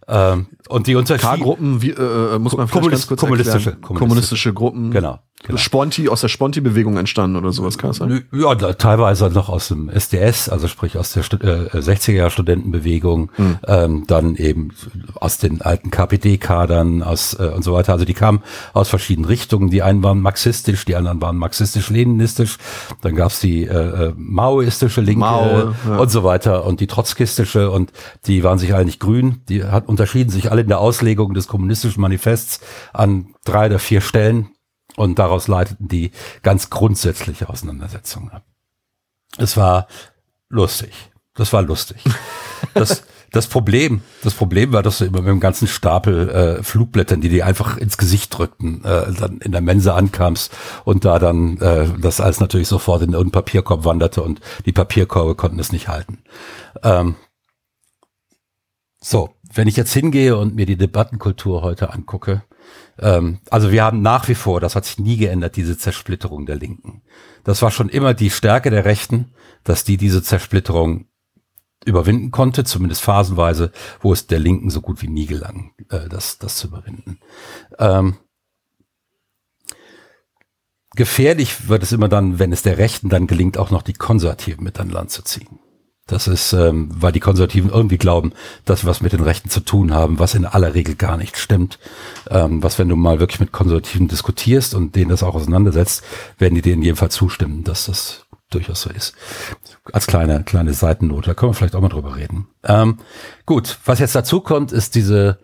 Ähm, 0.07 0.47
und 0.69 0.87
die 0.87 0.95
Unterschiede. 0.95 1.27
K-Gruppen, 1.31 1.81
wie, 1.81 1.89
äh, 1.91 2.37
muss 2.39 2.55
man 2.55 2.67
vielleicht 2.67 2.73
Kommunist- 2.73 2.91
ganz 2.91 3.07
kurz 3.07 3.21
kommunistische- 3.21 3.71
erklären. 3.71 3.81
kommunistische 3.81 4.53
Gruppen. 4.53 4.91
Genau. 4.91 5.19
Genau. 5.43 5.57
Sponti, 5.57 6.09
aus 6.09 6.21
der 6.21 6.27
Sponti-Bewegung 6.27 6.97
entstanden 6.97 7.37
oder 7.37 7.51
sowas, 7.51 7.77
kann 7.77 7.91
das 7.91 7.97
sein? 7.97 8.25
Ja, 8.31 8.55
teilweise 8.55 9.29
noch 9.29 9.49
aus 9.49 9.67
dem 9.67 9.89
SDS, 9.89 10.49
also 10.49 10.67
sprich 10.67 10.97
aus 10.97 11.13
der 11.13 11.23
äh, 11.23 11.77
60er 11.77 12.29
Studentenbewegung, 12.29 13.31
ähm, 13.67 14.05
dann 14.07 14.35
eben 14.35 14.71
aus 15.15 15.37
den 15.37 15.61
alten 15.61 15.91
KPD-Kadern 15.91 17.03
aus 17.03 17.33
äh, 17.39 17.51
und 17.55 17.63
so 17.63 17.73
weiter. 17.73 17.93
Also 17.93 18.05
die 18.05 18.13
kamen 18.13 18.41
aus 18.73 18.89
verschiedenen 18.89 19.25
Richtungen. 19.25 19.69
Die 19.69 19.81
einen 19.81 20.03
waren 20.03 20.21
marxistisch, 20.21 20.85
die 20.85 20.95
anderen 20.95 21.21
waren 21.21 21.37
marxistisch-leninistisch. 21.37 22.57
Dann 23.01 23.15
gab's 23.15 23.39
die 23.39 23.63
äh, 23.65 24.07
äh, 24.07 24.13
maoistische 24.17 25.01
Linke 25.01 25.19
Mao, 25.19 25.73
ja. 25.87 25.97
und 25.97 26.09
so 26.09 26.23
weiter 26.23 26.65
und 26.65 26.79
die 26.79 26.87
trotzkistische 26.87 27.69
und 27.71 27.91
die 28.25 28.43
waren 28.43 28.57
sich 28.57 28.73
alle 28.73 28.85
nicht 28.85 28.99
grün. 28.99 29.41
Die 29.49 29.63
hat, 29.63 29.87
unterschieden 29.87 30.29
sich 30.29 30.51
alle 30.51 30.61
in 30.61 30.67
der 30.67 30.79
Auslegung 30.79 31.33
des 31.33 31.47
kommunistischen 31.47 32.01
Manifests 32.01 32.59
an 32.93 33.27
drei 33.45 33.67
oder 33.67 33.79
vier 33.79 34.01
Stellen 34.01 34.49
und 34.97 35.19
daraus 35.19 35.47
leiteten 35.47 35.87
die 35.87 36.11
ganz 36.41 36.69
grundsätzliche 36.69 37.47
Auseinandersetzungen 37.47 38.31
ab. 38.31 38.43
Es 39.37 39.55
war 39.55 39.87
lustig. 40.49 40.91
Das 41.35 41.53
war 41.53 41.61
lustig. 41.61 41.97
Das, 42.73 43.03
das 43.31 43.45
Problem, 43.45 44.01
das 44.23 44.33
Problem 44.33 44.73
war, 44.73 44.81
dass 44.81 44.97
du 44.97 45.05
immer 45.05 45.19
mit 45.19 45.27
dem 45.27 45.39
ganzen 45.39 45.67
Stapel 45.67 46.29
äh, 46.29 46.63
Flugblättern, 46.63 47.21
die 47.21 47.29
dir 47.29 47.45
einfach 47.45 47.77
ins 47.77 47.97
Gesicht 47.99 48.35
drückten, 48.35 48.83
äh, 48.83 49.13
dann 49.13 49.37
in 49.37 49.51
der 49.51 49.61
Mensa 49.61 49.95
ankamst 49.95 50.51
und 50.83 51.05
da 51.05 51.19
dann 51.19 51.57
äh, 51.59 51.87
das 51.99 52.19
alles 52.19 52.39
natürlich 52.39 52.67
sofort 52.67 53.03
in 53.03 53.13
irgendeinen 53.13 53.43
Papierkorb 53.43 53.85
wanderte 53.85 54.23
und 54.23 54.41
die 54.65 54.73
Papierkorbe 54.73 55.35
konnten 55.35 55.59
es 55.59 55.71
nicht 55.71 55.87
halten. 55.87 56.23
Ähm, 56.81 57.15
so, 58.99 59.29
wenn 59.53 59.67
ich 59.67 59.77
jetzt 59.77 59.93
hingehe 59.93 60.37
und 60.37 60.55
mir 60.55 60.65
die 60.65 60.75
Debattenkultur 60.75 61.61
heute 61.61 61.93
angucke, 61.93 62.41
ähm, 62.99 63.39
also 63.49 63.71
wir 63.71 63.83
haben 63.83 64.01
nach 64.01 64.27
wie 64.27 64.35
vor, 64.35 64.59
das 64.59 64.75
hat 64.75 64.85
sich 64.85 64.99
nie 64.99 65.17
geändert, 65.17 65.55
diese 65.55 65.77
Zersplitterung 65.77 66.45
der 66.45 66.55
Linken. 66.55 67.01
Das 67.43 67.61
war 67.61 67.71
schon 67.71 67.89
immer 67.89 68.13
die 68.13 68.29
Stärke 68.29 68.69
der 68.69 68.85
Rechten, 68.85 69.33
dass 69.63 69.83
die 69.83 69.97
diese 69.97 70.23
Zersplitterung 70.23 71.07
überwinden 71.85 72.31
konnte, 72.31 72.63
zumindest 72.63 73.01
phasenweise, 73.01 73.71
wo 74.01 74.11
es 74.11 74.27
der 74.27 74.39
Linken 74.39 74.69
so 74.69 74.81
gut 74.81 75.01
wie 75.01 75.07
nie 75.07 75.25
gelang, 75.25 75.73
äh, 75.89 76.09
das, 76.09 76.37
das 76.37 76.57
zu 76.57 76.67
überwinden. 76.67 77.19
Ähm, 77.79 78.17
gefährlich 80.95 81.69
wird 81.69 81.83
es 81.83 81.91
immer 81.91 82.09
dann, 82.09 82.39
wenn 82.39 82.51
es 82.51 82.63
der 82.63 82.77
Rechten 82.77 83.09
dann 83.09 83.27
gelingt, 83.27 83.57
auch 83.57 83.69
noch 83.69 83.83
die 83.83 83.93
Konservativen 83.93 84.63
mit 84.63 84.79
an 84.79 84.89
Land 84.89 85.11
zu 85.11 85.23
ziehen. 85.23 85.59
Das 86.07 86.27
ist, 86.27 86.53
ähm, 86.53 86.89
weil 86.93 87.11
die 87.11 87.19
Konservativen 87.19 87.69
irgendwie 87.69 87.97
glauben, 87.97 88.31
dass 88.63 88.83
wir 88.83 88.89
was 88.89 89.01
mit 89.01 89.11
den 89.11 89.21
Rechten 89.21 89.49
zu 89.49 89.59
tun 89.59 89.93
haben, 89.93 90.19
was 90.19 90.35
in 90.35 90.45
aller 90.45 90.73
Regel 90.73 90.95
gar 90.95 91.17
nicht 91.17 91.37
stimmt. 91.37 91.79
Ähm, 92.29 92.63
was, 92.63 92.79
wenn 92.79 92.87
du 92.87 92.95
mal 92.95 93.19
wirklich 93.19 93.41
mit 93.41 93.51
Konservativen 93.51 94.07
diskutierst 94.07 94.73
und 94.73 94.95
denen 94.95 95.09
das 95.09 95.21
auch 95.21 95.35
auseinandersetzt, 95.35 96.03
werden 96.37 96.55
die 96.55 96.61
dir 96.61 96.73
in 96.73 96.81
jedem 96.81 96.95
Fall 96.95 97.11
zustimmen, 97.11 97.65
dass 97.65 97.87
das 97.87 98.25
durchaus 98.49 98.81
so 98.81 98.89
ist. 98.89 99.13
Als 99.91 100.07
kleine, 100.07 100.43
kleine 100.43 100.73
Seitennote, 100.73 101.27
da 101.27 101.33
können 101.33 101.51
wir 101.51 101.55
vielleicht 101.55 101.75
auch 101.75 101.81
mal 101.81 101.89
drüber 101.89 102.15
reden. 102.15 102.47
Ähm, 102.63 102.99
gut, 103.45 103.77
was 103.85 103.99
jetzt 103.99 104.15
dazu 104.15 104.39
kommt, 104.39 104.71
ist 104.71 104.95
diese, 104.95 105.39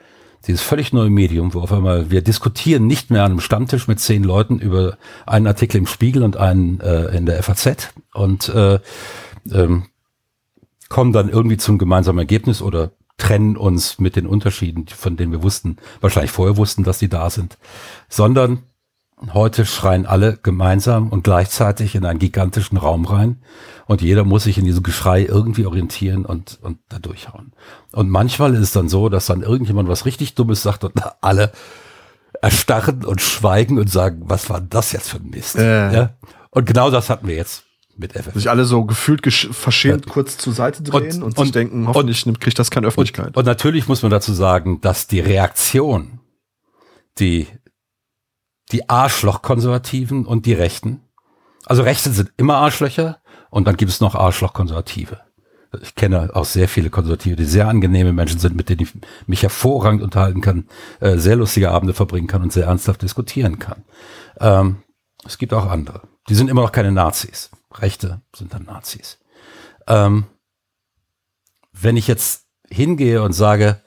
dieses 0.47 0.61
völlig 0.61 0.93
neue 0.93 1.09
Medium, 1.09 1.53
wo 1.53 1.59
auf 1.59 1.73
einmal 1.73 2.09
wir 2.09 2.21
diskutieren 2.21 2.87
nicht 2.87 3.11
mehr 3.11 3.23
an 3.23 3.31
einem 3.31 3.39
Stammtisch 3.41 3.89
mit 3.89 3.99
zehn 3.99 4.23
Leuten 4.23 4.59
über 4.59 4.97
einen 5.25 5.47
Artikel 5.47 5.77
im 5.77 5.87
Spiegel 5.87 6.23
und 6.23 6.37
einen 6.37 6.79
äh, 6.79 7.15
in 7.15 7.25
der 7.25 7.43
FAZ 7.43 7.89
und 8.13 8.47
äh, 8.47 8.79
ähm, 9.51 9.83
kommen 10.93 11.11
dann 11.11 11.27
irgendwie 11.27 11.57
zum 11.57 11.79
gemeinsamen 11.79 12.19
Ergebnis 12.19 12.61
oder 12.61 12.91
trennen 13.17 13.57
uns 13.57 13.97
mit 13.97 14.15
den 14.15 14.27
Unterschieden, 14.27 14.85
von 14.87 15.17
denen 15.17 15.31
wir 15.31 15.41
wussten, 15.41 15.77
wahrscheinlich 16.01 16.29
vorher 16.29 16.55
wussten, 16.55 16.83
dass 16.83 16.99
die 16.99 17.09
da 17.09 17.31
sind, 17.31 17.57
sondern 18.09 18.61
heute 19.33 19.65
schreien 19.65 20.05
alle 20.05 20.37
gemeinsam 20.37 21.09
und 21.09 21.23
gleichzeitig 21.23 21.95
in 21.95 22.05
einen 22.05 22.19
gigantischen 22.19 22.77
Raum 22.77 23.05
rein 23.05 23.41
und 23.87 24.03
jeder 24.03 24.23
muss 24.23 24.43
sich 24.43 24.59
in 24.59 24.65
diesem 24.65 24.83
Geschrei 24.83 25.23
irgendwie 25.23 25.65
orientieren 25.65 26.25
und, 26.25 26.59
und 26.61 26.77
da 26.89 26.99
durchhauen. 26.99 27.53
Und 27.91 28.11
manchmal 28.11 28.53
ist 28.53 28.61
es 28.61 28.71
dann 28.71 28.87
so, 28.87 29.09
dass 29.09 29.25
dann 29.25 29.41
irgendjemand 29.41 29.89
was 29.89 30.05
richtig 30.05 30.35
Dummes 30.35 30.61
sagt 30.61 30.83
und 30.83 30.93
alle 31.21 31.53
erstarren 32.39 33.03
und 33.03 33.19
schweigen 33.19 33.79
und 33.79 33.89
sagen, 33.89 34.21
was 34.25 34.47
war 34.47 34.61
das 34.61 34.91
jetzt 34.91 35.09
für 35.09 35.17
ein 35.17 35.31
Mist? 35.31 35.55
Äh. 35.55 35.91
Ja? 35.91 36.13
Und 36.51 36.67
genau 36.67 36.91
das 36.91 37.09
hatten 37.09 37.27
wir 37.27 37.35
jetzt 37.35 37.63
mit 37.97 38.13
FFP. 38.13 38.39
Sich 38.39 38.49
alle 38.49 38.65
so 38.65 38.85
gefühlt 38.85 39.21
verschämt 39.31 40.07
kurz 40.07 40.37
zur 40.37 40.53
Seite 40.53 40.83
drehen 40.83 41.17
und, 41.17 41.23
und, 41.23 41.37
und 41.37 41.45
sich 41.45 41.51
denken, 41.51 41.87
hoffentlich 41.87 42.25
und, 42.25 42.39
kriegt 42.39 42.57
das 42.59 42.71
keine 42.71 42.87
Öffentlichkeit. 42.87 43.27
Und, 43.27 43.37
und 43.37 43.45
natürlich 43.45 43.87
muss 43.87 44.01
man 44.01 44.11
dazu 44.11 44.33
sagen, 44.33 44.81
dass 44.81 45.07
die 45.07 45.19
Reaktion, 45.19 46.19
die, 47.19 47.47
die 48.71 48.89
Arschloch-Konservativen 48.89 50.25
und 50.25 50.45
die 50.45 50.53
Rechten, 50.53 51.01
also 51.65 51.83
Rechte 51.83 52.11
sind 52.11 52.31
immer 52.37 52.55
Arschlöcher 52.55 53.19
und 53.49 53.67
dann 53.67 53.77
gibt 53.77 53.91
es 53.91 54.01
noch 54.01 54.15
Arschloch-Konservative. 54.15 55.19
Ich 55.81 55.95
kenne 55.95 56.29
auch 56.35 56.45
sehr 56.45 56.67
viele 56.67 56.89
Konservative, 56.89 57.35
die 57.35 57.45
sehr 57.45 57.67
angenehme 57.67 58.13
Menschen 58.13 58.39
sind, 58.39 58.55
mit 58.55 58.69
denen 58.69 58.81
ich 58.81 58.93
mich 59.25 59.41
hervorragend 59.41 60.03
unterhalten 60.03 60.41
kann, 60.41 60.67
äh, 60.99 61.17
sehr 61.17 61.35
lustige 61.35 61.71
Abende 61.71 61.93
verbringen 61.93 62.27
kann 62.27 62.43
und 62.43 62.53
sehr 62.53 62.65
ernsthaft 62.67 63.01
diskutieren 63.01 63.57
kann. 63.57 63.83
Ähm, 64.39 64.83
es 65.25 65.37
gibt 65.37 65.53
auch 65.53 65.65
andere. 65.65 66.01
Die 66.29 66.35
sind 66.35 66.49
immer 66.49 66.61
noch 66.61 66.71
keine 66.71 66.91
Nazis. 66.91 67.49
Rechte 67.81 68.21
sind 68.35 68.53
dann 68.53 68.65
Nazis. 68.65 69.19
Ähm, 69.87 70.25
wenn 71.71 71.97
ich 71.97 72.07
jetzt 72.07 72.45
hingehe 72.69 73.21
und 73.21 73.33
sage, 73.33 73.81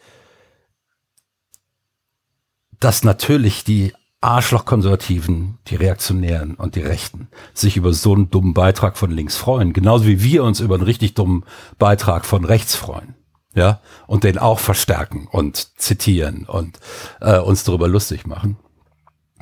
dass 2.81 3.05
natürlich 3.05 3.65
die 3.65 3.93
Arschloch-Konservativen, 4.21 5.59
die 5.69 5.77
Reaktionären 5.77 6.55
und 6.55 6.75
die 6.75 6.81
Rechten 6.81 7.29
sich 7.55 7.77
über 7.77 7.93
so 7.93 8.15
einen 8.15 8.31
dummen 8.31 8.55
Beitrag 8.55 8.97
von 8.97 9.11
links 9.11 9.37
freuen, 9.37 9.73
genauso 9.73 10.07
wie 10.07 10.23
wir 10.23 10.43
uns 10.43 10.61
über 10.61 10.75
einen 10.75 10.85
richtig 10.85 11.15
dummen 11.15 11.45
Beitrag 11.79 12.25
von 12.27 12.45
rechts 12.45 12.75
freuen, 12.75 13.15
ja, 13.55 13.81
und 14.07 14.25
den 14.25 14.39
auch 14.39 14.59
verstärken 14.59 15.29
und 15.31 15.79
zitieren 15.79 16.45
und 16.45 16.81
äh, 17.21 17.39
uns 17.39 17.65
darüber 17.65 17.89
lustig 17.89 18.27
machen, 18.27 18.59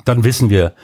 dann 0.05 0.23
wissen 0.23 0.49
wir, 0.49 0.75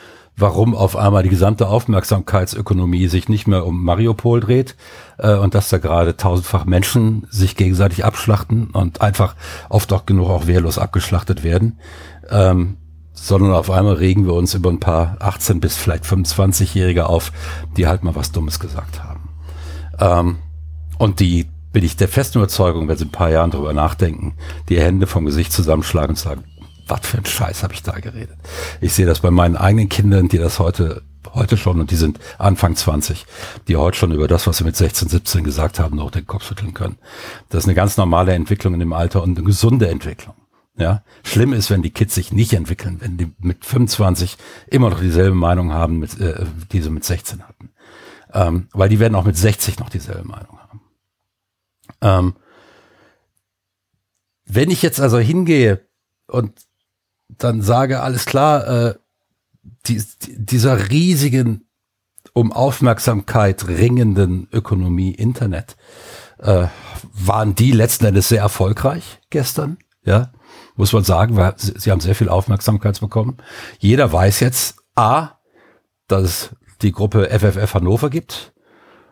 warum 0.41 0.75
auf 0.75 0.95
einmal 0.95 1.23
die 1.23 1.29
gesamte 1.29 1.67
Aufmerksamkeitsökonomie 1.67 3.07
sich 3.07 3.29
nicht 3.29 3.47
mehr 3.47 3.65
um 3.65 3.83
Mariupol 3.83 4.39
dreht 4.39 4.75
äh, 5.17 5.35
und 5.35 5.55
dass 5.55 5.69
da 5.69 5.77
gerade 5.77 6.17
tausendfach 6.17 6.65
Menschen 6.65 7.27
sich 7.29 7.55
gegenseitig 7.55 8.03
abschlachten 8.03 8.71
und 8.71 9.01
einfach 9.01 9.35
oft 9.69 9.93
auch 9.93 10.05
genug 10.05 10.29
auch 10.29 10.47
wehrlos 10.47 10.77
abgeschlachtet 10.77 11.43
werden, 11.43 11.79
ähm, 12.29 12.77
sondern 13.13 13.53
auf 13.53 13.69
einmal 13.69 13.95
regen 13.95 14.25
wir 14.25 14.33
uns 14.33 14.53
über 14.53 14.69
ein 14.69 14.79
paar 14.79 15.17
18 15.19 15.59
bis 15.59 15.77
vielleicht 15.77 16.05
25-Jährige 16.05 17.07
auf, 17.07 17.31
die 17.77 17.87
halt 17.87 18.03
mal 18.03 18.15
was 18.15 18.31
Dummes 18.31 18.59
gesagt 18.59 19.03
haben. 19.03 19.29
Ähm, 19.99 20.37
und 20.97 21.19
die 21.19 21.47
bin 21.71 21.83
ich 21.83 21.95
der 21.95 22.07
festen 22.07 22.39
Überzeugung, 22.39 22.87
wenn 22.87 22.97
sie 22.97 23.05
ein 23.05 23.11
paar 23.11 23.29
Jahren 23.29 23.51
drüber 23.51 23.73
nachdenken, 23.73 24.33
die 24.69 24.79
Hände 24.79 25.07
vom 25.07 25.25
Gesicht 25.25 25.53
zusammenschlagen 25.53 26.11
und 26.11 26.17
sagen, 26.17 26.43
was 26.91 27.07
für 27.07 27.17
ein 27.17 27.25
Scheiß 27.25 27.63
habe 27.63 27.73
ich 27.73 27.81
da 27.81 27.93
geredet. 27.93 28.37
Ich 28.81 28.93
sehe 28.93 29.05
das 29.05 29.21
bei 29.21 29.31
meinen 29.31 29.57
eigenen 29.57 29.89
Kindern, 29.89 30.27
die 30.27 30.37
das 30.37 30.59
heute 30.59 31.01
heute 31.33 31.55
schon 31.57 31.79
und 31.79 31.91
die 31.91 31.95
sind 31.95 32.19
Anfang 32.39 32.75
20, 32.75 33.25
die 33.67 33.77
heute 33.77 33.97
schon 33.97 34.11
über 34.11 34.27
das, 34.27 34.47
was 34.47 34.57
sie 34.57 34.63
mit 34.63 34.75
16, 34.75 35.07
17 35.07 35.43
gesagt 35.43 35.79
haben, 35.79 35.95
noch 35.95 36.11
den 36.11 36.27
Kopf 36.27 36.43
schütteln 36.43 36.73
können. 36.73 36.97
Das 37.49 37.63
ist 37.63 37.67
eine 37.67 37.75
ganz 37.75 37.95
normale 37.95 38.33
Entwicklung 38.33 38.73
in 38.73 38.79
dem 38.79 38.93
Alter 38.93 39.23
und 39.23 39.37
eine 39.37 39.45
gesunde 39.45 39.87
Entwicklung. 39.87 40.35
Ja, 40.77 41.03
schlimm 41.23 41.53
ist, 41.53 41.69
wenn 41.69 41.83
die 41.83 41.91
Kids 41.91 42.15
sich 42.15 42.31
nicht 42.31 42.53
entwickeln, 42.53 42.97
wenn 43.01 43.17
die 43.17 43.31
mit 43.39 43.65
25 43.65 44.37
immer 44.67 44.89
noch 44.89 44.99
dieselbe 44.99 45.35
Meinung 45.35 45.71
haben, 45.73 45.99
mit, 45.99 46.19
äh, 46.19 46.45
die 46.71 46.81
sie 46.81 46.89
mit 46.89 47.03
16 47.03 47.47
hatten. 47.47 47.71
Ähm, 48.33 48.67
weil 48.71 48.89
die 48.89 48.99
werden 48.99 49.15
auch 49.15 49.25
mit 49.25 49.37
60 49.37 49.79
noch 49.79 49.89
dieselbe 49.89 50.27
Meinung 50.27 50.57
haben. 50.59 50.81
Ähm, 52.01 52.33
wenn 54.45 54.71
ich 54.71 54.81
jetzt 54.81 54.99
also 54.99 55.19
hingehe 55.19 55.85
und 56.27 56.53
dann 57.37 57.61
sage, 57.61 58.01
alles 58.01 58.25
klar, 58.25 58.67
äh, 58.67 58.95
die, 59.85 60.01
dieser 60.27 60.89
riesigen, 60.89 61.67
um 62.33 62.51
Aufmerksamkeit 62.51 63.67
ringenden 63.67 64.47
Ökonomie 64.51 65.11
Internet, 65.11 65.75
äh, 66.39 66.67
waren 67.13 67.55
die 67.55 67.71
letzten 67.71 68.05
Endes 68.05 68.29
sehr 68.29 68.41
erfolgreich 68.41 69.19
gestern, 69.29 69.77
ja, 70.03 70.31
muss 70.75 70.93
man 70.93 71.03
sagen, 71.03 71.35
weil 71.35 71.53
sie, 71.57 71.91
haben 71.91 71.99
sehr 71.99 72.15
viel 72.15 72.29
Aufmerksamkeit 72.29 72.99
bekommen. 72.99 73.37
Jeder 73.79 74.11
weiß 74.11 74.39
jetzt, 74.39 74.77
A, 74.95 75.39
dass 76.07 76.23
es 76.23 76.55
die 76.81 76.91
Gruppe 76.91 77.29
FFF 77.29 77.73
Hannover 77.75 78.09
gibt 78.09 78.53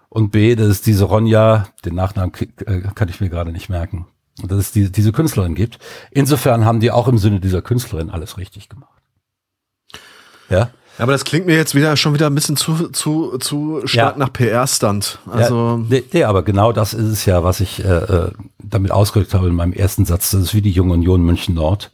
und 0.10 0.32
B, 0.32 0.56
dass 0.56 0.68
es 0.68 0.82
diese 0.82 1.06
Ronja, 1.06 1.68
den 1.86 1.96
Nachnamen 1.96 2.34
äh, 2.66 2.82
kann 2.96 3.10
ich 3.10 3.22
mir 3.22 3.30
gerade 3.30 3.52
nicht 3.52 3.70
merken, 3.70 4.08
dass 4.48 4.60
es 4.60 4.72
die, 4.72 4.92
diese 4.92 5.12
Künstlerin 5.12 5.56
gibt. 5.56 5.80
Insofern 6.12 6.66
haben 6.66 6.80
die 6.80 6.92
auch 6.92 7.08
im 7.08 7.18
Sinne 7.18 7.40
dieser 7.40 7.62
Künstlerin 7.62 8.10
alles 8.10 8.38
richtig 8.38 8.70
gemacht. 8.70 9.02
Ja. 10.50 10.72
Aber 10.98 11.14
das 11.14 11.24
klingt 11.24 11.46
mir 11.46 11.56
jetzt 11.56 11.76
wieder 11.76 11.96
schon 11.96 12.14
wieder 12.14 12.28
ein 12.28 12.36
bisschen 12.36 12.58
zu, 12.58 12.90
zu, 12.90 13.38
zu 13.38 13.82
stark 13.86 14.16
ja. 14.16 14.20
nach 14.20 14.34
PR-Stand. 14.34 15.20
Also 15.32 15.56
ja, 15.56 15.86
nee, 15.90 16.04
nee, 16.12 16.24
aber 16.26 16.44
genau 16.44 16.74
das 16.74 16.94
ist 16.94 17.08
es 17.08 17.26
ja, 17.26 17.44
was 17.44 17.62
ich 17.62 17.84
äh, 17.84 17.88
äh, 17.88 18.32
damit 18.62 18.92
ausgedrückt 18.92 19.34
habe 19.34 19.48
in 19.48 19.56
meinem 19.56 19.72
ersten 19.72 20.04
Satz. 20.06 20.32
Das 20.32 20.42
ist 20.42 20.54
wie 20.54 20.62
die 20.62 20.72
Junge 20.72 20.94
Union 20.94 21.24
München 21.24 21.56
Nord. 21.56 21.92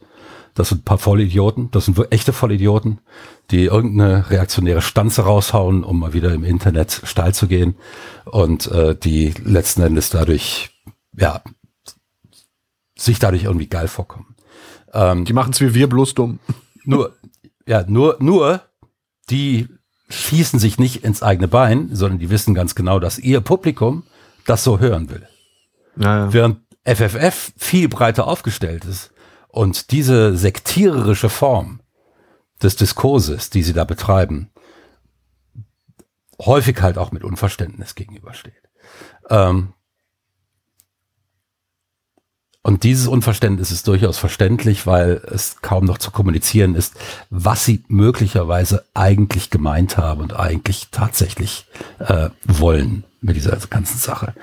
Das 0.54 0.70
sind 0.70 0.80
ein 0.80 0.84
paar 0.84 0.98
Vollidioten, 0.98 1.70
das 1.70 1.84
sind 1.84 1.98
echte 2.10 2.32
Vollidioten, 2.32 2.98
die 3.50 3.66
irgendeine 3.66 4.30
reaktionäre 4.30 4.80
Stanze 4.80 5.22
raushauen, 5.22 5.84
um 5.84 6.00
mal 6.00 6.14
wieder 6.14 6.32
im 6.32 6.44
Internet 6.44 7.02
steil 7.04 7.34
zu 7.34 7.46
gehen 7.46 7.76
und 8.24 8.66
äh, 8.72 8.96
die 8.96 9.34
letzten 9.44 9.82
Endes 9.82 10.08
dadurch 10.08 10.70
ja 11.14 11.42
sich 12.96 13.18
dadurch 13.18 13.44
irgendwie 13.44 13.68
geil 13.68 13.88
vorkommen. 13.88 14.34
Ähm, 14.92 15.24
die 15.24 15.32
machen 15.32 15.52
es 15.52 15.60
wie 15.60 15.74
wir 15.74 15.88
bloß 15.88 16.14
dumm. 16.14 16.38
Nur, 16.84 17.16
ja, 17.66 17.84
nur, 17.88 18.16
nur, 18.20 18.62
die 19.28 19.66
schießen 20.08 20.60
sich 20.60 20.78
nicht 20.78 21.02
ins 21.02 21.20
eigene 21.20 21.48
Bein, 21.48 21.88
sondern 21.92 22.20
die 22.20 22.30
wissen 22.30 22.54
ganz 22.54 22.76
genau, 22.76 23.00
dass 23.00 23.18
ihr 23.18 23.40
Publikum 23.40 24.04
das 24.44 24.62
so 24.62 24.78
hören 24.78 25.10
will. 25.10 25.26
Ja, 25.96 26.26
ja. 26.26 26.32
Während 26.32 26.60
FFF 26.84 27.52
viel 27.56 27.88
breiter 27.88 28.28
aufgestellt 28.28 28.84
ist 28.84 29.10
und 29.48 29.90
diese 29.90 30.36
sektiererische 30.36 31.28
Form 31.28 31.80
des 32.62 32.76
Diskurses, 32.76 33.50
die 33.50 33.64
sie 33.64 33.72
da 33.72 33.82
betreiben, 33.82 34.50
häufig 36.40 36.80
halt 36.80 36.98
auch 36.98 37.10
mit 37.10 37.24
Unverständnis 37.24 37.96
gegenübersteht. 37.96 38.62
Ähm, 39.28 39.72
und 42.66 42.82
dieses 42.82 43.06
Unverständnis 43.06 43.70
ist 43.70 43.86
durchaus 43.86 44.18
verständlich, 44.18 44.88
weil 44.88 45.22
es 45.30 45.60
kaum 45.62 45.84
noch 45.84 45.98
zu 45.98 46.10
kommunizieren 46.10 46.74
ist, 46.74 46.94
was 47.30 47.64
sie 47.64 47.84
möglicherweise 47.86 48.84
eigentlich 48.92 49.50
gemeint 49.50 49.98
haben 49.98 50.20
und 50.20 50.34
eigentlich 50.34 50.88
tatsächlich 50.90 51.68
äh, 52.00 52.30
wollen 52.42 53.04
mit 53.20 53.36
dieser 53.36 53.56
ganzen 53.70 53.98
Sache, 53.98 54.34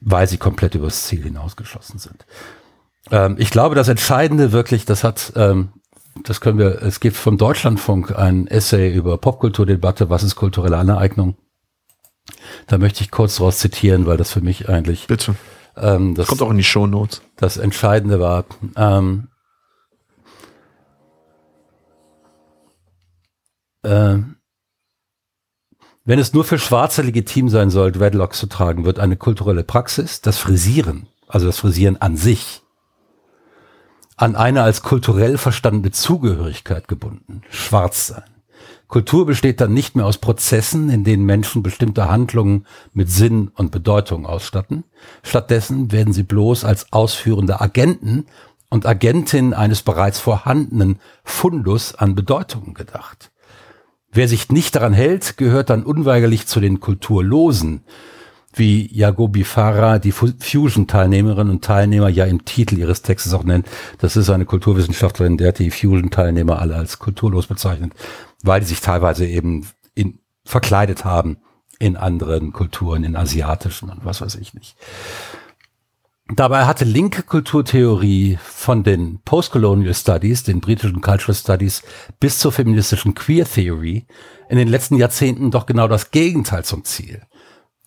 weil 0.00 0.26
sie 0.26 0.36
komplett 0.36 0.74
übers 0.74 1.04
Ziel 1.04 1.22
hinausgeschossen 1.22 2.00
sind. 2.00 2.26
Ähm, 3.12 3.36
ich 3.38 3.50
glaube, 3.50 3.76
das 3.76 3.86
Entscheidende 3.86 4.50
wirklich, 4.50 4.84
das 4.84 5.04
hat, 5.04 5.32
ähm, 5.36 5.68
das 6.24 6.40
können 6.40 6.58
wir, 6.58 6.82
es 6.82 6.98
gibt 6.98 7.16
vom 7.16 7.38
Deutschlandfunk 7.38 8.18
ein 8.18 8.48
Essay 8.48 8.92
über 8.92 9.16
Popkulturdebatte, 9.16 10.10
was 10.10 10.24
ist 10.24 10.34
kulturelle 10.34 10.78
Aneignung. 10.78 11.36
Da 12.66 12.78
möchte 12.78 13.04
ich 13.04 13.12
kurz 13.12 13.36
daraus 13.36 13.60
zitieren, 13.60 14.06
weil 14.06 14.16
das 14.16 14.32
für 14.32 14.40
mich 14.40 14.68
eigentlich 14.68 15.06
Bitte 15.06 15.36
ähm, 15.76 16.14
das 16.14 16.28
kommt 16.28 16.42
auch 16.42 16.50
in 16.50 16.56
die 16.56 16.64
Show 16.64 16.86
Notes. 16.86 17.22
Das 17.36 17.56
Entscheidende 17.56 18.20
war, 18.20 18.44
ähm, 18.76 19.28
äh, 23.82 24.18
Wenn 26.06 26.18
es 26.18 26.34
nur 26.34 26.44
für 26.44 26.58
Schwarze 26.58 27.00
legitim 27.00 27.48
sein 27.48 27.70
soll, 27.70 27.90
Dreadlocks 27.90 28.38
zu 28.38 28.46
tragen, 28.46 28.84
wird 28.84 28.98
eine 28.98 29.16
kulturelle 29.16 29.64
Praxis, 29.64 30.20
das 30.20 30.36
Frisieren, 30.36 31.08
also 31.28 31.46
das 31.46 31.58
Frisieren 31.58 31.96
an 31.96 32.18
sich, 32.18 32.62
an 34.16 34.36
eine 34.36 34.62
als 34.62 34.82
kulturell 34.82 35.38
verstandene 35.38 35.92
Zugehörigkeit 35.92 36.88
gebunden, 36.88 37.40
schwarz 37.48 38.08
sein. 38.08 38.33
Kultur 38.94 39.26
besteht 39.26 39.60
dann 39.60 39.74
nicht 39.74 39.96
mehr 39.96 40.06
aus 40.06 40.18
Prozessen, 40.18 40.88
in 40.88 41.02
denen 41.02 41.24
Menschen 41.24 41.64
bestimmte 41.64 42.08
Handlungen 42.08 42.64
mit 42.92 43.10
Sinn 43.10 43.50
und 43.56 43.72
Bedeutung 43.72 44.24
ausstatten. 44.24 44.84
Stattdessen 45.24 45.90
werden 45.90 46.12
sie 46.12 46.22
bloß 46.22 46.64
als 46.64 46.92
ausführende 46.92 47.60
Agenten 47.60 48.26
und 48.70 48.86
Agentin 48.86 49.52
eines 49.52 49.82
bereits 49.82 50.20
vorhandenen 50.20 51.00
Fundus 51.24 51.96
an 51.96 52.14
Bedeutungen 52.14 52.72
gedacht. 52.72 53.32
Wer 54.12 54.28
sich 54.28 54.50
nicht 54.50 54.76
daran 54.76 54.92
hält, 54.92 55.38
gehört 55.38 55.70
dann 55.70 55.82
unweigerlich 55.82 56.46
zu 56.46 56.60
den 56.60 56.78
Kulturlosen, 56.78 57.82
wie 58.54 58.88
Jagobi 58.96 59.44
Farah, 59.44 59.98
die 59.98 60.12
Fusion-Teilnehmerinnen 60.12 61.52
und 61.52 61.64
Teilnehmer 61.64 62.08
ja 62.08 62.24
im 62.24 62.44
Titel 62.44 62.78
ihres 62.78 63.02
Textes 63.02 63.34
auch 63.34 63.44
nennt. 63.44 63.66
Das 63.98 64.16
ist 64.16 64.30
eine 64.30 64.46
Kulturwissenschaftlerin, 64.46 65.36
der 65.36 65.52
die 65.52 65.70
Fusion-Teilnehmer 65.70 66.60
alle 66.60 66.76
als 66.76 66.98
kulturlos 66.98 67.46
bezeichnet, 67.46 67.92
weil 68.42 68.60
die 68.60 68.66
sich 68.66 68.80
teilweise 68.80 69.26
eben 69.26 69.66
in, 69.94 70.18
verkleidet 70.44 71.04
haben 71.04 71.38
in 71.78 71.96
anderen 71.96 72.52
Kulturen, 72.52 73.04
in 73.04 73.16
asiatischen 73.16 73.90
und 73.90 74.04
was 74.04 74.20
weiß 74.20 74.36
ich 74.36 74.54
nicht. 74.54 74.76
Dabei 76.28 76.64
hatte 76.64 76.86
linke 76.86 77.22
Kulturtheorie 77.22 78.38
von 78.42 78.82
den 78.82 79.20
Postcolonial 79.26 79.92
Studies, 79.92 80.42
den 80.42 80.60
britischen 80.60 81.02
Cultural 81.02 81.34
Studies, 81.34 81.82
bis 82.18 82.38
zur 82.38 82.50
feministischen 82.50 83.14
Queer 83.14 83.44
Theory 83.44 84.06
in 84.48 84.56
den 84.56 84.68
letzten 84.68 84.96
Jahrzehnten 84.96 85.50
doch 85.50 85.66
genau 85.66 85.86
das 85.86 86.12
Gegenteil 86.12 86.64
zum 86.64 86.84
Ziel. 86.84 87.20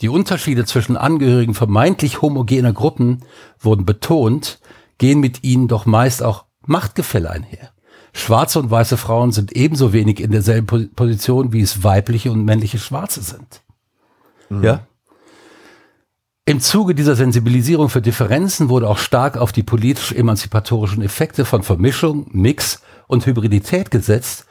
Die 0.02 0.10
Unterschiede 0.10 0.66
zwischen 0.66 0.96
Angehörigen 0.96 1.54
vermeintlich 1.54 2.22
homogener 2.22 2.74
Gruppen 2.74 3.24
wurden 3.60 3.86
betont, 3.86 4.60
gehen 4.98 5.20
mit 5.20 5.44
ihnen 5.44 5.68
doch 5.68 5.86
meist 5.86 6.22
auch 6.22 6.46
Machtgefälle 6.66 7.30
einher. 7.30 7.72
Schwarze 8.14 8.60
und 8.60 8.72
weiße 8.72 8.98
Frauen 8.98 9.32
sind 9.32 9.52
ebenso 9.54 9.94
wenig 9.94 10.20
in 10.20 10.32
derselben 10.32 10.92
Position, 10.94 11.54
wie 11.54 11.62
es 11.62 11.84
weibliche 11.84 12.32
und 12.32 12.46
männliche 12.46 12.80
Schwarze 12.80 13.22
sind. 13.22 13.62
Mhm. 14.50 14.64
Ja? 14.64 14.88
Im 16.46 16.62
Zuge 16.62 16.96
dieser 16.96 17.16
Sensibilisierung 17.16 17.90
für 17.90 18.02
Differenzen 18.02 18.70
wurde 18.70 18.88
auch 18.88 18.98
stark 19.00 19.38
auf 19.38 19.52
die 19.52 19.64
politisch-emanzipatorischen 19.64 21.04
Effekte 21.04 21.44
von 21.44 21.62
Vermischung, 21.62 22.28
Mix 22.32 22.82
und 23.08 23.26
Hybridität 23.26 23.92
gesetzt 23.92 24.46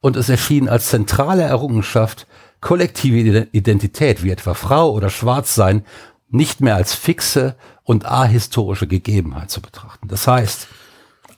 und 0.00 0.16
es 0.16 0.28
erschien 0.28 0.68
als 0.68 0.88
zentrale 0.88 1.42
Errungenschaft, 1.42 2.26
kollektive 2.60 3.48
Identität 3.52 4.22
wie 4.22 4.30
etwa 4.30 4.54
Frau 4.54 4.92
oder 4.92 5.10
Schwarzsein 5.10 5.84
nicht 6.30 6.60
mehr 6.60 6.76
als 6.76 6.94
fixe 6.94 7.56
und 7.84 8.04
ahistorische 8.04 8.86
Gegebenheit 8.86 9.50
zu 9.50 9.60
betrachten. 9.60 10.08
Das 10.08 10.26
heißt, 10.26 10.68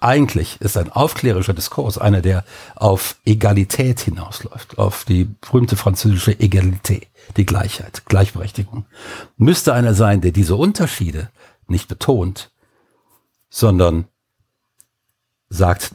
eigentlich 0.00 0.60
ist 0.60 0.78
ein 0.78 0.90
aufklärischer 0.90 1.52
Diskurs 1.52 1.98
einer, 1.98 2.22
der 2.22 2.44
auf 2.74 3.16
Egalität 3.24 4.00
hinausläuft, 4.00 4.78
auf 4.78 5.04
die 5.04 5.24
berühmte 5.24 5.76
französische 5.76 6.32
Egalité, 6.32 7.06
die 7.36 7.44
Gleichheit, 7.44 8.06
Gleichberechtigung. 8.06 8.86
Müsste 9.36 9.74
einer 9.74 9.94
sein, 9.94 10.22
der 10.22 10.32
diese 10.32 10.56
Unterschiede 10.56 11.30
nicht 11.68 11.86
betont, 11.86 12.50
sondern 13.50 14.08
sagt, 15.50 15.94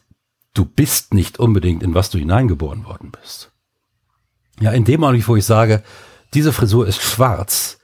du 0.53 0.65
bist 0.65 1.13
nicht 1.13 1.39
unbedingt 1.39 1.81
in 1.81 1.95
was 1.95 2.11
du 2.11 2.19
hineingeboren 2.19 2.85
worden 2.85 3.11
bist. 3.11 3.51
Ja, 4.59 4.71
in 4.71 4.85
dem 4.85 5.03
Augenblick, 5.03 5.27
wo 5.27 5.35
ich 5.35 5.45
sage, 5.45 5.83
diese 6.33 6.53
Frisur 6.53 6.87
ist 6.87 7.01
schwarz, 7.01 7.79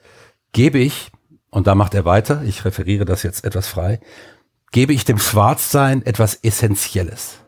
gebe 0.53 0.79
ich, 0.79 1.11
und 1.49 1.67
da 1.67 1.75
macht 1.75 1.93
er 1.93 2.05
weiter, 2.05 2.43
ich 2.43 2.63
referiere 2.65 3.05
das 3.05 3.23
jetzt 3.23 3.43
etwas 3.43 3.67
frei, 3.67 3.99
gebe 4.71 4.93
ich 4.93 5.05
dem 5.05 5.19
Schwarzsein 5.19 6.05
etwas 6.05 6.35
Essentielles. 6.35 7.39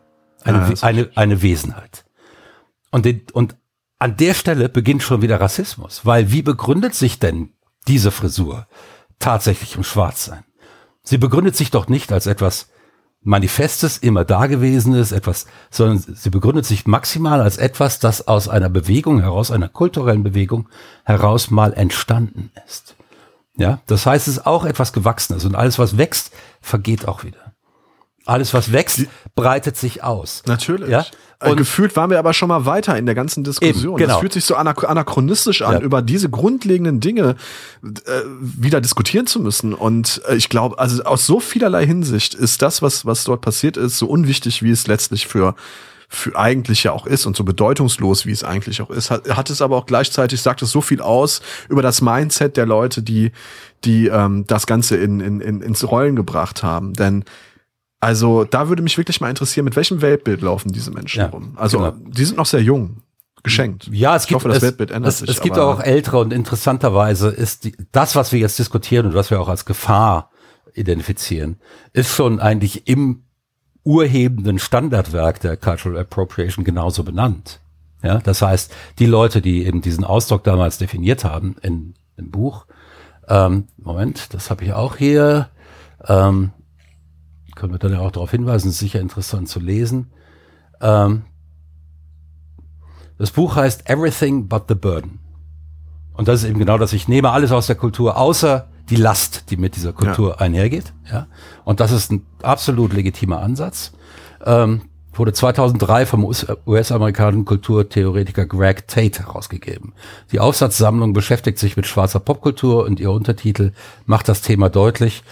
Eine, 0.42 0.58
ah, 0.58 0.72
eine, 0.82 1.10
eine 1.14 1.42
Wesenheit. 1.42 2.04
Und, 2.90 3.06
den, 3.06 3.22
und 3.32 3.56
an 3.98 4.16
der 4.16 4.34
Stelle 4.34 4.68
beginnt 4.68 5.02
schon 5.02 5.22
wieder 5.22 5.40
Rassismus, 5.40 6.04
weil 6.04 6.30
wie 6.30 6.42
begründet 6.42 6.94
sich 6.94 7.18
denn 7.18 7.54
diese 7.88 8.10
Frisur 8.10 8.66
tatsächlich 9.18 9.76
im 9.76 9.84
Schwarzsein? 9.84 10.44
Sie 11.02 11.18
begründet 11.18 11.56
sich 11.56 11.70
doch 11.70 11.88
nicht 11.88 12.12
als 12.12 12.26
etwas 12.26 12.68
Manifestes, 13.24 13.98
immer 13.98 14.24
Dagewesenes, 14.24 15.10
etwas, 15.10 15.46
sondern 15.70 15.98
sie 15.98 16.30
begründet 16.30 16.66
sich 16.66 16.86
maximal 16.86 17.40
als 17.40 17.56
etwas, 17.56 17.98
das 17.98 18.28
aus 18.28 18.48
einer 18.48 18.68
Bewegung 18.68 19.20
heraus, 19.20 19.50
einer 19.50 19.68
kulturellen 19.68 20.22
Bewegung 20.22 20.68
heraus 21.04 21.50
mal 21.50 21.72
entstanden 21.72 22.50
ist. 22.66 22.96
Ja, 23.56 23.80
das 23.86 24.04
heißt, 24.04 24.28
es 24.28 24.36
ist 24.36 24.46
auch 24.46 24.64
etwas 24.64 24.92
Gewachsenes 24.92 25.44
und 25.44 25.54
alles, 25.54 25.78
was 25.78 25.96
wächst, 25.96 26.32
vergeht 26.60 27.06
auch 27.08 27.24
wieder. 27.24 27.43
Alles, 28.26 28.54
was 28.54 28.72
wächst, 28.72 29.06
breitet 29.34 29.76
sich 29.76 30.02
aus. 30.02 30.42
Natürlich. 30.46 30.88
Ja? 30.88 31.04
Äh, 31.40 31.50
und 31.50 31.56
gefühlt 31.56 31.94
waren 31.96 32.10
wir 32.10 32.18
aber 32.18 32.32
schon 32.32 32.48
mal 32.48 32.64
weiter 32.64 32.96
in 32.96 33.06
der 33.06 33.14
ganzen 33.14 33.44
Diskussion. 33.44 33.92
Eben, 33.92 33.96
genau. 33.96 34.12
Das 34.14 34.20
fühlt 34.20 34.32
sich 34.32 34.44
so 34.44 34.54
anachronistisch 34.56 35.62
an, 35.62 35.74
ja. 35.74 35.80
über 35.80 36.02
diese 36.02 36.30
grundlegenden 36.30 37.00
Dinge 37.00 37.36
äh, 37.82 37.88
wieder 38.40 38.80
diskutieren 38.80 39.26
zu 39.26 39.40
müssen. 39.40 39.74
Und 39.74 40.22
äh, 40.28 40.36
ich 40.36 40.48
glaube, 40.48 40.78
also 40.78 41.02
aus 41.04 41.26
so 41.26 41.40
vielerlei 41.40 41.86
Hinsicht 41.86 42.34
ist 42.34 42.62
das, 42.62 42.82
was, 42.82 43.04
was 43.04 43.24
dort 43.24 43.42
passiert 43.42 43.76
ist, 43.76 43.98
so 43.98 44.06
unwichtig, 44.06 44.62
wie 44.62 44.70
es 44.70 44.86
letztlich 44.86 45.26
für 45.26 45.54
für 46.08 46.36
eigentlich 46.36 46.84
ja 46.84 46.92
auch 46.92 47.06
ist 47.06 47.26
und 47.26 47.34
so 47.34 47.42
bedeutungslos, 47.42 48.24
wie 48.24 48.30
es 48.30 48.44
eigentlich 48.44 48.80
auch 48.80 48.90
ist, 48.90 49.10
hat, 49.10 49.28
hat 49.28 49.50
es 49.50 49.60
aber 49.60 49.76
auch 49.76 49.86
gleichzeitig, 49.86 50.40
sagt 50.40 50.62
es 50.62 50.70
so 50.70 50.80
viel 50.80 51.00
aus 51.00 51.40
über 51.68 51.82
das 51.82 52.02
Mindset 52.02 52.56
der 52.56 52.66
Leute, 52.66 53.02
die, 53.02 53.32
die 53.84 54.06
ähm, 54.06 54.44
das 54.46 54.66
Ganze 54.66 54.96
in, 54.96 55.20
in, 55.20 55.40
in, 55.40 55.60
ins 55.60 55.90
Rollen 55.90 56.14
gebracht 56.14 56.62
haben. 56.62 56.92
Denn 56.92 57.24
also 58.04 58.44
da 58.44 58.68
würde 58.68 58.82
mich 58.82 58.98
wirklich 58.98 59.22
mal 59.22 59.30
interessieren, 59.30 59.64
mit 59.64 59.76
welchem 59.76 60.02
Weltbild 60.02 60.42
laufen 60.42 60.70
diese 60.72 60.90
Menschen 60.90 61.20
ja, 61.20 61.26
rum? 61.28 61.54
Also 61.56 61.78
genau. 61.78 61.94
die 62.06 62.24
sind 62.26 62.36
noch 62.36 62.44
sehr 62.44 62.60
jung. 62.60 63.00
Geschenkt. 63.42 63.88
Ja, 63.92 64.16
es 64.16 64.22
ich 64.22 64.28
gibt, 64.28 64.36
hoffe, 64.36 64.48
das 64.48 64.58
es, 64.58 64.62
Weltbild 64.62 64.90
ändert 64.90 65.12
es, 65.12 65.18
sich. 65.18 65.28
Es 65.28 65.40
gibt 65.40 65.58
auch 65.58 65.80
ältere 65.80 66.18
und 66.18 66.32
interessanterweise 66.32 67.28
ist 67.28 67.64
die, 67.64 67.76
das, 67.92 68.14
was 68.14 68.32
wir 68.32 68.38
jetzt 68.38 68.58
diskutieren 68.58 69.06
und 69.06 69.14
was 69.14 69.30
wir 69.30 69.40
auch 69.40 69.48
als 69.48 69.64
Gefahr 69.64 70.30
identifizieren, 70.74 71.58
ist 71.92 72.14
schon 72.14 72.40
eigentlich 72.40 72.88
im 72.88 73.24
urhebenden 73.84 74.58
Standardwerk 74.58 75.40
der 75.40 75.56
Cultural 75.56 75.98
Appropriation 75.98 76.64
genauso 76.64 77.04
benannt. 77.04 77.60
Ja, 78.02 78.18
das 78.18 78.42
heißt, 78.42 78.74
die 78.98 79.06
Leute, 79.06 79.40
die 79.40 79.64
eben 79.64 79.80
diesen 79.80 80.04
Ausdruck 80.04 80.44
damals 80.44 80.78
definiert 80.78 81.24
haben 81.24 81.56
in, 81.62 81.94
im 82.16 82.30
Buch, 82.30 82.66
ähm, 83.28 83.68
Moment, 83.76 84.32
das 84.34 84.50
habe 84.50 84.64
ich 84.64 84.72
auch 84.72 84.96
hier, 84.96 85.48
ähm, 86.06 86.50
können 87.54 87.72
wir 87.72 87.78
dann 87.78 87.92
ja 87.92 88.00
auch 88.00 88.12
darauf 88.12 88.30
hinweisen, 88.30 88.68
ist 88.68 88.78
sicher 88.78 89.00
interessant 89.00 89.48
zu 89.48 89.60
lesen. 89.60 90.10
Ähm, 90.80 91.22
das 93.18 93.30
Buch 93.30 93.56
heißt 93.56 93.88
Everything 93.88 94.48
but 94.48 94.64
the 94.68 94.74
Burden. 94.74 95.20
Und 96.14 96.28
das 96.28 96.42
ist 96.42 96.48
eben 96.48 96.58
genau 96.58 96.78
das, 96.78 96.92
ich 96.92 97.08
nehme 97.08 97.30
alles 97.30 97.52
aus 97.52 97.66
der 97.66 97.76
Kultur, 97.76 98.16
außer 98.16 98.68
die 98.90 98.96
Last, 98.96 99.50
die 99.50 99.56
mit 99.56 99.76
dieser 99.76 99.92
Kultur 99.92 100.30
ja. 100.30 100.36
einhergeht. 100.36 100.92
Ja? 101.10 101.26
Und 101.64 101.80
das 101.80 101.90
ist 101.90 102.12
ein 102.12 102.24
absolut 102.42 102.92
legitimer 102.92 103.40
Ansatz. 103.40 103.92
Ähm, 104.44 104.82
wurde 105.18 105.32
2003 105.32 106.06
vom 106.06 106.24
US-amerikanischen 106.24 107.44
Kulturtheoretiker 107.44 108.46
Greg 108.46 108.88
Tate 108.88 109.20
herausgegeben. 109.20 109.92
Die 110.32 110.40
Aufsatzsammlung 110.40 111.12
beschäftigt 111.12 111.58
sich 111.58 111.76
mit 111.76 111.86
schwarzer 111.86 112.20
Popkultur 112.20 112.84
und 112.84 113.00
ihr 113.00 113.10
Untertitel 113.10 113.72
macht 114.06 114.28
das 114.28 114.42
Thema 114.42 114.68
deutlich. 114.70 115.22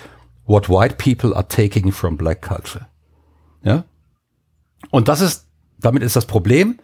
What 0.44 0.68
white 0.68 0.96
people 0.96 1.34
are 1.34 1.46
taking 1.46 1.92
from 1.92 2.16
black 2.16 2.42
culture. 2.42 2.86
Ja? 3.62 3.84
Und 4.90 5.08
das 5.08 5.20
ist, 5.20 5.46
damit 5.78 6.02
ist 6.02 6.16
das 6.16 6.26
Problem, 6.26 6.78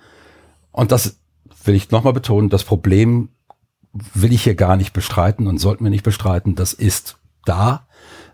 und 0.72 0.92
das 0.92 1.18
will 1.64 1.74
ich 1.74 1.90
nochmal 1.90 2.12
betonen, 2.12 2.50
das 2.50 2.64
Problem 2.64 3.30
will 3.92 4.32
ich 4.32 4.44
hier 4.44 4.54
gar 4.54 4.76
nicht 4.76 4.92
bestreiten 4.92 5.46
und 5.46 5.58
sollten 5.58 5.84
wir 5.84 5.90
nicht 5.90 6.04
bestreiten. 6.04 6.54
Das 6.54 6.72
ist 6.72 7.18
da. 7.44 7.86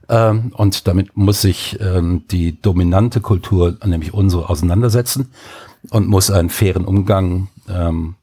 Ähm, 0.08 0.52
und 0.54 0.86
damit 0.86 1.16
muss 1.16 1.40
sich 1.40 1.78
ähm, 1.80 2.24
die 2.30 2.60
dominante 2.60 3.20
Kultur, 3.20 3.78
nämlich 3.84 4.12
unsere, 4.12 4.48
auseinandersetzen 4.48 5.30
und 5.90 6.08
muss 6.08 6.30
einen 6.30 6.50
fairen 6.50 6.84
Umgang 6.84 7.48
ähm, 7.68 8.16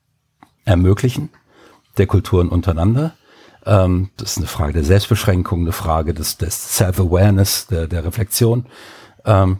ermöglichen 0.65 1.29
der 1.97 2.07
Kulturen 2.07 2.49
untereinander. 2.49 3.13
Ähm, 3.65 4.09
das 4.17 4.31
ist 4.31 4.37
eine 4.37 4.47
Frage 4.47 4.73
der 4.73 4.83
Selbstbeschränkung, 4.83 5.61
eine 5.61 5.71
Frage 5.71 6.13
des, 6.13 6.37
des 6.37 6.75
Self-Awareness, 6.75 7.67
der, 7.67 7.87
der 7.87 8.05
Reflexion. 8.05 8.65
Ähm, 9.25 9.59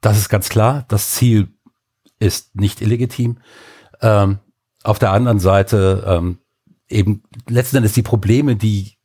das 0.00 0.18
ist 0.18 0.28
ganz 0.28 0.48
klar. 0.48 0.84
Das 0.88 1.12
Ziel 1.12 1.48
ist 2.18 2.54
nicht 2.54 2.80
illegitim. 2.80 3.38
Ähm, 4.00 4.38
auf 4.84 4.98
der 4.98 5.12
anderen 5.12 5.40
Seite 5.40 6.04
ähm, 6.06 6.38
eben 6.88 7.22
letzten 7.48 7.78
Endes 7.78 7.92
die 7.92 8.02
Probleme, 8.02 8.56
die 8.56 8.96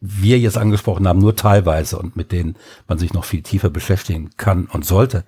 wir 0.00 0.38
jetzt 0.38 0.56
angesprochen 0.56 1.06
haben, 1.06 1.18
nur 1.18 1.36
teilweise 1.36 1.98
und 1.98 2.16
mit 2.16 2.32
denen 2.32 2.56
man 2.88 2.98
sich 2.98 3.12
noch 3.12 3.24
viel 3.24 3.42
tiefer 3.42 3.70
beschäftigen 3.70 4.30
kann 4.36 4.66
und 4.66 4.84
sollte, 4.84 5.24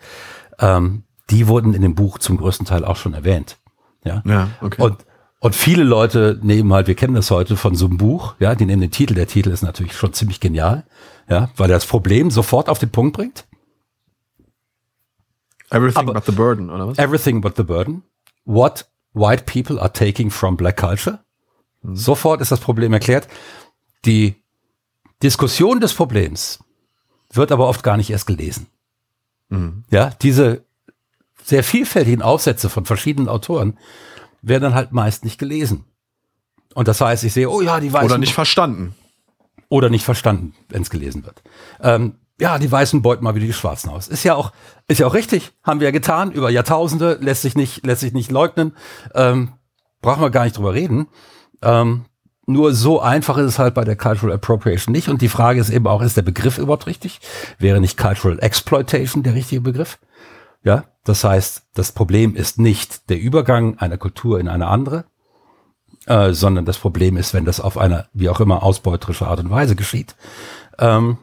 ähm, 0.58 1.04
die 1.30 1.46
wurden 1.46 1.74
in 1.74 1.82
dem 1.82 1.94
Buch 1.94 2.18
zum 2.18 2.38
größten 2.38 2.66
Teil 2.66 2.84
auch 2.84 2.96
schon 2.96 3.14
erwähnt. 3.14 3.58
Ja, 4.04 4.22
ja 4.24 4.48
okay. 4.60 4.82
Und, 4.82 5.04
Und 5.42 5.56
viele 5.56 5.82
Leute 5.82 6.38
nehmen 6.40 6.72
halt, 6.72 6.86
wir 6.86 6.94
kennen 6.94 7.16
das 7.16 7.32
heute 7.32 7.56
von 7.56 7.74
so 7.74 7.86
einem 7.86 7.96
Buch, 7.96 8.36
ja, 8.38 8.54
die 8.54 8.64
nehmen 8.64 8.80
den 8.80 8.92
Titel, 8.92 9.14
der 9.14 9.26
Titel 9.26 9.50
ist 9.50 9.62
natürlich 9.62 9.92
schon 9.92 10.12
ziemlich 10.12 10.38
genial, 10.38 10.84
ja, 11.28 11.50
weil 11.56 11.68
er 11.68 11.74
das 11.74 11.84
Problem 11.84 12.30
sofort 12.30 12.68
auf 12.68 12.78
den 12.78 12.90
Punkt 12.90 13.16
bringt. 13.16 13.44
Everything 15.70 15.98
Aber 15.98 16.14
but 16.14 16.26
the 16.26 16.30
burden, 16.30 16.70
oder 16.70 16.86
was? 16.86 16.96
Everything 16.96 17.40
but 17.40 17.56
the 17.56 17.64
burden. 17.64 18.04
What 18.44 18.86
white 19.14 19.42
people 19.46 19.80
are 19.80 19.92
taking 19.92 20.30
from 20.30 20.56
black 20.56 20.76
culture. 20.76 21.18
Mhm. 21.82 21.96
Sofort 21.96 22.40
ist 22.40 22.52
das 22.52 22.60
Problem 22.60 22.92
erklärt. 22.92 23.26
Die 24.04 24.36
Diskussion 25.24 25.80
des 25.80 25.92
Problems 25.92 26.60
wird 27.32 27.50
aber 27.50 27.66
oft 27.66 27.82
gar 27.82 27.96
nicht 27.96 28.10
erst 28.10 28.28
gelesen. 28.28 28.68
Mhm. 29.48 29.82
Ja, 29.90 30.10
diese 30.22 30.64
sehr 31.42 31.64
vielfältigen 31.64 32.22
Aufsätze 32.22 32.70
von 32.70 32.84
verschiedenen 32.84 33.28
Autoren 33.28 33.76
werden 34.42 34.64
dann 34.64 34.74
halt 34.74 34.92
meist 34.92 35.24
nicht 35.24 35.38
gelesen. 35.38 35.84
Und 36.74 36.88
das 36.88 37.00
heißt, 37.00 37.24
ich 37.24 37.32
sehe, 37.32 37.48
oh 37.48 37.60
ja, 37.60 37.80
die 37.80 37.92
Weißen. 37.92 38.06
Oder 38.06 38.18
nicht 38.18 38.34
verstanden. 38.34 38.94
Oder 39.68 39.88
nicht 39.88 40.04
verstanden, 40.04 40.54
wenn 40.68 40.82
es 40.82 40.90
gelesen 40.90 41.24
wird. 41.24 41.42
Ähm, 41.80 42.16
ja, 42.40 42.58
die 42.58 42.70
Weißen 42.70 43.02
beuten 43.02 43.24
mal 43.24 43.34
wieder 43.34 43.46
die 43.46 43.52
Schwarzen 43.52 43.88
aus. 43.88 44.08
Ist 44.08 44.24
ja 44.24 44.34
auch, 44.34 44.52
ist 44.88 44.98
ja 44.98 45.06
auch 45.06 45.14
richtig. 45.14 45.52
Haben 45.62 45.80
wir 45.80 45.86
ja 45.86 45.92
getan 45.92 46.32
über 46.32 46.50
Jahrtausende, 46.50 47.18
lässt 47.20 47.42
sich 47.42 47.54
nicht, 47.54 47.86
lässt 47.86 48.00
sich 48.00 48.12
nicht 48.12 48.30
leugnen. 48.30 48.74
Ähm, 49.14 49.52
brauchen 50.00 50.22
wir 50.22 50.30
gar 50.30 50.44
nicht 50.44 50.56
drüber 50.56 50.74
reden. 50.74 51.06
Ähm, 51.62 52.04
nur 52.46 52.74
so 52.74 53.00
einfach 53.00 53.38
ist 53.38 53.46
es 53.46 53.58
halt 53.58 53.74
bei 53.74 53.84
der 53.84 53.96
Cultural 53.96 54.34
Appropriation 54.34 54.92
nicht. 54.92 55.08
Und 55.08 55.22
die 55.22 55.28
Frage 55.28 55.60
ist 55.60 55.70
eben 55.70 55.86
auch, 55.86 56.02
ist 56.02 56.16
der 56.16 56.22
Begriff 56.22 56.58
überhaupt 56.58 56.86
richtig? 56.86 57.20
Wäre 57.58 57.80
nicht 57.80 57.96
Cultural 57.96 58.38
Exploitation 58.40 59.22
der 59.22 59.34
richtige 59.34 59.60
Begriff? 59.60 59.98
Ja, 60.64 60.84
das 61.04 61.24
heißt, 61.24 61.64
das 61.74 61.92
Problem 61.92 62.36
ist 62.36 62.58
nicht 62.58 63.08
der 63.10 63.20
Übergang 63.20 63.78
einer 63.78 63.98
Kultur 63.98 64.38
in 64.38 64.48
eine 64.48 64.68
andere, 64.68 65.04
äh, 66.06 66.32
sondern 66.32 66.64
das 66.64 66.78
Problem 66.78 67.16
ist, 67.16 67.34
wenn 67.34 67.44
das 67.44 67.60
auf 67.60 67.78
einer, 67.78 68.06
wie 68.12 68.28
auch 68.28 68.40
immer, 68.40 68.62
ausbeuterische 68.62 69.26
Art 69.26 69.40
und 69.40 69.50
Weise 69.50 69.76
geschieht. 69.76 70.16
Ähm, 70.78 71.18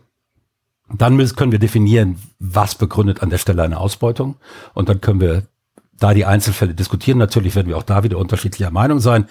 dann 0.91 1.15
müssen, 1.15 1.35
können 1.35 1.51
wir 1.51 1.59
definieren, 1.59 2.19
was 2.39 2.75
begründet 2.75 3.21
an 3.21 3.29
der 3.29 3.37
Stelle 3.37 3.63
eine 3.63 3.79
Ausbeutung. 3.79 4.37
Und 4.73 4.89
dann 4.89 5.01
können 5.01 5.21
wir 5.21 5.43
da 5.93 6.13
die 6.13 6.25
Einzelfälle 6.25 6.73
diskutieren. 6.73 7.17
Natürlich 7.17 7.55
werden 7.55 7.67
wir 7.67 7.77
auch 7.77 7.83
da 7.83 8.03
wieder 8.03 8.17
unterschiedlicher 8.17 8.71
Meinung 8.71 8.99
sein. 8.99 9.27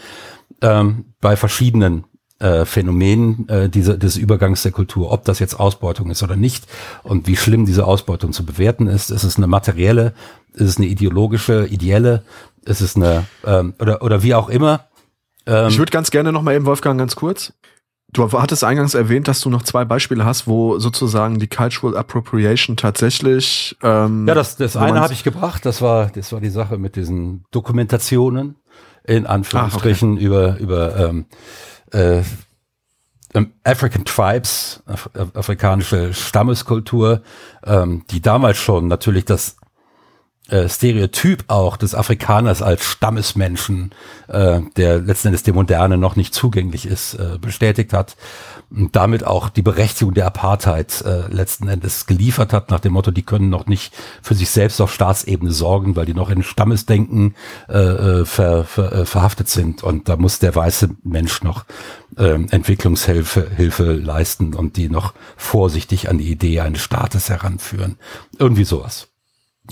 Ähm, 0.61 1.15
bei 1.21 1.37
verschiedenen 1.37 2.05
äh, 2.39 2.65
Phänomen 2.65 3.49
äh, 3.49 3.69
diese, 3.69 3.99
des 3.99 4.17
Übergangs 4.17 4.63
der 4.63 4.73
Kultur, 4.73 5.11
ob 5.13 5.25
das 5.25 5.39
jetzt 5.39 5.59
Ausbeutung 5.59 6.11
ist 6.11 6.23
oder 6.23 6.37
nicht 6.37 6.67
und 7.03 7.27
wie 7.27 7.37
schlimm 7.37 7.67
diese 7.67 7.85
Ausbeutung 7.87 8.33
zu 8.33 8.45
bewerten 8.45 8.87
ist. 8.87 9.11
Ist 9.11 9.25
es 9.25 9.37
eine 9.37 9.47
materielle, 9.47 10.15
ist 10.55 10.69
es 10.69 10.77
eine 10.77 10.87
ideologische, 10.87 11.67
ideelle, 11.67 12.23
ist 12.65 12.81
es 12.81 12.97
eine 12.97 13.27
ähm, 13.45 13.75
oder, 13.81 14.03
oder 14.03 14.23
wie 14.23 14.35
auch 14.35 14.49
immer. 14.49 14.87
Ähm, 15.47 15.69
ich 15.69 15.79
würde 15.79 15.91
ganz 15.91 16.11
gerne 16.11 16.33
noch 16.33 16.43
mal 16.43 16.55
eben, 16.55 16.67
Wolfgang, 16.67 16.99
ganz 16.99 17.17
kurz. 17.17 17.53
Du 18.11 18.33
hattest 18.33 18.65
eingangs 18.65 18.95
erwähnt, 18.95 19.29
dass 19.29 19.41
du 19.43 19.51
noch 19.51 19.63
zwei 19.63 19.85
Beispiele 19.85 20.25
hast, 20.25 20.47
wo 20.47 20.79
sozusagen 20.79 21.39
die 21.39 21.47
Cultural 21.47 21.95
Appropriation 21.95 22.77
tatsächlich. 22.77 23.77
Ähm, 23.83 24.27
ja, 24.27 24.35
das, 24.35 24.57
das 24.57 24.79
eine 24.79 25.01
habe 25.01 25.13
ich 25.13 25.25
gebracht. 25.25 25.67
Das 25.67 25.83
war, 25.83 26.07
das 26.07 26.33
war 26.33 26.41
die 26.41 26.49
Sache 26.49 26.79
mit 26.79 26.97
diesen 26.97 27.45
Dokumentationen 27.51 28.57
in 29.05 29.27
Anführungsstrichen 29.27 30.13
ah, 30.13 30.15
okay. 30.15 30.25
über 30.25 30.59
über 30.59 30.97
ähm, 30.97 31.27
äh, 31.93 32.23
ähm, 33.35 33.53
African 33.65 34.05
Tribes, 34.05 34.83
Af 34.87 35.11
afrikanische 35.35 36.15
Stammeskultur, 36.15 37.23
ähm, 37.65 38.05
die 38.11 38.23
damals 38.23 38.59
schon 38.59 38.89
natürlich 38.89 39.25
das 39.25 39.57
äh, 40.49 40.69
Stereotyp 40.69 41.45
auch 41.49 41.77
des 41.77 41.95
Afrikaners 41.95 42.63
als 42.63 42.85
Stammesmenschen, 42.85 43.93
äh, 44.29 44.61
der 44.77 44.99
letzten 44.99 45.29
Endes 45.29 45.43
der 45.43 45.55
Moderne 45.55 45.99
noch 45.99 46.17
nicht 46.17 46.35
zugänglich 46.35 46.87
ist, 46.87 47.15
äh, 47.15 47.39
bestätigt 47.41 47.93
hat 47.93 48.17
und 48.71 48.95
damit 48.97 49.25
auch 49.25 49.49
die 49.49 49.63
Berechtigung 49.63 50.15
der 50.15 50.27
Apartheid 50.27 51.03
äh, 51.03 51.27
letzten 51.33 51.69
Endes 51.69 52.07
geliefert 52.07 52.53
hat, 52.53 52.71
nach 52.71 52.81
dem 52.81 52.93
Motto, 52.93 53.11
die 53.11 53.23
können 53.23 53.49
noch 53.49 53.67
nicht 53.67 53.95
für 54.23 54.35
sich 54.35 54.51
selbst 54.51 54.81
auf 54.81 54.93
Staatsebene 54.93 55.53
sorgen, 55.53 55.97
weil 55.97 56.07
die 56.07 56.15
noch 56.15 56.31
in 56.31 56.43
Stammesdenken 56.43 57.35
äh, 57.69 57.79
äh 57.79 58.25
ver, 58.25 58.65
ver, 58.65 58.93
äh, 58.93 59.07
verhaftet 59.07 59.49
sind. 59.49 59.83
Und 59.83 60.09
da 60.09 60.17
muss 60.17 60.39
der 60.39 60.55
weiße 60.55 60.91
Mensch 61.03 61.43
noch 61.43 61.65
äh, 62.17 62.35
Entwicklungshilfe 62.51 63.49
Hilfe 63.57 63.93
leisten 63.93 64.55
und 64.55 64.77
die 64.77 64.89
noch 64.89 65.15
vorsichtig 65.37 66.09
an 66.11 66.19
die 66.19 66.31
Idee 66.31 66.61
eines 66.61 66.83
Staates 66.83 67.31
heranführen. 67.31 67.97
Irgendwie 68.39 68.65
sowas. 68.65 69.09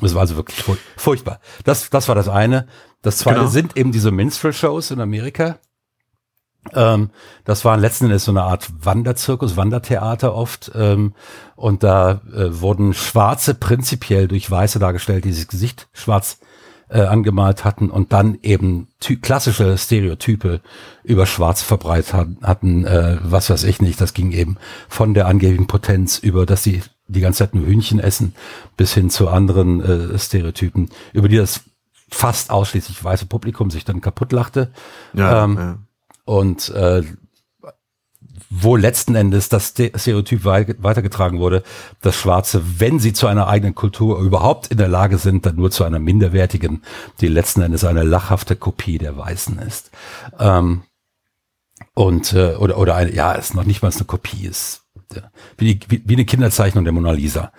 Das 0.01 0.15
war 0.15 0.21
also 0.21 0.37
wirklich 0.37 0.63
furchtbar. 0.97 1.41
Das, 1.65 1.91
das 1.91 2.09
war 2.09 2.15
das 2.15 2.29
eine. 2.29 2.67
Das 3.03 3.19
zweite 3.19 3.41
genau. 3.41 3.51
sind 3.51 3.77
eben 3.77 3.93
diese 3.93 4.11
Minstrel-Shows 4.11 4.91
in 4.91 5.01
Amerika. 5.01 5.59
Ähm, 6.75 7.11
das 7.45 7.65
waren 7.65 7.81
letzten 7.81 8.07
Endes 8.07 8.25
so 8.25 8.33
eine 8.33 8.43
Art 8.43 8.69
Wanderzirkus, 8.81 9.57
Wandertheater 9.57 10.35
oft. 10.35 10.71
Ähm, 10.75 11.15
und 11.55 11.83
da 11.83 12.21
äh, 12.35 12.61
wurden 12.61 12.95
Schwarze 12.95 13.55
prinzipiell 13.55 14.29
durch 14.29 14.51
Weiße 14.51 14.79
dargestellt, 14.79 15.25
die 15.25 15.33
sich 15.33 15.49
Gesicht 15.49 15.89
schwarz 15.93 16.39
äh, 16.89 17.01
angemalt 17.01 17.65
hatten 17.65 17.91
und 17.91 18.13
dann 18.13 18.39
eben 18.43 18.89
klassische 19.23 19.77
Stereotype 19.77 20.61
über 21.03 21.27
Schwarz 21.27 21.63
verbreitet 21.63 22.15
hatten, 22.43 22.85
äh, 22.85 23.19
was 23.23 23.51
weiß 23.51 23.65
ich 23.65 23.81
nicht. 23.81 24.01
Das 24.01 24.15
ging 24.15 24.33
eben 24.33 24.57
von 24.89 25.15
der 25.15 25.27
angeblichen 25.27 25.67
Potenz 25.67 26.19
über, 26.19 26.47
dass 26.47 26.63
sie 26.63 26.83
die 27.09 27.21
ganze 27.21 27.39
Zeit 27.39 27.55
nur 27.55 27.67
Hühnchen 27.67 28.01
essen, 28.01 28.35
bis 28.77 28.95
hin 28.95 29.11
zu 29.11 29.29
anderen 29.29 29.81
äh, 29.81 30.19
Stereotypen, 30.19 30.91
über 31.13 31.29
die 31.29 31.37
das 31.37 31.63
fast 32.09 32.51
ausschließlich 32.51 33.03
weiße 33.03 33.27
Publikum 33.27 33.71
sich 33.71 33.85
dann 33.85 34.01
kaputt 34.01 34.33
lachte. 34.33 34.73
Ja, 35.13 35.45
ähm, 35.45 35.57
ja. 35.57 35.79
Und 36.25 36.71
äh, 36.71 37.03
wo 38.51 38.77
letzten 38.77 39.15
Endes 39.15 39.49
das 39.49 39.69
Stereotyp 39.69 40.45
weitergetragen 40.45 41.39
wurde, 41.39 41.63
dass 42.01 42.17
Schwarze, 42.17 42.63
wenn 42.79 42.99
sie 42.99 43.13
zu 43.13 43.27
einer 43.27 43.49
eigenen 43.49 43.75
Kultur 43.75 44.21
überhaupt 44.21 44.69
in 44.69 44.79
der 44.79 44.89
Lage 44.89 45.19
sind, 45.19 45.47
dann 45.47 45.57
nur 45.57 45.71
zu 45.71 45.85
einer 45.85 45.99
minderwertigen, 45.99 46.83
die 47.21 47.29
letzten 47.29 47.63
Endes 47.63 47.85
eine 47.85 48.03
lachhafte 48.03 48.57
Kopie 48.57 48.99
der 48.99 49.17
Weißen 49.17 49.59
ist. 49.61 49.91
Ähm, 50.39 50.83
und 51.95 52.33
äh, 52.33 52.55
oder 52.55 52.79
oder 52.79 52.95
eine, 52.95 53.13
ja, 53.15 53.33
ist 53.33 53.55
noch 53.55 53.65
nicht 53.65 53.83
mal 53.83 53.93
eine 53.93 54.05
Kopie 54.05 54.47
ist 54.47 54.86
wie, 55.59 55.75
die, 55.75 55.91
wie, 55.91 56.03
wie 56.05 56.15
eine 56.15 56.25
Kinderzeichnung 56.25 56.85
der 56.85 56.93
Mona 56.93 57.13
Lisa. 57.13 57.53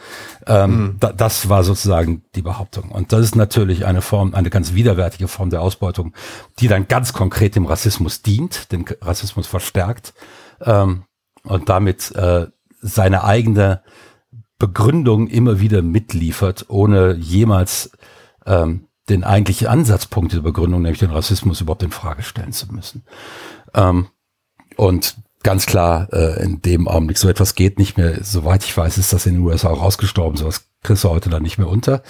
Ähm, 0.46 0.72
mhm. 0.72 0.96
da, 1.00 1.14
das 1.14 1.50
war 1.50 1.64
sozusagen 1.64 2.24
die 2.36 2.42
Behauptung. 2.42 2.92
Und 2.92 3.14
das 3.14 3.22
ist 3.22 3.36
natürlich 3.36 3.86
eine 3.86 4.02
Form, 4.02 4.34
eine 4.34 4.50
ganz 4.50 4.74
widerwärtige 4.74 5.28
Form 5.28 5.50
der 5.50 5.62
Ausbeutung, 5.62 6.14
die 6.60 6.68
dann 6.68 6.88
ganz 6.88 7.14
konkret 7.14 7.56
dem 7.56 7.66
Rassismus 7.66 8.22
dient, 8.22 8.72
den 8.72 8.86
Rassismus 9.02 9.48
verstärkt 9.48 10.14
ähm, 10.62 11.04
und 11.44 11.70
damit 11.70 12.12
äh, 12.16 12.48
seine 12.82 13.24
eigene 13.24 13.82
Begründung 14.60 15.28
immer 15.28 15.60
wieder 15.60 15.82
mitliefert, 15.82 16.66
ohne 16.68 17.16
jemals 17.16 17.92
ähm, 18.46 18.88
den 19.10 19.24
eigentlichen 19.24 19.68
Ansatzpunkt 19.68 20.34
der 20.34 20.42
Begründung, 20.42 20.82
nämlich 20.82 21.00
den 21.00 21.12
Rassismus, 21.12 21.62
überhaupt 21.62 21.84
in 21.84 21.92
Frage 21.92 22.24
stellen 22.24 22.52
zu 22.52 22.74
müssen. 22.74 23.04
Ähm, 23.74 24.08
und 24.76 25.16
ganz 25.44 25.66
klar 25.66 26.08
äh, 26.12 26.44
in 26.44 26.62
dem 26.62 26.88
Augenblick. 26.88 27.18
So 27.18 27.30
etwas 27.30 27.56
geht 27.56 27.80
nicht 27.80 27.98
mehr. 27.98 28.24
Soweit 28.24 28.64
ich 28.64 28.76
weiß, 28.76 28.98
ist 28.98 29.14
das 29.14 29.26
in 29.26 29.36
den 29.36 29.44
USA 29.44 29.70
auch 29.70 29.82
ausgestorben. 29.82 30.38
Sowas 30.38 30.68
kriegst 30.84 31.04
du 31.04 31.10
heute 31.10 31.30
dann 31.30 31.44
nicht 31.44 31.58
mehr 31.58 31.68
unter. 31.68 32.02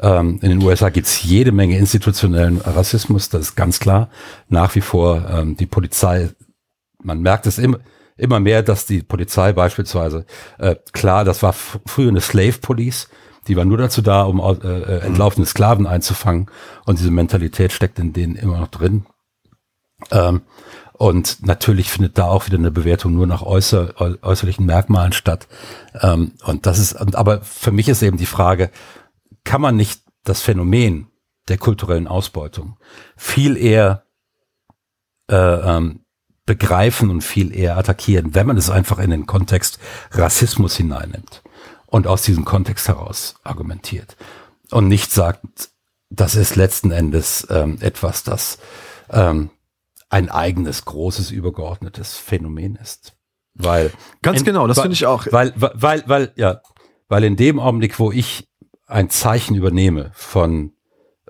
Ähm, 0.00 0.38
in 0.42 0.50
den 0.50 0.62
USA 0.62 0.90
gibt's 0.90 1.22
jede 1.22 1.52
Menge 1.52 1.78
institutionellen 1.78 2.60
Rassismus, 2.60 3.28
das 3.28 3.42
ist 3.42 3.56
ganz 3.56 3.80
klar. 3.80 4.08
Nach 4.48 4.74
wie 4.74 4.80
vor 4.80 5.28
ähm, 5.28 5.56
die 5.56 5.66
Polizei, 5.66 6.30
man 7.02 7.20
merkt 7.20 7.46
es 7.46 7.58
immer, 7.58 7.78
immer 8.16 8.40
mehr, 8.40 8.62
dass 8.62 8.86
die 8.86 9.02
Polizei 9.02 9.52
beispielsweise, 9.52 10.26
äh, 10.58 10.76
klar, 10.92 11.24
das 11.24 11.42
war 11.42 11.52
früher 11.52 12.08
eine 12.08 12.20
Slave 12.20 12.58
Police, 12.60 13.08
die 13.48 13.56
war 13.56 13.64
nur 13.64 13.78
dazu 13.78 14.02
da, 14.02 14.22
um 14.22 14.40
äh, 14.40 14.52
äh, 14.52 15.00
entlaufene 15.00 15.46
Sklaven 15.46 15.86
einzufangen. 15.86 16.50
Und 16.84 16.98
diese 16.98 17.10
Mentalität 17.10 17.72
steckt 17.72 17.98
in 17.98 18.12
denen 18.12 18.34
immer 18.34 18.58
noch 18.58 18.68
drin. 18.68 19.06
Ähm, 20.10 20.42
und 20.98 21.46
natürlich 21.46 21.90
findet 21.90 22.16
da 22.16 22.24
auch 22.24 22.46
wieder 22.46 22.56
eine 22.56 22.70
Bewertung 22.70 23.14
nur 23.14 23.26
nach 23.26 23.42
äußer, 23.42 24.00
äußerlichen 24.22 24.64
Merkmalen 24.64 25.12
statt. 25.12 25.46
Ähm, 26.00 26.32
und 26.44 26.64
das 26.64 26.78
ist, 26.78 26.96
aber 26.96 27.42
für 27.42 27.70
mich 27.70 27.88
ist 27.88 28.02
eben 28.02 28.16
die 28.16 28.24
Frage, 28.24 28.70
kann 29.44 29.60
man 29.60 29.76
nicht 29.76 30.00
das 30.24 30.40
Phänomen 30.40 31.08
der 31.48 31.58
kulturellen 31.58 32.08
Ausbeutung 32.08 32.78
viel 33.14 33.58
eher 33.58 34.04
äh, 35.30 35.36
ähm, 35.36 36.00
begreifen 36.46 37.10
und 37.10 37.22
viel 37.22 37.54
eher 37.54 37.76
attackieren, 37.76 38.34
wenn 38.34 38.46
man 38.46 38.56
es 38.56 38.70
einfach 38.70 38.98
in 38.98 39.10
den 39.10 39.26
Kontext 39.26 39.78
Rassismus 40.12 40.76
hineinnimmt 40.76 41.42
und 41.86 42.06
aus 42.06 42.22
diesem 42.22 42.44
Kontext 42.46 42.88
heraus 42.88 43.34
argumentiert 43.44 44.16
und 44.70 44.88
nicht 44.88 45.12
sagt, 45.12 45.70
das 46.08 46.36
ist 46.36 46.56
letzten 46.56 46.90
Endes 46.90 47.46
ähm, 47.50 47.76
etwas, 47.80 48.22
das 48.22 48.58
ähm, 49.10 49.50
ein 50.08 50.28
eigenes, 50.28 50.84
großes, 50.84 51.30
übergeordnetes 51.30 52.16
Phänomen 52.16 52.76
ist. 52.76 53.16
Weil. 53.54 53.92
Ganz 54.22 54.40
in, 54.40 54.44
genau, 54.44 54.66
das 54.66 54.80
finde 54.80 54.94
ich 54.94 55.06
auch. 55.06 55.26
Weil, 55.30 55.52
weil, 55.56 55.72
weil, 55.74 56.02
weil, 56.06 56.32
ja, 56.36 56.60
weil 57.08 57.24
in 57.24 57.36
dem 57.36 57.58
Augenblick, 57.58 57.98
wo 57.98 58.12
ich 58.12 58.48
ein 58.86 59.10
Zeichen 59.10 59.54
übernehme 59.54 60.10
von, 60.14 60.72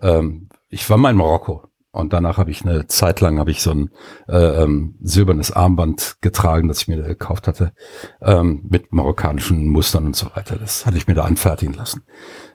ähm, 0.03 0.49
ich 0.69 0.89
war 0.91 0.97
mal 0.97 1.11
in 1.11 1.17
Marokko 1.17 1.69
und 1.97 2.13
danach 2.13 2.37
habe 2.37 2.51
ich 2.51 2.63
eine 2.63 2.87
Zeit 2.87 3.21
lang 3.23 3.39
habe 3.39 3.51
ich 3.51 3.63
so 3.63 3.71
ein 3.71 3.91
äh, 4.29 4.63
ähm, 4.63 4.97
silbernes 5.01 5.53
Armband 5.53 6.19
getragen, 6.21 6.69
das 6.69 6.83
ich 6.83 6.89
mir 6.89 7.03
gekauft 7.03 7.49
hatte, 7.49 7.73
ähm, 8.21 8.67
mit 8.69 8.93
marokkanischen 8.93 9.69
Mustern 9.69 10.07
und 10.07 10.17
so 10.17 10.27
weiter. 10.35 10.57
Das 10.57 10.85
hatte 10.85 10.99
ich 10.99 11.07
mir 11.07 11.15
da 11.15 11.25
anfertigen 11.25 11.73
lassen. 11.73 12.03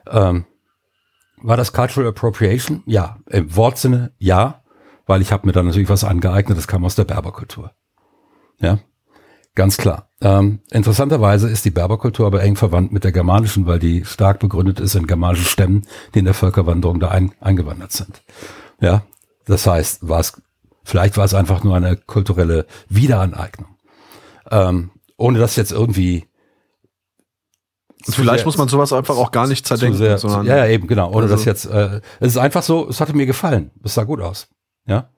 Ähm, 0.08 0.44
war 1.38 1.56
das 1.56 1.72
Cultural 1.72 2.10
Appropriation? 2.10 2.84
Ja. 2.86 3.18
Im 3.28 3.56
Wortsinne 3.56 4.14
ja, 4.18 4.61
weil 5.06 5.22
ich 5.22 5.32
habe 5.32 5.46
mir 5.46 5.52
da 5.52 5.62
natürlich 5.62 5.88
was 5.88 6.04
angeeignet, 6.04 6.58
das 6.58 6.68
kam 6.68 6.84
aus 6.84 6.94
der 6.94 7.04
Berberkultur. 7.04 7.72
Ja, 8.60 8.78
ganz 9.54 9.76
klar. 9.76 10.08
Ähm, 10.20 10.60
interessanterweise 10.70 11.48
ist 11.48 11.64
die 11.64 11.70
Berberkultur 11.70 12.26
aber 12.26 12.42
eng 12.42 12.56
verwandt 12.56 12.92
mit 12.92 13.04
der 13.04 13.12
germanischen, 13.12 13.66
weil 13.66 13.78
die 13.78 14.04
stark 14.04 14.38
begründet 14.38 14.80
ist 14.80 14.94
in 14.94 15.06
germanischen 15.06 15.46
Stämmen, 15.46 15.86
die 16.14 16.20
in 16.20 16.24
der 16.24 16.34
Völkerwanderung 16.34 17.00
da 17.00 17.08
ein, 17.08 17.32
eingewandert 17.40 17.92
sind. 17.92 18.22
Ja, 18.80 19.02
das 19.46 19.66
heißt, 19.66 20.08
war 20.08 20.20
es, 20.20 20.40
vielleicht 20.84 21.16
war 21.16 21.24
es 21.24 21.34
einfach 21.34 21.64
nur 21.64 21.76
eine 21.76 21.96
kulturelle 21.96 22.66
Wiederaneignung. 22.88 23.76
Ähm, 24.50 24.90
ohne 25.16 25.38
dass 25.38 25.56
jetzt 25.56 25.72
irgendwie 25.72 26.26
Vielleicht 28.04 28.38
sehr, 28.38 28.46
muss 28.46 28.58
man 28.58 28.68
sowas 28.68 28.92
einfach 28.92 29.16
auch 29.16 29.30
gar 29.30 29.46
nicht 29.46 29.66
zerdenken. 29.66 29.96
Sehr, 29.96 30.18
sondern, 30.18 30.46
ja, 30.46 30.56
ja, 30.56 30.66
eben, 30.66 30.88
genau. 30.88 31.10
Ohne 31.10 31.22
also, 31.22 31.36
dass 31.36 31.44
jetzt, 31.44 31.66
äh, 31.66 32.00
es 32.20 32.28
ist 32.32 32.36
einfach 32.36 32.62
so, 32.62 32.88
es 32.88 33.00
hatte 33.00 33.14
mir 33.14 33.26
gefallen. 33.26 33.70
Es 33.84 33.94
sah 33.94 34.04
gut 34.04 34.20
aus. 34.20 34.48
Ja. 34.86 35.08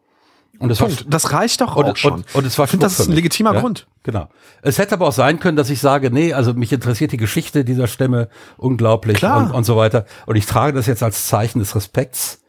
Und 0.59 0.69
das, 0.69 0.79
Punkt. 0.79 1.05
War, 1.05 1.11
das 1.11 1.33
reicht 1.33 1.61
doch 1.61 1.77
und, 1.77 1.85
auch 1.85 1.97
schon. 1.97 2.13
Und, 2.13 2.35
und 2.35 2.47
es 2.47 2.59
war 2.59 2.67
ich 2.67 2.71
finde, 2.71 2.87
das 2.87 3.01
ist 3.01 3.09
ein 3.09 3.15
legitimer 3.15 3.55
ja? 3.55 3.61
Grund. 3.61 3.87
Genau. 4.05 4.29
Es 4.63 4.79
hätte 4.79 4.95
aber 4.95 5.09
auch 5.09 5.13
sein 5.13 5.41
können, 5.41 5.57
dass 5.57 5.69
ich 5.69 5.81
sage, 5.81 6.11
nee, 6.11 6.33
also 6.33 6.55
mich 6.55 6.73
interessiert 6.73 7.13
die 7.13 7.17
Geschichte 7.17 7.65
dieser 7.65 7.87
Stämme 7.87 8.29
unglaublich 8.57 9.17
Klar. 9.17 9.39
Und, 9.39 9.51
und 9.51 9.65
so 9.65 9.77
weiter. 9.77 10.07
Und 10.27 10.37
ich 10.37 10.47
trage 10.47 10.77
das 10.77 10.87
jetzt 10.87 11.03
als 11.03 11.27
Zeichen 11.27 11.59
des 11.59 11.75
Respekts. 11.75 12.41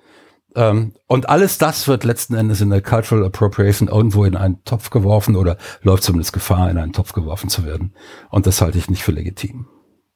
Ähm, 0.55 0.93
und 1.07 1.29
alles 1.29 1.57
das 1.57 1.87
wird 1.87 2.03
letzten 2.03 2.35
Endes 2.35 2.61
in 2.61 2.69
der 2.69 2.81
Cultural 2.81 3.25
Appropriation 3.25 3.89
irgendwo 3.89 4.23
in 4.23 4.35
einen 4.35 4.63
Topf 4.63 4.89
geworfen 4.89 5.35
oder 5.35 5.57
läuft 5.81 6.03
zumindest 6.03 6.31
Gefahr, 6.31 6.69
in 6.69 6.77
einen 6.77 6.93
Topf 6.93 7.13
geworfen 7.13 7.49
zu 7.49 7.65
werden. 7.65 7.93
Und 8.29 8.45
das 8.45 8.61
halte 8.61 8.77
ich 8.77 8.89
nicht 8.89 9.03
für 9.03 9.11
legitim. 9.11 9.67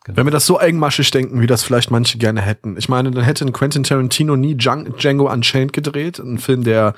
Genau. 0.09 0.17
Wenn 0.17 0.27
wir 0.27 0.31
das 0.31 0.45
so 0.45 0.57
engmaschig 0.57 1.11
denken, 1.11 1.39
wie 1.39 1.47
das 1.47 1.63
vielleicht 1.63 1.91
manche 1.91 2.17
gerne 2.17 2.41
hätten. 2.41 2.77
Ich 2.77 2.89
meine, 2.89 3.11
dann 3.11 3.23
hätte 3.23 3.45
Quentin 3.51 3.83
Tarantino 3.83 4.35
nie 4.35 4.55
Django 4.55 5.31
Unchained 5.31 5.71
gedreht, 5.71 6.19
ein 6.19 6.39
Film, 6.39 6.63
der 6.63 6.95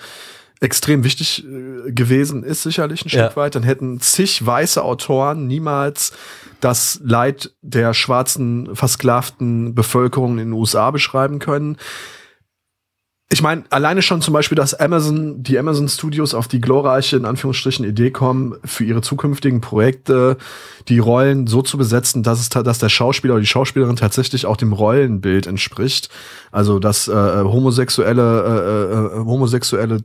extrem 0.62 1.04
wichtig 1.04 1.44
äh, 1.44 1.92
gewesen 1.92 2.44
ist, 2.44 2.64
sicherlich 2.64 3.04
ein 3.04 3.10
Stück 3.10 3.22
ja. 3.22 3.36
weit. 3.36 3.56
Dann 3.56 3.64
hätten 3.64 4.00
zig 4.00 4.46
weiße 4.46 4.82
Autoren 4.82 5.48
niemals 5.48 6.14
das 6.62 7.02
Leid 7.04 7.52
der 7.62 7.94
schwarzen, 7.94 8.76
versklavten 8.76 9.76
Bevölkerung 9.76 10.34
in 10.34 10.46
den 10.50 10.54
USA 10.54 10.92
beschreiben 10.92 11.40
können 11.40 11.78
ich 13.32 13.42
meine, 13.42 13.64
alleine 13.70 14.02
schon 14.02 14.22
zum 14.22 14.34
Beispiel, 14.34 14.58
dass 14.58 14.74
Amazon, 14.74 15.42
die 15.42 15.58
Amazon 15.58 15.88
Studios 15.88 16.34
auf 16.34 16.50
die 16.50 16.60
glorreiche, 16.60 17.16
in 17.16 17.24
Anführungsstrichen, 17.24 17.86
Idee 17.86 18.12
kommen, 18.12 18.58
für 18.66 18.84
ihre 18.84 19.02
zukünftigen 19.02 19.62
Projekte 19.62 20.36
die 20.90 21.00
Rollen 21.00 21.48
so 21.48 21.62
zu 21.62 21.78
besetzen, 21.78 22.24
dass 22.24 22.42
es, 22.42 22.50
dass 22.50 22.80
der 22.80 22.90
Schauspieler 22.90 23.36
oder 23.36 23.42
die 23.42 23.48
Schauspielerin 23.48 23.96
tatsächlich 23.96 24.46
auch 24.46 24.58
dem 24.58 24.74
Rollenbild 24.74 25.48
entspricht. 25.48 26.10
Also, 26.52 26.80
dass 26.80 27.08
äh, 27.08 27.14
homosexuelle, 27.14 29.16
äh, 29.16 29.22
äh, 29.22 29.24
homosexuelle 29.24 30.04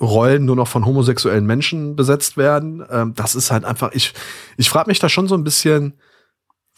Rollen 0.00 0.46
nur 0.46 0.56
noch 0.56 0.68
von 0.68 0.86
homosexuellen 0.86 1.44
Menschen 1.44 1.94
besetzt 1.94 2.38
werden. 2.38 2.82
Ähm, 2.90 3.12
das 3.14 3.34
ist 3.34 3.50
halt 3.50 3.66
einfach, 3.66 3.90
ich, 3.92 4.14
ich 4.56 4.70
frage 4.70 4.88
mich 4.88 4.98
da 4.98 5.10
schon 5.10 5.28
so 5.28 5.34
ein 5.34 5.44
bisschen, 5.44 5.92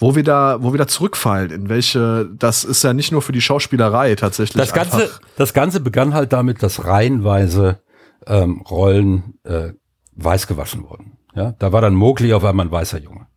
wo 0.04 0.14
wir 0.14 0.22
da, 0.22 0.62
wo 0.62 0.74
wir 0.74 0.78
da 0.78 0.86
zurückfallen, 0.86 1.50
in 1.50 1.68
welche, 1.70 2.28
das 2.36 2.62
ist 2.62 2.84
ja 2.84 2.92
nicht 2.92 3.10
nur 3.10 3.22
für 3.22 3.32
die 3.32 3.40
Schauspielerei 3.40 4.14
tatsächlich. 4.16 4.60
Das 4.60 4.74
Ganze, 4.74 5.08
das 5.36 5.54
Ganze 5.54 5.80
begann 5.80 6.12
halt 6.12 6.34
damit, 6.34 6.62
dass 6.62 6.84
reihenweise 6.84 7.80
ähm, 8.26 8.60
Rollen 8.60 9.38
äh, 9.44 9.72
weiß 10.12 10.46
gewaschen 10.46 10.84
wurden. 10.84 11.16
Ja, 11.34 11.52
da 11.58 11.72
war 11.72 11.80
dann 11.80 11.94
Mowgli 11.94 12.34
auf 12.34 12.44
einmal 12.44 12.66
ein 12.66 12.70
weißer 12.70 13.00
Junge, 13.00 13.28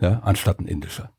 ja, 0.00 0.20
anstatt 0.22 0.60
ein 0.60 0.68
indischer. 0.68 1.10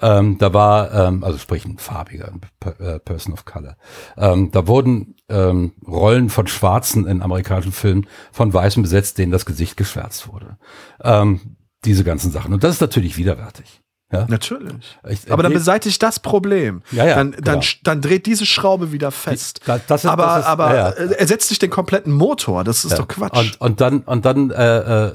Ähm, 0.00 0.38
da 0.38 0.52
war, 0.52 0.92
ähm, 0.92 1.22
also 1.22 1.38
sprich 1.38 1.64
ein 1.64 1.78
farbiger, 1.78 2.32
ein 2.32 2.40
äh, 2.80 2.98
Person 2.98 3.32
of 3.32 3.44
Color. 3.44 3.76
Ähm, 4.16 4.50
da 4.50 4.66
wurden 4.66 5.14
ähm, 5.28 5.74
Rollen 5.86 6.30
von 6.30 6.48
Schwarzen 6.48 7.06
in 7.06 7.22
amerikanischen 7.22 7.72
Filmen 7.72 8.08
von 8.32 8.52
Weißen 8.52 8.82
besetzt, 8.82 9.18
denen 9.18 9.30
das 9.30 9.46
Gesicht 9.46 9.76
geschwärzt 9.76 10.26
wurde. 10.26 10.58
Ähm, 11.00 11.56
diese 11.84 12.02
ganzen 12.02 12.32
Sachen. 12.32 12.52
Und 12.52 12.64
das 12.64 12.74
ist 12.74 12.80
natürlich 12.80 13.16
widerwärtig. 13.16 13.82
Ja? 14.12 14.26
Natürlich. 14.28 14.98
Ich, 15.08 15.30
aber 15.30 15.42
dann 15.42 15.52
beseitigt 15.52 16.02
das 16.02 16.18
Problem. 16.18 16.82
Ja, 16.90 17.06
ja, 17.06 17.14
dann, 17.14 17.32
dann, 17.32 17.60
genau. 17.60 17.72
dann 17.84 18.00
dreht 18.00 18.26
diese 18.26 18.44
Schraube 18.44 18.90
wieder 18.90 19.10
fest. 19.12 19.60
Das, 19.66 19.82
das 19.86 20.04
ist, 20.04 20.10
aber 20.10 20.40
ist, 20.40 20.46
aber 20.46 20.74
ja, 20.74 20.88
ja. 20.88 21.12
ersetzt 21.12 21.48
sich 21.48 21.58
den 21.60 21.70
kompletten 21.70 22.12
Motor. 22.12 22.64
Das 22.64 22.84
ist 22.84 22.98
doch 22.98 23.06
Quatsch. 23.06 23.38
Und, 23.38 23.60
und 23.60 23.80
dann, 23.80 24.00
und 24.00 24.24
dann 24.24 24.50
äh, 24.50 25.06
äh, 25.08 25.14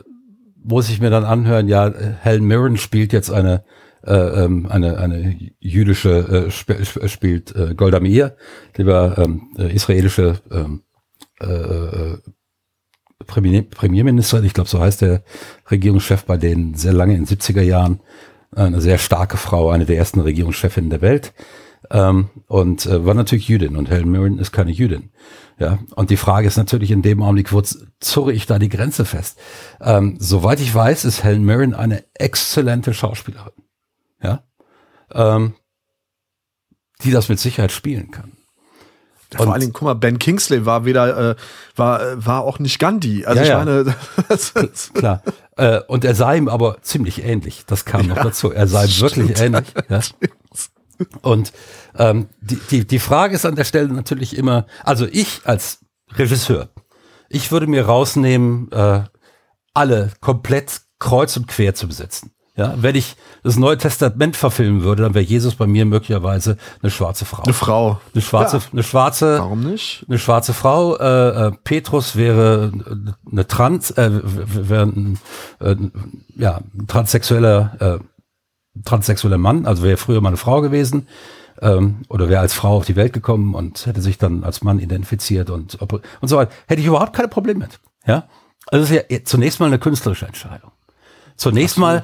muss 0.63 0.89
ich 0.89 1.01
mir 1.01 1.09
dann 1.09 1.25
anhören, 1.25 1.67
ja, 1.67 1.91
Helen 2.21 2.45
Mirren 2.45 2.77
spielt 2.77 3.11
jetzt 3.11 3.31
eine 3.31 3.63
äh, 4.05 4.13
ähm, 4.13 4.67
eine, 4.69 4.97
eine 4.97 5.35
jüdische 5.59 6.45
äh, 6.45 6.51
sp 6.53 6.77
spielt 7.07 7.55
äh, 7.55 7.73
Golda 7.75 7.99
Meir, 7.99 8.37
die 8.77 8.85
war 8.85 9.17
ähm, 9.17 9.49
äh, 9.57 9.73
israelische 9.73 10.39
ähm, 10.51 10.83
äh, 11.41 11.45
äh 11.45 12.17
Premier, 13.27 13.63
Premierminister, 13.63 14.43
ich 14.43 14.53
glaube, 14.53 14.69
so 14.69 14.79
heißt 14.79 15.01
der 15.01 15.23
Regierungschef 15.71 16.25
bei 16.25 16.37
denen 16.37 16.75
sehr 16.75 16.93
lange 16.93 17.15
in 17.15 17.25
den 17.25 17.37
70er 17.37 17.61
Jahren 17.61 18.01
eine 18.55 18.81
sehr 18.81 18.97
starke 18.97 19.37
Frau, 19.37 19.69
eine 19.69 19.85
der 19.85 19.97
ersten 19.97 20.19
Regierungschefinnen 20.19 20.89
der 20.89 21.01
Welt. 21.01 21.33
Ähm, 21.91 22.29
und 22.47 22.85
äh, 22.85 23.05
war 23.05 23.13
natürlich 23.13 23.47
Jüdin 23.47 23.75
und 23.75 23.89
Helen 23.89 24.09
Mirren 24.09 24.39
ist 24.39 24.51
keine 24.51 24.71
Jüdin. 24.71 25.11
Ja, 25.59 25.79
und 25.95 26.09
die 26.09 26.17
Frage 26.17 26.47
ist 26.47 26.57
natürlich 26.57 26.91
in 26.91 27.01
dem 27.01 27.21
Augenblick, 27.21 27.53
wo 27.53 27.61
zurre 27.99 28.33
ich 28.33 28.45
da 28.45 28.59
die 28.59 28.69
Grenze 28.69 29.05
fest? 29.05 29.39
Ähm, 29.79 30.17
soweit 30.19 30.59
ich 30.59 30.73
weiß, 30.73 31.05
ist 31.05 31.23
Helen 31.23 31.45
Mirren 31.45 31.73
eine 31.73 32.03
exzellente 32.13 32.93
Schauspielerin. 32.93 33.53
Ja, 34.21 34.43
ähm, 35.13 35.53
die 37.03 37.11
das 37.11 37.29
mit 37.29 37.39
Sicherheit 37.39 37.71
spielen 37.71 38.11
kann. 38.11 38.31
Vor 39.35 39.51
allen 39.51 39.61
Dingen, 39.61 39.73
guck 39.73 39.83
mal, 39.83 39.95
Ben 39.95 40.19
Kingsley 40.19 40.65
war 40.65 40.85
weder, 40.85 41.31
äh, 41.31 41.35
war, 41.75 42.01
äh, 42.01 42.25
war 42.25 42.43
auch 42.43 42.59
nicht 42.59 42.79
Gandhi. 42.79 43.25
Also 43.25 43.43
ja, 43.43 43.59
ich 43.59 43.65
meine, 43.65 43.95
klar. 44.93 45.21
Äh, 45.57 45.81
und 45.87 46.03
er 46.03 46.15
sah 46.15 46.33
ihm 46.33 46.47
aber 46.47 46.81
ziemlich 46.81 47.23
ähnlich. 47.23 47.65
Das 47.65 47.85
kam 47.85 48.07
ja, 48.07 48.15
noch 48.15 48.23
dazu. 48.23 48.51
Er 48.51 48.67
sah 48.67 48.83
ihm 48.83 48.99
wirklich 48.99 49.39
ähnlich. 49.39 49.73
Ja. 49.89 50.01
Und 51.21 51.51
ähm, 51.97 52.29
die, 52.41 52.55
die, 52.71 52.87
die 52.87 52.99
Frage 52.99 53.35
ist 53.35 53.45
an 53.45 53.55
der 53.55 53.65
Stelle 53.65 53.89
natürlich 53.89 54.37
immer, 54.37 54.65
also 54.83 55.05
ich 55.05 55.41
als 55.43 55.79
Regisseur, 56.13 56.69
ich 57.29 57.51
würde 57.51 57.67
mir 57.67 57.85
rausnehmen, 57.85 58.71
äh, 58.71 59.03
alle 59.73 60.11
komplett 60.21 60.81
kreuz 60.99 61.35
und 61.35 61.47
quer 61.47 61.75
zu 61.75 61.87
besetzen. 61.87 62.31
Ja, 62.57 62.73
wenn 62.77 62.95
ich 62.95 63.17
das 63.43 63.57
Neue 63.57 63.77
Testament 63.77 64.37
verfilmen 64.37 64.83
würde, 64.83 65.03
dann 65.03 65.13
wäre 65.13 65.25
Jesus 65.25 65.55
bei 65.55 65.67
mir 65.67 65.85
möglicherweise 65.85 66.57
eine 66.81 66.89
schwarze 66.89 67.25
Frau. 67.25 67.43
Eine 67.43 67.53
Frau. 67.53 67.99
Eine 68.13 68.21
schwarze, 68.21 68.57
ja. 68.57 68.63
eine 68.71 68.83
schwarze. 68.83 69.39
Warum 69.39 69.59
nicht? 69.59 70.05
Eine 70.07 70.17
schwarze 70.17 70.53
Frau. 70.53 70.95
Äh, 70.95 71.47
äh, 71.47 71.51
Petrus 71.65 72.15
wäre 72.15 72.71
eine 73.29 73.45
Trans, 73.45 73.91
äh, 73.91 74.21
wäre 74.23 74.83
ein, 74.83 75.19
äh, 75.59 75.75
ja, 76.37 76.61
ein 76.73 76.87
transsexueller, 76.87 77.99
äh, 77.99 78.79
transsexueller 78.85 79.37
Mann, 79.37 79.65
also 79.65 79.83
wäre 79.83 79.97
früher 79.97 80.21
mal 80.21 80.29
eine 80.29 80.37
Frau 80.37 80.61
gewesen. 80.61 81.07
Ähm, 81.61 82.03
oder 82.07 82.29
wäre 82.29 82.41
als 82.41 82.53
Frau 82.53 82.77
auf 82.77 82.85
die 82.85 82.95
Welt 82.95 83.11
gekommen 83.11 83.53
und 83.53 83.85
hätte 83.85 84.01
sich 84.01 84.17
dann 84.17 84.45
als 84.45 84.61
Mann 84.61 84.79
identifiziert 84.79 85.49
und, 85.49 85.75
und 85.75 86.27
so 86.27 86.37
weiter. 86.37 86.51
Hätte 86.67 86.81
ich 86.81 86.87
überhaupt 86.87 87.13
keine 87.13 87.29
Probleme 87.29 87.59
mit. 87.59 87.79
Ja. 88.05 88.27
Also 88.67 88.83
das 88.83 88.91
ist 88.91 89.11
ja 89.11 89.23
zunächst 89.23 89.59
mal 89.59 89.67
eine 89.67 89.79
künstlerische 89.79 90.25
Entscheidung. 90.25 90.71
Zunächst 91.37 91.77
Absolut. 91.77 92.03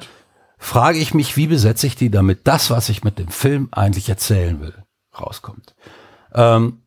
frage 0.62 0.98
ich 0.98 1.12
mich, 1.12 1.36
wie 1.36 1.48
besetze 1.48 1.88
ich 1.88 1.96
die, 1.96 2.08
damit 2.08 2.46
das, 2.46 2.70
was 2.70 2.88
ich 2.88 3.02
mit 3.02 3.18
dem 3.18 3.28
Film 3.28 3.68
eigentlich 3.72 4.08
erzählen 4.08 4.60
will, 4.60 4.74
rauskommt. 5.18 5.74
Ähm, 6.32 6.82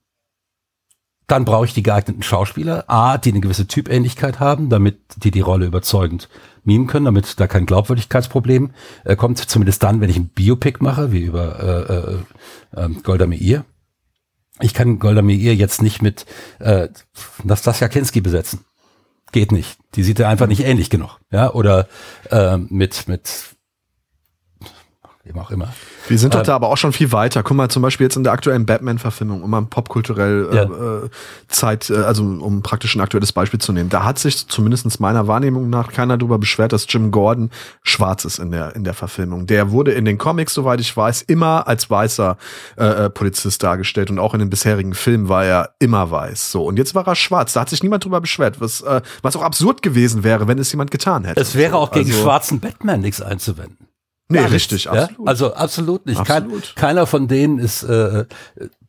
dann 1.27 1.43
brauche 1.43 1.65
ich 1.65 1.73
die 1.73 1.83
geeigneten 1.83 2.23
Schauspieler, 2.23 2.85
A, 2.87 3.17
die 3.17 3.31
eine 3.31 3.41
gewisse 3.41 3.67
Typähnlichkeit 3.67 4.39
haben, 4.39 4.69
damit 4.69 4.99
die 5.17 5.31
die 5.31 5.41
Rolle 5.41 5.65
überzeugend 5.65 6.29
mimen 6.63 6.87
können, 6.87 7.05
damit 7.05 7.39
da 7.39 7.47
kein 7.47 7.65
Glaubwürdigkeitsproblem 7.65 8.71
äh, 9.03 9.15
kommt, 9.15 9.39
zumindest 9.39 9.83
dann, 9.83 9.99
wenn 9.99 10.09
ich 10.09 10.17
ein 10.17 10.29
Biopic 10.29 10.81
mache, 10.81 11.11
wie 11.11 11.23
über 11.23 12.23
äh, 12.73 12.81
äh, 12.81 12.85
äh, 12.85 12.89
Golda 13.03 13.27
Meir. 13.27 13.65
Ich 14.61 14.73
kann 14.73 14.99
Golda 14.99 15.21
Meir 15.21 15.53
jetzt 15.53 15.81
nicht 15.81 16.01
mit 16.01 16.25
äh, 16.59 16.87
Nastasia 17.43 17.89
Kinski 17.89 18.21
besetzen. 18.21 18.63
Geht 19.33 19.51
nicht. 19.51 19.77
Die 19.95 20.03
sieht 20.03 20.19
ja 20.19 20.29
einfach 20.29 20.47
nicht 20.47 20.63
ähnlich 20.63 20.89
genug. 20.89 21.19
Ja, 21.29 21.51
oder 21.51 21.89
äh, 22.29 22.57
mit, 22.57 23.07
mit 23.07 23.54
wem 25.25 25.39
auch 25.39 25.49
immer. 25.49 25.73
Wir 26.07 26.19
sind 26.19 26.35
doch 26.35 26.39
ähm, 26.39 26.45
da 26.45 26.55
aber 26.55 26.69
auch 26.69 26.77
schon 26.77 26.93
viel 26.93 27.11
weiter. 27.11 27.41
Guck 27.41 27.57
mal, 27.57 27.69
zum 27.69 27.81
Beispiel 27.81 28.05
jetzt 28.05 28.15
in 28.15 28.23
der 28.23 28.31
aktuellen 28.31 28.65
Batman-Verfilmung, 28.65 29.41
um 29.41 29.49
mal 29.49 29.63
popkulturell 29.63 30.49
äh, 30.51 30.55
ja. 30.55 30.63
äh, 30.63 31.09
Zeit, 31.47 31.89
äh, 31.89 31.95
also 31.95 32.23
um 32.23 32.61
praktisch 32.61 32.95
ein 32.95 33.01
aktuelles 33.01 33.33
Beispiel 33.33 33.59
zu 33.59 33.73
nehmen. 33.73 33.89
Da 33.89 34.03
hat 34.03 34.19
sich 34.19 34.47
zumindest 34.47 34.99
meiner 34.99 35.27
Wahrnehmung 35.27 35.69
nach 35.69 35.91
keiner 35.91 36.17
darüber 36.17 36.37
beschwert, 36.37 36.73
dass 36.73 36.85
Jim 36.87 37.09
Gordon 37.09 37.49
schwarz 37.81 38.23
ist 38.23 38.37
in 38.37 38.51
der, 38.51 38.75
in 38.75 38.83
der 38.83 38.93
Verfilmung. 38.93 39.47
Der 39.47 39.71
wurde 39.71 39.93
in 39.93 40.05
den 40.05 40.19
Comics, 40.19 40.53
soweit 40.53 40.79
ich 40.79 40.95
weiß, 40.95 41.23
immer 41.23 41.67
als 41.67 41.89
weißer 41.89 42.37
äh, 42.77 42.85
äh, 42.85 43.09
Polizist 43.09 43.63
dargestellt 43.63 44.11
und 44.11 44.19
auch 44.19 44.33
in 44.35 44.39
den 44.39 44.51
bisherigen 44.51 44.93
Filmen 44.93 45.27
war 45.27 45.43
er 45.43 45.71
immer 45.79 46.11
weiß. 46.11 46.51
So, 46.51 46.65
und 46.65 46.77
jetzt 46.77 46.93
war 46.93 47.07
er 47.07 47.15
schwarz. 47.15 47.53
Da 47.53 47.61
hat 47.61 47.69
sich 47.69 47.81
niemand 47.81 48.05
drüber 48.05 48.21
beschwert, 48.21 48.61
was, 48.61 48.81
äh, 48.81 49.01
was 49.23 49.35
auch 49.35 49.41
absurd 49.41 49.81
gewesen 49.81 50.23
wäre, 50.23 50.47
wenn 50.47 50.59
es 50.59 50.71
jemand 50.71 50.91
getan 50.91 51.25
hätte. 51.25 51.41
Es 51.41 51.55
wäre 51.55 51.77
auch 51.77 51.89
gegen 51.89 52.11
also, 52.11 52.21
schwarzen 52.21 52.59
Batman 52.59 53.01
nichts 53.01 53.21
einzuwenden. 53.21 53.87
Nee, 54.27 54.39
Gar 54.39 54.51
richtig, 54.51 54.85
nichts, 54.85 54.87
absolut. 54.87 55.19
Ja? 55.19 55.25
Also 55.25 55.53
absolut 55.53 56.05
nicht. 56.05 56.19
Absolut. 56.19 56.75
Kein, 56.75 56.75
keiner 56.75 57.05
von 57.05 57.27
denen 57.27 57.59
ist, 57.59 57.83
äh, 57.83 58.25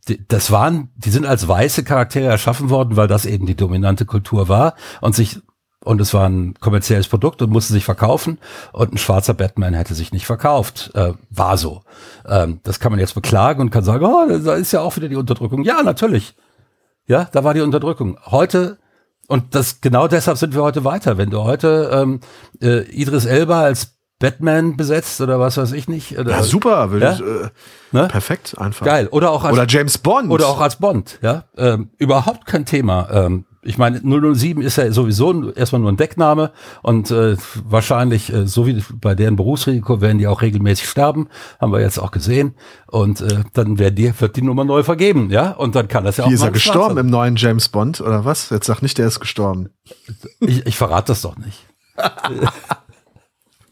die, 0.09 0.27
das 0.27 0.51
waren, 0.51 0.91
die 0.97 1.11
sind 1.11 1.27
als 1.27 1.47
weiße 1.47 1.85
Charaktere 1.85 2.27
erschaffen 2.27 2.71
worden, 2.71 2.97
weil 2.97 3.09
das 3.09 3.27
eben 3.27 3.47
die 3.47 3.57
dominante 3.57 4.07
Kultur 4.07 4.49
war 4.49 4.75
und 5.01 5.15
sich 5.15 5.41
und 5.85 6.01
es 6.01 6.13
war 6.13 6.29
ein 6.29 6.55
kommerzielles 6.55 7.07
Produkt 7.07 7.43
und 7.43 7.51
musste 7.51 7.73
sich 7.73 7.85
verkaufen 7.85 8.39
und 8.73 8.93
ein 8.93 8.99
schwarzer 8.99 9.35
Batman 9.35 9.73
hätte 9.73 9.95
sich 9.95 10.13
nicht 10.13 10.27
verkauft. 10.27 10.91
Äh, 10.95 11.13
war 11.31 11.57
so. 11.59 11.83
Ähm, 12.27 12.59
das 12.65 12.81
kann 12.81 12.91
man 12.91 12.99
jetzt 12.99 13.15
beklagen 13.15 13.61
und 13.61 13.71
kann 13.71 13.85
sagen, 13.85 14.05
oh, 14.05 14.27
da 14.27 14.55
ist 14.55 14.73
ja 14.73 14.81
auch 14.81 14.97
wieder 14.97 15.09
die 15.09 15.15
Unterdrückung. 15.15 15.63
Ja, 15.63 15.85
natürlich. 15.85 16.35
Ja, 17.07 17.29
da 17.31 17.45
war 17.45 17.55
die 17.55 17.61
Unterdrückung. 17.61 18.19
Heute 18.27 18.79
und 19.29 19.55
das 19.55 19.81
genau 19.81 20.09
deshalb 20.09 20.39
sind 20.39 20.55
wir 20.55 20.63
heute 20.63 20.85
weiter. 20.85 21.19
Wenn 21.19 21.31
du 21.31 21.43
heute 21.43 21.91
ähm, 21.93 22.21
äh, 22.61 22.83
Idris 22.91 23.25
Elba 23.25 23.63
als 23.63 23.96
Batman 24.19 24.77
besetzt 24.77 25.21
oder 25.21 25.39
was 25.39 25.59
weiß 25.59 25.73
ich 25.73 25.89
nicht. 25.89 26.19
Oder, 26.19 26.31
ja, 26.31 26.43
super, 26.43 26.91
will 26.91 27.03
ja? 27.03 27.13
Ich, 27.13 27.21
äh, 27.21 27.51
ne? 27.93 28.09
perfekt 28.09 28.57
einfach. 28.59 28.87
Geil. 28.87 29.09
Oder 29.11 29.31
auch 29.31 29.45
als, 29.45 29.53
oder 29.53 29.67
James 29.69 29.99
Bond. 29.99 30.31
Oder 30.31 30.49
auch 30.49 30.61
als 30.61 30.77
Bond, 30.77 31.19
ja. 31.21 31.45
Ähm, 31.57 31.91
überhaupt 31.99 32.47
kein 32.47 32.65
Thema. 32.65 33.09
Ähm, 33.11 33.45
ich 33.67 33.79
meine, 33.79 34.01
007 34.01 34.63
ist 34.63 34.77
ja 34.77 34.91
sowieso 34.93 35.51
erstmal 35.51 35.81
nur 35.83 35.91
ein 35.91 35.97
Deckname 35.97 36.53
und 36.83 37.11
äh, 37.11 37.37
wahrscheinlich, 37.65 38.33
äh, 38.33 38.47
so 38.47 38.67
wie 38.67 38.83
bei 38.95 39.15
deren 39.15 39.37
Berufsrisiko, 39.37 40.01
werden 40.01 40.19
die 40.19 40.29
auch 40.29 40.41
regelmäßig 40.41 40.89
sterben, 40.89 41.29
haben 41.61 41.73
wir 41.73 41.81
jetzt 41.81 41.99
auch 41.99 42.13
gesehen. 42.13 42.55
Und 42.87 43.21
äh, 43.21 43.43
dann 43.53 43.79
wird 43.79 43.99
die, 43.99 44.19
wird 44.19 44.37
die 44.37 44.43
Nummer 44.43 44.65
neu 44.65 44.83
vergeben, 44.83 45.31
ja. 45.31 45.51
Und 45.51 45.75
dann 45.75 45.89
kann 45.89 46.05
das 46.05 46.17
ja 46.17 46.25
Wie 46.25 46.29
auch. 46.29 46.31
Wie 46.31 46.35
ist 46.35 46.43
er 46.43 46.53
gestorben 46.53 46.97
im 46.97 47.11
neuen 47.11 47.37
James 47.37 47.69
Bond 47.69 48.01
oder 48.01 48.25
was? 48.25 48.51
Jetzt 48.51 48.67
sag 48.67 48.81
nicht, 48.83 48.97
der 48.99 49.09
ist 49.09 49.21
gestorben. 49.21 49.71
Ich, 50.41 50.65
ich 50.65 50.77
verrate 50.77 51.09
das 51.09 51.23
doch 51.23 51.37
nicht. 51.37 51.67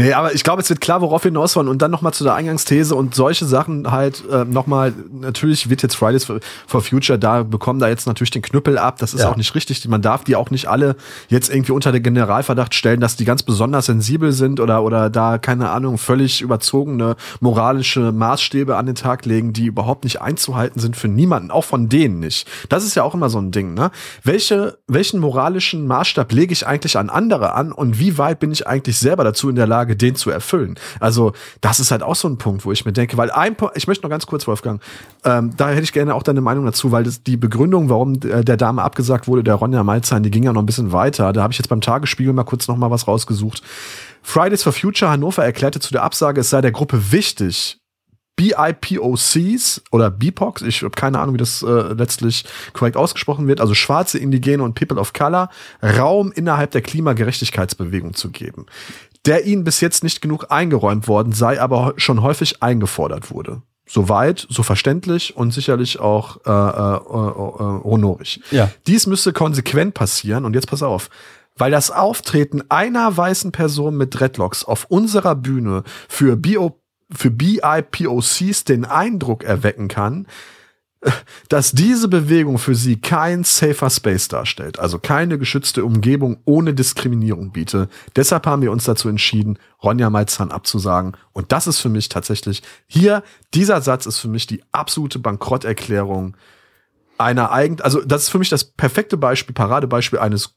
Nee, 0.00 0.14
aber 0.14 0.34
ich 0.34 0.44
glaube, 0.44 0.62
es 0.62 0.70
wird 0.70 0.80
klar, 0.80 1.02
worauf 1.02 1.24
wir 1.24 1.28
hinaus 1.28 1.54
wollen. 1.56 1.68
Und 1.68 1.82
dann 1.82 1.90
nochmal 1.90 2.14
zu 2.14 2.24
der 2.24 2.32
Eingangsthese 2.34 2.94
und 2.94 3.14
solche 3.14 3.44
Sachen 3.44 3.90
halt 3.90 4.24
äh, 4.30 4.46
nochmal, 4.46 4.94
natürlich 5.12 5.68
wird 5.68 5.82
jetzt 5.82 5.94
Fridays 5.94 6.24
for, 6.24 6.40
for, 6.66 6.80
Future, 6.80 7.18
da 7.18 7.42
bekommen 7.42 7.80
da 7.80 7.88
jetzt 7.88 8.06
natürlich 8.06 8.30
den 8.30 8.40
Knüppel 8.40 8.78
ab. 8.78 8.96
Das 8.98 9.12
ist 9.12 9.20
ja. 9.20 9.30
auch 9.30 9.36
nicht 9.36 9.54
richtig. 9.54 9.86
Man 9.88 10.00
darf 10.00 10.24
die 10.24 10.36
auch 10.36 10.50
nicht 10.50 10.68
alle 10.68 10.96
jetzt 11.28 11.50
irgendwie 11.50 11.72
unter 11.72 11.92
den 11.92 12.02
Generalverdacht 12.02 12.74
stellen, 12.74 13.00
dass 13.00 13.16
die 13.16 13.26
ganz 13.26 13.42
besonders 13.42 13.86
sensibel 13.86 14.32
sind 14.32 14.58
oder, 14.58 14.82
oder 14.84 15.10
da, 15.10 15.36
keine 15.36 15.68
Ahnung, 15.68 15.98
völlig 15.98 16.40
überzogene 16.40 17.16
moralische 17.40 18.10
Maßstäbe 18.10 18.78
an 18.78 18.86
den 18.86 18.94
Tag 18.94 19.26
legen, 19.26 19.52
die 19.52 19.66
überhaupt 19.66 20.04
nicht 20.04 20.22
einzuhalten 20.22 20.80
sind 20.80 20.96
für 20.96 21.08
niemanden, 21.08 21.50
auch 21.50 21.64
von 21.64 21.90
denen 21.90 22.20
nicht. 22.20 22.48
Das 22.70 22.84
ist 22.84 22.94
ja 22.94 23.02
auch 23.02 23.12
immer 23.12 23.28
so 23.28 23.38
ein 23.38 23.50
Ding, 23.50 23.74
ne? 23.74 23.90
Welche, 24.24 24.78
welchen 24.86 25.20
moralischen 25.20 25.86
Maßstab 25.86 26.32
lege 26.32 26.54
ich 26.54 26.66
eigentlich 26.66 26.96
an 26.96 27.10
andere 27.10 27.52
an 27.52 27.70
und 27.70 27.98
wie 27.98 28.16
weit 28.16 28.40
bin 28.40 28.50
ich 28.50 28.66
eigentlich 28.66 28.98
selber 28.98 29.24
dazu 29.24 29.50
in 29.50 29.56
der 29.56 29.66
Lage, 29.66 29.89
Lage, 29.90 29.96
den 29.96 30.14
zu 30.14 30.30
erfüllen. 30.30 30.76
Also 31.00 31.32
das 31.60 31.80
ist 31.80 31.90
halt 31.90 32.02
auch 32.02 32.14
so 32.14 32.28
ein 32.28 32.38
Punkt, 32.38 32.64
wo 32.64 32.72
ich 32.72 32.84
mir 32.84 32.92
denke, 32.92 33.16
weil 33.16 33.30
ein 33.30 33.56
Punkt, 33.56 33.76
ich 33.76 33.86
möchte 33.86 34.02
noch 34.02 34.10
ganz 34.10 34.26
kurz, 34.26 34.46
Wolfgang, 34.46 34.80
ähm, 35.24 35.52
da 35.56 35.70
hätte 35.70 35.82
ich 35.82 35.92
gerne 35.92 36.14
auch 36.14 36.22
deine 36.22 36.40
Meinung 36.40 36.64
dazu, 36.64 36.92
weil 36.92 37.04
das 37.04 37.22
die 37.22 37.36
Begründung, 37.36 37.88
warum 37.88 38.14
äh, 38.14 38.44
der 38.44 38.56
Dame 38.56 38.82
abgesagt 38.82 39.28
wurde, 39.28 39.42
der 39.44 39.54
Ronja 39.54 39.82
Malzahn, 39.82 40.22
die 40.22 40.30
ging 40.30 40.44
ja 40.44 40.52
noch 40.52 40.62
ein 40.62 40.66
bisschen 40.66 40.92
weiter. 40.92 41.32
Da 41.32 41.42
habe 41.42 41.52
ich 41.52 41.58
jetzt 41.58 41.68
beim 41.68 41.80
Tagesspiegel 41.80 42.32
mal 42.32 42.44
kurz 42.44 42.68
noch 42.68 42.76
mal 42.76 42.90
was 42.90 43.06
rausgesucht. 43.06 43.62
Fridays 44.22 44.62
for 44.62 44.72
Future 44.72 45.10
Hannover 45.10 45.44
erklärte 45.44 45.80
zu 45.80 45.92
der 45.92 46.02
Absage, 46.02 46.40
es 46.40 46.50
sei 46.50 46.60
der 46.60 46.72
Gruppe 46.72 47.12
wichtig, 47.12 47.78
BIPOCs 48.36 49.82
oder 49.90 50.10
BIPOCs, 50.10 50.62
ich 50.62 50.80
habe 50.80 50.92
keine 50.92 51.18
Ahnung, 51.18 51.34
wie 51.34 51.38
das 51.38 51.62
äh, 51.62 51.92
letztlich 51.92 52.46
korrekt 52.72 52.96
ausgesprochen 52.96 53.46
wird, 53.48 53.60
also 53.60 53.74
schwarze, 53.74 54.18
Indigene 54.18 54.62
und 54.62 54.74
People 54.74 54.98
of 54.98 55.12
Color, 55.12 55.50
Raum 55.82 56.32
innerhalb 56.32 56.70
der 56.70 56.80
Klimagerechtigkeitsbewegung 56.80 58.14
zu 58.14 58.30
geben 58.30 58.64
der 59.26 59.44
ihnen 59.46 59.64
bis 59.64 59.80
jetzt 59.80 60.02
nicht 60.02 60.20
genug 60.22 60.46
eingeräumt 60.50 61.08
worden 61.08 61.32
sei, 61.32 61.60
aber 61.60 61.94
schon 61.96 62.22
häufig 62.22 62.62
eingefordert 62.62 63.30
wurde. 63.30 63.62
Soweit, 63.86 64.46
so 64.48 64.62
verständlich 64.62 65.36
und 65.36 65.52
sicherlich 65.52 65.98
auch 65.98 66.36
äh, 66.46 66.50
äh, 66.50 66.96
äh, 66.96 67.84
honorig. 67.84 68.40
Ja. 68.52 68.70
Dies 68.86 69.08
müsste 69.08 69.32
konsequent 69.32 69.94
passieren 69.94 70.44
und 70.44 70.54
jetzt 70.54 70.68
pass 70.68 70.82
auf. 70.82 71.10
Weil 71.56 71.72
das 71.72 71.90
Auftreten 71.90 72.62
einer 72.68 73.16
weißen 73.16 73.50
Person 73.50 73.96
mit 73.96 74.18
Dreadlocks 74.18 74.64
auf 74.64 74.86
unserer 74.88 75.34
Bühne 75.34 75.82
für, 76.08 76.36
BO, 76.36 76.80
für 77.12 77.30
BIPOCs 77.30 78.64
den 78.64 78.84
Eindruck 78.84 79.42
erwecken 79.42 79.88
kann, 79.88 80.28
dass 81.48 81.72
diese 81.72 82.08
Bewegung 82.08 82.58
für 82.58 82.74
sie 82.74 83.00
kein 83.00 83.44
safer 83.44 83.88
Space 83.88 84.28
darstellt, 84.28 84.78
also 84.78 84.98
keine 84.98 85.38
geschützte 85.38 85.84
Umgebung 85.84 86.38
ohne 86.44 86.74
Diskriminierung 86.74 87.52
biete. 87.52 87.88
Deshalb 88.16 88.46
haben 88.46 88.62
wir 88.62 88.70
uns 88.70 88.84
dazu 88.84 89.08
entschieden, 89.08 89.58
Ronja 89.82 90.10
Malzahn 90.10 90.50
abzusagen. 90.50 91.16
Und 91.32 91.52
das 91.52 91.66
ist 91.66 91.80
für 91.80 91.88
mich 91.88 92.08
tatsächlich 92.08 92.62
hier, 92.86 93.22
dieser 93.54 93.80
Satz 93.80 94.06
ist 94.06 94.18
für 94.18 94.28
mich 94.28 94.46
die 94.46 94.62
absolute 94.72 95.18
Bankrotterklärung 95.18 96.36
einer 97.16 97.50
eigen, 97.52 97.80
also 97.80 98.02
das 98.02 98.24
ist 98.24 98.28
für 98.30 98.38
mich 98.38 98.50
das 98.50 98.64
perfekte 98.64 99.16
Beispiel, 99.16 99.54
Paradebeispiel 99.54 100.18
eines 100.18 100.54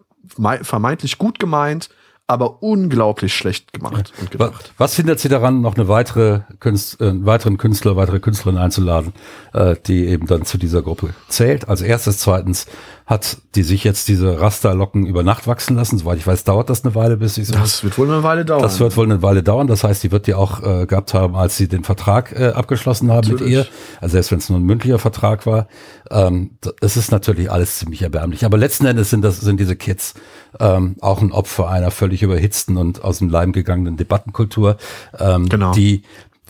vermeintlich 0.62 1.18
gut 1.18 1.40
gemeint, 1.40 1.90
aber 2.28 2.64
unglaublich 2.64 3.34
schlecht 3.34 3.74
gemacht 3.74 4.14
und 4.20 4.32
gedacht. 4.32 4.74
Was 4.78 4.96
hindert 4.96 5.20
Sie 5.20 5.30
daran, 5.30 5.62
noch 5.62 5.76
eine 5.76 5.88
weitere 5.88 6.42
Künst, 6.60 7.02
äh, 7.02 7.10
einen 7.10 7.26
weiteren 7.26 7.58
Künstler, 7.58 7.96
weitere 7.96 8.20
Künstlerin 8.20 8.58
einzuladen, 8.58 9.14
äh, 9.54 9.76
die 9.86 10.08
eben 10.08 10.26
dann 10.28 10.46
zu 10.46 10.58
dieser 10.58 10.82
Gruppe 10.82 11.14
zählt? 11.28 11.68
Als 11.68 11.82
erstes, 11.82 12.20
zweitens, 12.20 12.68
hat 13.06 13.38
die 13.56 13.64
sich 13.64 13.84
jetzt 13.84 14.08
diese 14.08 14.40
Rasterlocken 14.40 15.06
über 15.06 15.24
Nacht 15.24 15.46
wachsen 15.46 15.76
lassen. 15.76 15.98
Soweit 15.98 16.18
ich 16.18 16.26
weiß, 16.26 16.46
dauert 16.46 16.70
das 16.70 16.86
eine 16.86 16.96
Weile, 16.96 17.18
bis 17.18 17.36
sie 17.36 17.44
so. 17.44 17.54
Das 17.54 17.84
wird 17.84 17.98
wohl 17.98 18.10
eine 18.10 18.24
Weile 18.24 18.46
dauern. 18.46 18.62
Das 18.62 18.80
wird 18.80 18.96
wohl 18.96 19.06
eine 19.06 19.22
Weile 19.22 19.44
dauern. 19.44 19.68
Das 19.68 19.84
heißt, 19.84 20.04
die 20.04 20.12
wird 20.12 20.28
die 20.28 20.34
auch 20.34 20.64
äh, 20.64 20.86
gehabt 20.86 21.14
haben, 21.14 21.36
als 21.36 21.58
sie 21.58 21.68
den 21.68 21.84
Vertrag 21.84 22.32
äh, 22.32 22.50
abgeschlossen 22.50 23.12
haben 23.12 23.30
natürlich. 23.30 23.42
mit 23.42 23.52
ihr. 23.52 23.66
Also 24.00 24.14
selbst 24.14 24.32
wenn 24.32 24.38
es 24.40 24.50
nur 24.50 24.60
ein 24.60 24.64
mündlicher 24.64 25.00
Vertrag 25.00 25.46
war. 25.46 25.68
Ähm, 26.10 26.52
es 26.80 26.96
ist 26.96 27.12
natürlich 27.12 27.52
alles 27.52 27.78
ziemlich 27.80 28.02
erbärmlich. 28.02 28.46
Aber 28.46 28.58
letzten 28.58 28.86
Endes 28.86 29.10
sind 29.10 29.22
das 29.22 29.42
sind 29.42 29.60
diese 29.60 29.76
Kids 29.76 30.14
ähm, 30.60 30.96
auch 31.02 31.22
ein 31.22 31.34
Opfer 31.34 31.70
einer 31.70 31.92
völlig 31.92 32.24
überhitzten 32.24 32.78
und 32.78 33.04
aus 33.04 33.20
dem 33.20 33.30
Leim 33.30 33.52
gegangenen 33.52 33.98
Debattenkultur, 33.98 34.78
ähm, 35.20 35.50
genau. 35.50 35.74
die 35.74 36.04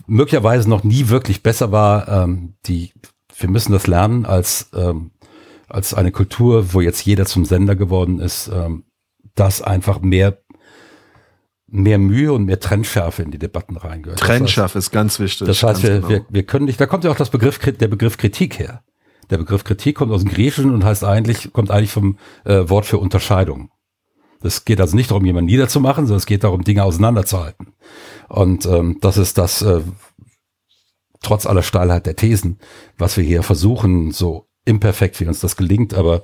möglicherweise 0.06 0.70
noch 0.70 0.84
nie 0.84 1.10
wirklich 1.10 1.42
besser 1.42 1.72
war. 1.72 2.08
Ähm, 2.08 2.54
die 2.68 2.94
wir 3.38 3.50
müssen 3.50 3.72
das 3.72 3.88
lernen 3.88 4.26
als 4.26 4.70
ähm, 4.76 5.12
als 5.68 5.94
eine 5.94 6.12
Kultur, 6.12 6.74
wo 6.74 6.82
jetzt 6.82 7.06
jeder 7.06 7.26
zum 7.26 7.46
Sender 7.46 7.76
geworden 7.76 8.20
ist, 8.20 8.50
ähm, 8.54 8.86
dass 9.36 9.62
einfach 9.62 10.02
mehr 10.02 10.40
mehr 11.68 11.98
Mühe 11.98 12.32
und 12.32 12.46
mehr 12.46 12.60
Trennschärfe 12.60 13.24
in 13.24 13.32
die 13.32 13.40
Debatten 13.40 13.78
reingehört. 13.78 14.20
Trennschärfe 14.20 14.78
ist 14.78 14.92
ganz 14.92 15.20
wichtig. 15.20 15.48
Das 15.48 15.64
heißt, 15.64 15.82
wir, 15.82 15.90
genau. 15.96 16.10
wir, 16.10 16.26
wir 16.30 16.44
können 16.44 16.66
nicht, 16.66 16.80
da 16.80 16.86
kommt 16.86 17.04
ja 17.04 17.10
auch 17.10 17.16
das 17.16 17.32
Begriff, 17.32 17.58
der 17.58 17.88
Begriff 17.88 18.18
Kritik 18.18 18.60
her. 18.60 18.84
Der 19.32 19.40
Begriff 19.40 19.64
Kritik 19.64 19.96
kommt 19.96 20.12
aus 20.12 20.22
dem 20.22 20.30
Griechischen 20.30 20.72
und 20.72 20.84
heißt 20.84 21.04
eigentlich, 21.04 21.52
kommt 21.52 21.72
eigentlich 21.72 21.92
vom 21.92 22.20
äh, 22.46 22.70
Wort 22.70 22.86
für 22.86 23.00
Unterscheidung. 23.00 23.72
Es 24.44 24.66
geht 24.66 24.80
also 24.82 24.96
nicht 24.96 25.10
darum, 25.10 25.26
jemanden 25.26 25.50
niederzumachen, 25.50 26.06
sondern 26.06 26.18
es 26.18 26.28
geht 26.28 26.44
darum, 26.44 26.64
Dinge 26.64 26.84
auseinanderzuhalten. 26.84 27.74
Und 28.28 28.68
ähm, 28.68 28.98
das 29.02 29.18
ist 29.18 29.40
das, 29.40 29.64
äh, 29.64 29.82
trotz 31.24 31.48
aller 31.48 31.64
Steilheit 31.64 32.06
der 32.06 32.16
Thesen, 32.16 32.60
was 32.98 33.18
wir 33.18 33.24
hier 33.24 33.42
versuchen, 33.42 34.12
so 34.12 34.48
imperfekt, 34.66 35.20
wie 35.20 35.28
uns 35.28 35.40
das 35.40 35.58
gelingt, 35.58 35.94
aber 35.94 36.22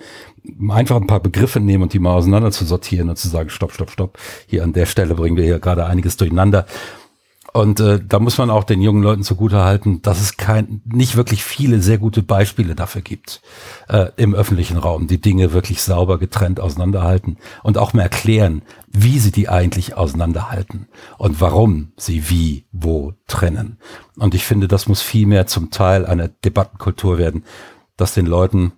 einfach 0.70 0.96
ein 0.96 1.08
paar 1.08 1.20
Begriffe 1.20 1.60
nehmen 1.60 1.84
und 1.84 1.94
die 1.94 2.00
mal 2.00 2.14
auseinander 2.14 2.52
zu 2.52 2.66
sortieren 2.66 3.10
und 3.10 3.18
zu 3.18 3.28
sagen, 3.28 3.50
stopp, 3.50 3.74
stopp, 3.74 3.92
stopp, 3.92 4.18
hier 4.48 4.64
an 4.64 4.74
der 4.74 4.86
Stelle 4.86 5.16
bringen 5.16 5.38
wir 5.38 5.44
hier 5.44 5.60
gerade 5.60 5.86
einiges 5.86 6.18
durcheinander. 6.18 6.66
Und 7.52 7.80
äh, 7.80 8.00
da 8.06 8.20
muss 8.20 8.38
man 8.38 8.50
auch 8.50 8.64
den 8.64 8.82
jungen 8.82 9.02
Leuten 9.02 9.24
zugutehalten, 9.24 10.02
dass 10.02 10.22
es 10.22 10.38
kein, 10.38 10.82
nicht 10.86 11.16
wirklich 11.16 11.44
viele 11.44 11.82
sehr 11.82 11.98
gute 11.98 12.22
Beispiele 12.22 12.76
dafür 12.76 13.02
gibt 13.02 13.42
äh, 13.88 14.08
im 14.18 14.36
öffentlichen 14.36 14.78
Raum, 14.78 15.08
die 15.08 15.20
Dinge 15.20 15.52
wirklich 15.52 15.82
sauber 15.82 16.20
getrennt 16.20 16.60
auseinanderhalten 16.60 17.38
und 17.64 17.78
auch 17.78 17.94
mal 17.94 18.04
erklären, 18.04 18.62
wie 18.88 19.20
sie 19.20 19.32
die 19.32 19.50
eigentlich 19.50 19.98
auseinanderhalten 19.98 20.88
und 21.18 21.42
warum 21.42 21.92
sie 21.98 22.30
wie, 22.30 22.66
wo 22.72 23.14
trennen. 23.28 23.80
Und 24.18 24.36
ich 24.36 24.46
finde, 24.46 24.68
das 24.68 24.88
muss 24.88 25.02
viel 25.02 25.26
mehr 25.26 25.48
zum 25.48 25.72
Teil 25.72 26.06
einer 26.06 26.28
Debattenkultur 26.28 27.18
werden, 27.18 27.44
dass 28.00 28.14
den 28.14 28.26
Leuten, 28.26 28.74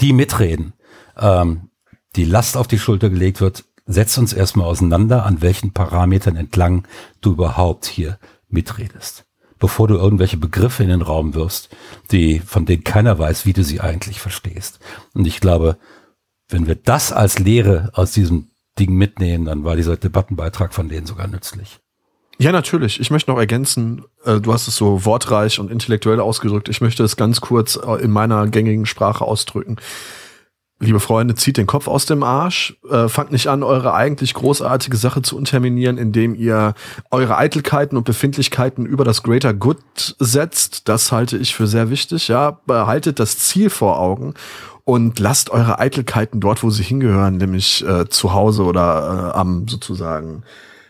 die 0.00 0.12
mitreden, 0.12 0.74
ähm, 1.16 1.70
die 2.16 2.24
Last 2.24 2.56
auf 2.56 2.66
die 2.66 2.78
Schulter 2.78 3.10
gelegt 3.10 3.40
wird, 3.40 3.64
setz 3.86 4.18
uns 4.18 4.32
erstmal 4.32 4.66
auseinander, 4.66 5.24
an 5.24 5.40
welchen 5.40 5.72
Parametern 5.72 6.36
entlang 6.36 6.86
du 7.20 7.32
überhaupt 7.32 7.86
hier 7.86 8.18
mitredest. 8.48 9.24
Bevor 9.58 9.88
du 9.88 9.96
irgendwelche 9.96 10.36
Begriffe 10.36 10.82
in 10.84 10.88
den 10.90 11.02
Raum 11.02 11.34
wirfst, 11.34 11.70
die, 12.12 12.38
von 12.38 12.64
denen 12.64 12.84
keiner 12.84 13.18
weiß, 13.18 13.44
wie 13.44 13.52
du 13.52 13.64
sie 13.64 13.80
eigentlich 13.80 14.20
verstehst. 14.20 14.78
Und 15.14 15.26
ich 15.26 15.40
glaube, 15.40 15.78
wenn 16.48 16.66
wir 16.66 16.76
das 16.76 17.12
als 17.12 17.38
Lehre 17.38 17.90
aus 17.94 18.12
diesem 18.12 18.50
Ding 18.78 18.94
mitnehmen, 18.94 19.46
dann 19.46 19.64
war 19.64 19.74
dieser 19.74 19.96
Debattenbeitrag 19.96 20.74
von 20.74 20.88
denen 20.88 21.06
sogar 21.06 21.26
nützlich. 21.26 21.80
Ja, 22.40 22.52
natürlich. 22.52 23.00
Ich 23.00 23.10
möchte 23.10 23.32
noch 23.32 23.38
ergänzen, 23.38 24.04
äh, 24.24 24.40
du 24.40 24.52
hast 24.52 24.68
es 24.68 24.76
so 24.76 25.04
wortreich 25.04 25.58
und 25.58 25.72
intellektuell 25.72 26.20
ausgedrückt. 26.20 26.68
Ich 26.68 26.80
möchte 26.80 27.02
es 27.02 27.16
ganz 27.16 27.40
kurz 27.40 27.76
äh, 27.76 28.00
in 28.00 28.12
meiner 28.12 28.46
gängigen 28.46 28.86
Sprache 28.86 29.24
ausdrücken. 29.24 29.76
Liebe 30.78 31.00
Freunde, 31.00 31.34
zieht 31.34 31.56
den 31.56 31.66
Kopf 31.66 31.88
aus 31.88 32.06
dem 32.06 32.22
Arsch, 32.22 32.76
äh, 32.88 33.08
fangt 33.08 33.32
nicht 33.32 33.48
an, 33.48 33.64
eure 33.64 33.94
eigentlich 33.94 34.34
großartige 34.34 34.96
Sache 34.96 35.22
zu 35.22 35.36
unterminieren, 35.36 35.98
indem 35.98 36.36
ihr 36.36 36.74
eure 37.10 37.36
Eitelkeiten 37.36 37.98
und 37.98 38.04
Befindlichkeiten 38.04 38.86
über 38.86 39.02
das 39.02 39.24
Greater 39.24 39.52
Good 39.52 40.14
setzt. 40.20 40.88
Das 40.88 41.10
halte 41.10 41.36
ich 41.36 41.56
für 41.56 41.66
sehr 41.66 41.90
wichtig. 41.90 42.28
Ja, 42.28 42.60
behaltet 42.66 43.18
das 43.18 43.38
Ziel 43.38 43.68
vor 43.68 43.98
Augen 43.98 44.34
und 44.84 45.18
lasst 45.18 45.50
eure 45.50 45.80
Eitelkeiten 45.80 46.38
dort, 46.38 46.62
wo 46.62 46.70
sie 46.70 46.84
hingehören, 46.84 47.38
nämlich 47.38 47.84
äh, 47.84 48.08
zu 48.08 48.32
Hause 48.32 48.62
oder 48.62 49.32
äh, 49.34 49.36
am 49.36 49.66
sozusagen 49.66 50.44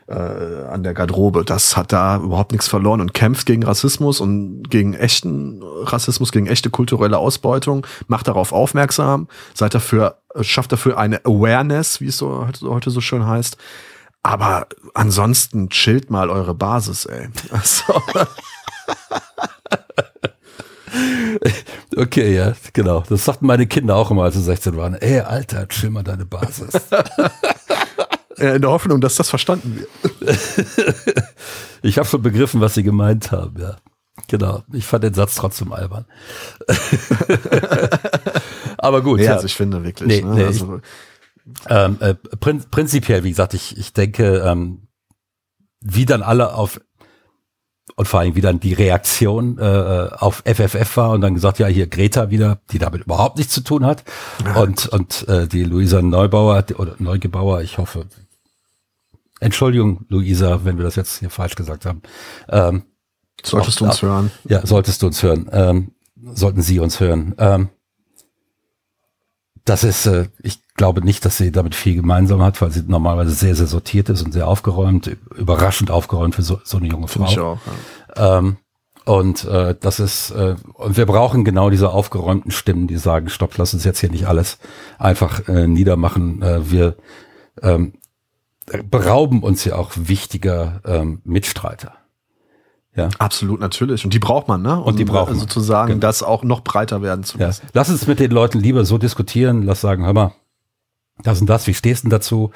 äh, 0.09 0.65
an 0.69 0.83
der 0.83 0.95
Garderobe. 0.95 1.45
Das 1.45 1.77
hat 1.77 1.93
da 1.93 2.17
überhaupt 2.17 2.53
nichts 2.53 2.69
verloren 2.69 3.01
und 3.01 3.15
kämpft 3.15 3.47
gegen 3.47 3.63
Rassismus 3.63 4.21
und 4.21 4.71
gegen 4.71 4.95
echten 4.95 5.63
Rassismus, 5.63 6.33
gegen 6.33 6.47
echte 6.47 6.71
kulturelle 6.71 7.19
Ausbeutung, 7.19 7.87
macht 8.07 8.29
darauf 8.29 8.53
aufmerksam, 8.53 9.29
seid 9.55 9.75
dafür, 9.75 10.19
äh, 10.35 10.43
schafft 10.43 10.73
dafür 10.73 10.99
eine 10.99 11.25
Awareness, 11.25 12.01
wie 12.01 12.07
es 12.07 12.17
so 12.17 12.49
heute 12.63 12.91
so 12.91 13.01
schön 13.01 13.27
heißt. 13.27 13.57
Aber 14.23 14.67
ansonsten 14.95 15.69
chillt 15.69 16.11
mal 16.11 16.31
eure 16.31 16.55
Basis, 16.55 17.07
ey. 17.07 17.29
Also. 17.51 17.85
Okay, 21.97 22.35
ja, 22.35 22.53
genau. 22.73 23.03
Das 23.09 23.25
sagten 23.25 23.47
meine 23.47 23.67
Kinder 23.67 23.97
auch 23.97 24.11
immer, 24.11 24.23
als 24.25 24.35
sie 24.35 24.43
16 24.43 24.77
waren. 24.77 24.95
Ey, 24.95 25.21
Alter, 25.21 25.67
chill 25.69 25.91
mal 25.91 26.05
deine 26.05 26.25
Basis. 26.25 26.73
Äh, 28.39 28.57
in 28.57 28.63
der 28.63 28.71
Hoffnung, 28.71 29.01
dass 29.01 29.17
das 29.17 29.29
verstanden 29.29 29.85
wird. 30.21 30.39
ich 31.83 31.99
habe 31.99 32.09
schon 32.09 32.23
begriffen, 32.23 32.61
was 32.61 32.75
sie 32.75 32.83
gemeint 32.83 33.33
haben, 33.33 33.61
ja. 33.61 33.77
Genau. 34.27 34.63
Ich 34.73 34.85
fand 34.85 35.05
den 35.05 35.15
Satz 35.15 35.37
trotzdem 35.37 35.73
albern. 35.73 36.05
Aber 38.79 39.01
gut. 39.01 39.21
Ja. 39.21 39.35
also 39.35 39.47
ich 39.47 39.55
finde 39.55 39.85
wirklich. 39.85 40.09
Nee, 40.09 40.23
ne? 40.23 40.35
nee, 40.35 40.45
also, 40.45 40.77
ich, 40.77 40.83
ähm, 41.69 41.97
äh, 42.01 42.15
prin 42.15 42.65
prinzipiell, 42.71 43.25
wie 43.25 43.31
gesagt, 43.31 43.55
ich, 43.55 43.79
ich 43.79 43.93
denke, 43.93 44.43
ähm, 44.45 44.89
wie 45.81 46.05
dann 46.05 46.23
alle 46.23 46.55
auf 46.55 46.81
und 47.97 48.07
vor 48.07 48.21
allem 48.21 48.37
wie 48.37 48.41
dann 48.41 48.61
die 48.61 48.75
Reaktion 48.75 49.59
äh, 49.59 50.09
auf 50.13 50.43
FFF 50.45 50.97
war 50.97 51.11
und 51.11 51.21
dann 51.21 51.35
gesagt, 51.35 51.59
ja, 51.59 51.67
hier 51.67 51.87
Greta 51.87 52.31
wieder, 52.31 52.61
die 52.71 52.79
damit 52.79 53.03
überhaupt 53.05 53.39
nichts 53.39 53.55
zu 53.55 53.63
tun 53.63 53.85
hat. 53.85 54.05
Und, 54.55 54.87
und 54.89 55.27
äh, 55.27 55.49
die 55.49 55.65
Luisa 55.65 56.01
Neubauer 56.03 56.65
oder 56.77 56.95
Neugebauer, 56.99 57.63
ich 57.63 57.79
hoffe, 57.79 58.07
Entschuldigung, 59.41 60.05
Luisa, 60.09 60.65
wenn 60.65 60.77
wir 60.79 60.85
das 60.85 60.97
jetzt 60.97 61.19
hier 61.19 61.31
falsch 61.31 61.55
gesagt 61.55 61.87
haben. 61.87 62.03
Ähm, 62.49 62.83
solltest 63.43 63.81
du 63.81 63.85
uns 63.85 64.03
hören? 64.03 64.31
Ja, 64.45 64.67
solltest 64.67 65.03
du 65.03 65.07
uns 65.07 65.23
hören. 65.23 65.49
Ähm, 65.53 65.93
sollten 66.33 66.63
Sie 66.63 66.81
uns 66.81 67.01
hören. 67.01 67.35
Ähm, 67.39 67.69
das 69.65 69.85
ist, 69.85 70.07
äh, 70.07 70.29
ich 70.43 70.61
glaube 70.75 71.03
nicht, 71.03 71.25
dass 71.25 71.37
sie 71.37 71.53
damit 71.53 71.75
viel 71.75 71.95
gemeinsam 71.95 72.43
hat, 72.43 72.61
weil 72.63 72.71
sie 72.71 72.83
normalerweise 72.87 73.33
sehr, 73.33 73.55
sehr 73.55 73.67
sortiert 73.67 74.09
ist 74.09 74.23
und 74.23 74.33
sehr 74.33 74.49
aufgeräumt, 74.49 75.17
überraschend 75.37 75.91
aufgeräumt 75.91 76.35
für 76.35 76.43
so, 76.43 76.61
so 76.65 76.79
eine 76.79 76.89
junge 76.89 77.09
Frau. 77.09 77.27
Ich 77.27 77.39
auch, 77.39 77.59
ja. 78.17 78.39
ähm, 78.39 78.57
und 79.05 79.45
äh, 79.45 79.75
das 79.79 80.01
ist, 80.01 80.31
äh, 80.33 80.57
und 80.75 80.97
wir 80.97 81.07
brauchen 81.07 81.45
genau 81.45 81.71
diese 81.71 81.91
aufgeräumten 81.91 82.51
Stimmen, 82.51 82.87
die 82.87 82.99
sagen, 82.99 83.29
stopp, 83.29 83.57
lass 83.57 83.75
uns 83.75 83.85
jetzt 83.85 84.01
hier 84.01 84.11
nicht 84.11 84.27
alles 84.27 84.59
einfach 84.99 85.49
äh, 85.49 85.67
niedermachen. 85.67 86.43
Äh, 86.43 86.71
wir 86.71 86.97
ähm, 87.63 87.95
berauben 88.91 89.43
uns 89.43 89.65
ja 89.65 89.77
auch 89.77 89.93
wichtiger 89.95 90.81
ähm, 90.85 91.21
Mitstreiter. 91.25 91.95
Ja. 92.95 93.09
Absolut, 93.19 93.61
natürlich. 93.61 94.05
Und 94.05 94.13
die 94.13 94.19
braucht 94.19 94.49
man, 94.49 94.63
ne? 94.63 94.77
Um 94.77 94.85
und 94.85 94.99
die 94.99 95.05
braucht 95.05 95.31
man. 95.31 95.39
sozusagen 95.39 95.89
genau. 95.89 96.01
das 96.01 96.23
auch 96.23 96.43
noch 96.43 96.63
breiter 96.63 97.01
werden 97.01 97.23
zu 97.23 97.39
lassen. 97.39 97.63
Ja. 97.65 97.71
Lass 97.75 97.91
uns 97.91 98.07
mit 98.07 98.19
den 98.19 98.33
Leuten 98.33 98.59
lieber 98.59 98.85
so 98.85 98.99
diskutieren, 98.99 99.63
lass 99.63 99.81
sagen, 99.81 100.05
hör 100.05 100.13
mal, 100.13 100.33
das 101.23 101.41
und 101.41 101.49
das, 101.49 101.67
wie 101.67 101.75
stehst 101.75 102.05
du 102.05 102.09
dazu? 102.09 102.51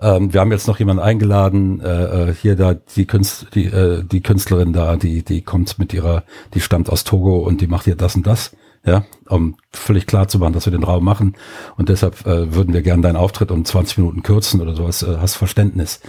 Ähm, 0.00 0.32
wir 0.32 0.40
haben 0.40 0.52
jetzt 0.52 0.68
noch 0.68 0.78
jemanden 0.78 1.02
eingeladen, 1.02 1.80
äh, 1.80 2.30
äh 2.30 2.34
hier 2.34 2.56
da 2.56 2.74
die, 2.74 3.06
Künst, 3.06 3.48
die, 3.54 3.66
äh, 3.66 4.04
die 4.04 4.20
Künstlerin 4.20 4.72
da, 4.72 4.96
die, 4.96 5.24
die 5.24 5.42
kommt 5.42 5.78
mit 5.78 5.92
ihrer, 5.92 6.24
die 6.54 6.60
stammt 6.60 6.90
aus 6.90 7.04
Togo 7.04 7.38
und 7.38 7.60
die 7.60 7.66
macht 7.66 7.84
hier 7.84 7.96
das 7.96 8.16
und 8.16 8.26
das 8.26 8.52
ja, 8.84 9.04
um 9.28 9.56
völlig 9.72 10.06
klar 10.06 10.28
zu 10.28 10.38
machen, 10.38 10.52
dass 10.52 10.66
wir 10.66 10.72
den 10.72 10.84
Raum 10.84 11.04
machen. 11.04 11.36
Und 11.76 11.88
deshalb 11.88 12.26
äh, 12.26 12.54
würden 12.54 12.74
wir 12.74 12.82
gerne 12.82 13.02
deinen 13.02 13.16
Auftritt 13.16 13.50
um 13.50 13.64
20 13.64 13.98
Minuten 13.98 14.22
kürzen 14.22 14.60
oder 14.60 14.76
sowas, 14.76 15.02
äh, 15.02 15.16
hast 15.18 15.36
Verständnis. 15.36 16.00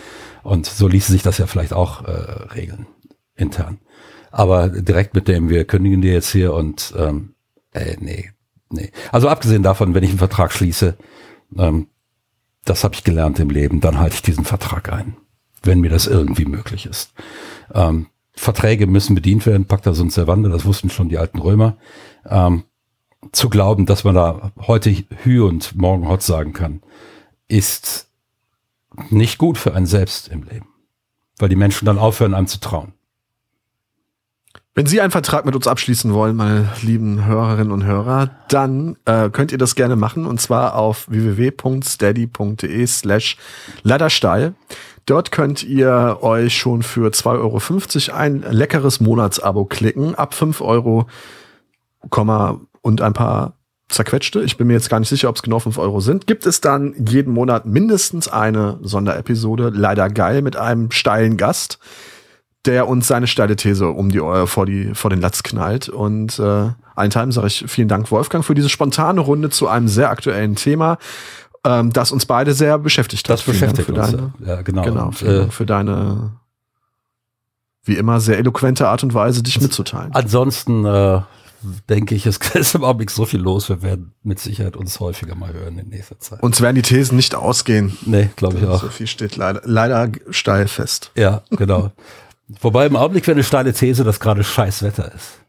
Und 0.44 0.66
so 0.66 0.88
ließe 0.88 1.12
sich 1.12 1.24
das 1.24 1.38
ja 1.38 1.48
vielleicht 1.48 1.74
auch 1.74 2.04
äh, 2.04 2.12
regeln, 2.54 2.86
intern. 3.36 3.80
Aber 4.32 4.68
direkt 4.68 5.14
mit 5.16 5.28
dem, 5.28 5.50
wir 5.50 5.66
kündigen 5.66 6.02
dir 6.02 6.14
jetzt 6.14 6.32
hier 6.32 6.54
und 6.54 6.94
ähm, 6.98 7.36
äh, 7.72 7.96
nee, 8.00 8.32
nee. 8.70 8.92
Also 9.12 9.30
abgesehen 9.30 9.64
davon, 9.64 9.96
wenn 9.96 10.04
ich 10.04 10.10
einen 10.10 10.20
Vertrag 10.20 10.52
schließe, 10.52 10.98
ähm, 11.58 11.88
das 12.66 12.84
habe 12.84 12.96
ich 12.96 13.04
gelernt 13.04 13.40
im 13.40 13.50
Leben, 13.50 13.80
dann 13.80 14.00
halte 14.00 14.16
ich 14.16 14.22
diesen 14.22 14.44
Vertrag 14.44 14.92
ein, 14.92 15.16
wenn 15.64 15.80
mir 15.80 15.90
das 15.90 16.08
irgendwie 16.08 16.46
möglich 16.46 16.86
ist. 16.88 17.14
Ähm, 17.74 18.08
Verträge 18.46 18.88
müssen 18.88 19.16
bedient 19.16 19.46
werden, 19.46 19.66
Pacta 19.66 19.94
sunt 19.94 20.14
servanda, 20.14 20.50
das 20.50 20.66
wussten 20.66 20.90
schon 20.90 21.10
die 21.10 21.18
alten 21.18 21.40
Römer. 21.40 21.78
Ähm, 22.28 22.64
zu 23.32 23.50
glauben, 23.50 23.86
dass 23.86 24.04
man 24.04 24.16
da 24.16 24.52
heute 24.68 24.96
Hü 25.24 25.42
und 25.42 25.76
morgen 25.76 26.08
Hot 26.08 26.22
sagen 26.22 26.54
kann, 26.54 26.82
ist 27.48 28.08
nicht 29.10 29.38
gut 29.38 29.58
für 29.58 29.74
einen 29.74 29.88
selbst 29.88 30.30
im 30.30 30.44
Leben. 30.44 30.68
Weil 31.38 31.50
die 31.50 31.56
Menschen 31.56 31.86
dann 31.86 31.98
aufhören, 31.98 32.34
einem 32.34 32.48
zu 32.48 32.60
trauen. 32.60 32.94
Wenn 34.76 34.86
Sie 34.86 35.00
einen 35.00 35.12
Vertrag 35.12 35.46
mit 35.46 35.56
uns 35.56 35.68
abschließen 35.68 36.14
wollen, 36.14 36.36
meine 36.36 36.70
lieben 36.82 37.26
Hörerinnen 37.26 37.72
und 37.72 37.86
Hörer, 37.86 38.30
dann 38.50 38.98
äh, 39.06 39.30
könnt 39.30 39.54
ihr 39.54 39.58
das 39.58 39.76
gerne 39.76 39.96
machen 39.96 40.26
und 40.26 40.42
zwar 40.42 40.76
auf 40.76 41.10
www.steady.de 41.10 42.86
slash 42.86 43.38
Ladderstall. 43.84 44.54
Dort 45.06 45.32
könnt 45.32 45.64
ihr 45.64 46.20
euch 46.22 46.58
schon 46.58 46.82
für 46.82 47.10
2,50 47.10 48.10
Euro 48.10 48.18
ein 48.18 48.44
leckeres 48.50 49.00
Monatsabo 49.00 49.66
klicken. 49.66 50.16
Ab 50.16 50.34
5 50.34 50.62
Euro, 50.62 51.06
und 52.82 53.02
ein 53.02 53.14
paar 53.14 53.54
zerquetschte, 53.88 54.42
ich 54.42 54.58
bin 54.58 54.68
mir 54.68 54.74
jetzt 54.74 54.90
gar 54.90 55.00
nicht 55.00 55.10
sicher, 55.10 55.30
ob 55.30 55.36
es 55.36 55.44
genau 55.44 55.60
5 55.60 55.78
Euro 55.78 56.00
sind, 56.00 56.26
gibt 56.26 56.46
es 56.48 56.60
dann 56.60 56.96
jeden 57.08 57.34
Monat 57.34 57.66
mindestens 57.66 58.28
eine 58.28 58.80
Sonderepisode, 58.82 59.72
leider 59.74 60.10
geil, 60.10 60.42
mit 60.42 60.56
einem 60.56 60.90
steilen 60.90 61.38
Gast, 61.38 61.78
der 62.66 62.88
uns 62.88 63.08
seine 63.08 63.28
steile 63.28 63.56
These 63.56 63.90
um 63.90 64.10
die 64.10 64.20
vor 64.48 64.66
die 64.66 64.96
vor 64.96 65.12
den 65.12 65.22
Latz 65.22 65.44
knallt. 65.44 65.88
Und 65.88 66.40
äh, 66.40 66.70
ein 66.96 67.12
Time 67.12 67.32
sage 67.32 67.48
ich 67.48 67.66
vielen 67.68 67.88
Dank, 67.88 68.10
Wolfgang, 68.10 68.44
für 68.44 68.56
diese 68.56 68.70
spontane 68.70 69.22
Runde 69.22 69.52
zu 69.52 69.68
einem 69.68 69.88
sehr 69.88 70.10
aktuellen 70.10 70.56
Thema 70.56 70.98
ähm, 71.66 71.92
das 71.92 72.12
uns 72.12 72.26
beide 72.26 72.54
sehr 72.54 72.78
beschäftigt 72.80 73.28
das 73.30 73.42
hat. 73.42 73.48
Das 73.48 73.54
beschäftigt 73.54 73.88
für 73.88 73.94
uns. 73.94 74.12
Deine, 74.12 74.34
ja, 74.46 74.62
genau. 74.62 74.84
Genau, 74.84 75.12
für, 75.12 75.48
äh, 75.48 75.52
für 75.52 75.66
deine 75.66 76.32
wie 77.86 77.98
immer 77.98 78.20
sehr 78.20 78.38
eloquente 78.40 78.88
Art 78.88 79.04
und 79.04 79.14
Weise, 79.14 79.44
dich 79.44 79.62
mitzuteilen. 79.62 80.12
Ansonsten 80.14 80.86
äh, 80.86 81.22
denke 81.88 82.16
ich, 82.16 82.26
es 82.26 82.38
ist 82.54 82.76
im 82.76 82.84
Augenblick 82.84 83.12
so 83.12 83.26
viel 83.26 83.40
los. 83.40 83.70
Wir 83.70 83.82
werden 83.82 84.14
mit 84.24 84.40
Sicherheit 84.40 84.76
uns 84.76 85.00
häufiger 85.00 85.36
mal 85.36 85.54
hören 85.54 85.78
in 85.78 85.90
nächster 85.90 86.20
Zeit. 86.20 86.42
Uns 86.42 86.62
werden 86.62 86.76
die 86.76 86.82
Thesen 86.82 87.16
nicht 87.16 87.36
ausgehen. 87.36 87.98
Nee, 88.06 88.30
glaube 88.36 88.58
ich 88.58 88.66
auch. 88.66 88.82
So 88.82 88.90
viel 88.90 89.08
steht 89.08 89.36
leider, 89.38 89.62
leider 89.64 90.12
steil 90.32 90.68
fest. 90.68 91.12
Ja, 91.16 91.44
genau. 91.52 91.92
Wobei 92.62 92.86
im 92.86 92.96
Augenblick 92.96 93.26
wäre 93.28 93.36
eine 93.36 93.44
steile 93.44 93.74
These, 93.74 94.04
dass 94.04 94.20
gerade 94.20 94.44
scheiß 94.44 94.84
Wetter 94.84 95.12
ist. 95.14 95.40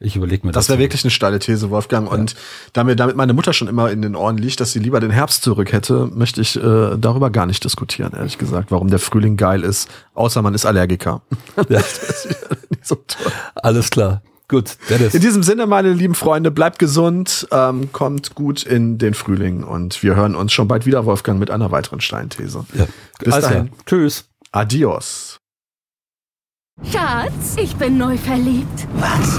Ich 0.00 0.14
überlege 0.14 0.46
mir 0.46 0.52
das. 0.52 0.66
Das 0.66 0.68
wäre 0.70 0.78
wirklich 0.78 1.02
eine 1.02 1.10
steile 1.10 1.40
These, 1.40 1.70
Wolfgang. 1.70 2.06
Ja. 2.06 2.14
Und 2.14 2.36
damit, 2.72 3.00
damit 3.00 3.16
meine 3.16 3.32
Mutter 3.32 3.52
schon 3.52 3.66
immer 3.66 3.90
in 3.90 4.00
den 4.00 4.14
Ohren 4.14 4.38
liegt, 4.38 4.60
dass 4.60 4.72
sie 4.72 4.78
lieber 4.78 5.00
den 5.00 5.10
Herbst 5.10 5.42
zurück 5.42 5.72
hätte, 5.72 6.08
möchte 6.14 6.40
ich 6.40 6.56
äh, 6.56 6.96
darüber 6.96 7.30
gar 7.30 7.46
nicht 7.46 7.64
diskutieren, 7.64 8.12
ehrlich 8.16 8.38
gesagt, 8.38 8.70
warum 8.70 8.90
der 8.90 9.00
Frühling 9.00 9.36
geil 9.36 9.64
ist, 9.64 9.88
außer 10.14 10.40
man 10.40 10.54
ist 10.54 10.66
Allergiker. 10.66 11.22
Ja. 11.68 11.80
ist 11.80 12.36
so 12.82 12.94
toll. 12.94 13.32
Alles 13.56 13.90
klar. 13.90 14.22
Gut, 14.46 14.78
Dennis. 14.88 15.12
In 15.14 15.20
diesem 15.20 15.42
Sinne, 15.42 15.66
meine 15.66 15.92
lieben 15.92 16.14
Freunde, 16.14 16.50
bleibt 16.50 16.78
gesund, 16.78 17.46
ähm, 17.50 17.92
kommt 17.92 18.34
gut 18.34 18.62
in 18.62 18.96
den 18.96 19.12
Frühling 19.12 19.62
und 19.62 20.02
wir 20.02 20.16
hören 20.16 20.34
uns 20.34 20.52
schon 20.52 20.68
bald 20.68 20.86
wieder, 20.86 21.04
Wolfgang, 21.04 21.38
mit 21.38 21.50
einer 21.50 21.70
weiteren 21.70 22.00
Steinthese. 22.00 22.64
Ja. 22.72 22.86
Bis 23.18 23.34
also, 23.34 23.48
dahin. 23.48 23.70
Tschüss. 23.84 24.24
Adios. 24.52 25.38
Schatz, 26.82 27.56
ich 27.56 27.76
bin 27.76 27.98
neu 27.98 28.16
verliebt. 28.16 28.86
Was? 28.94 29.38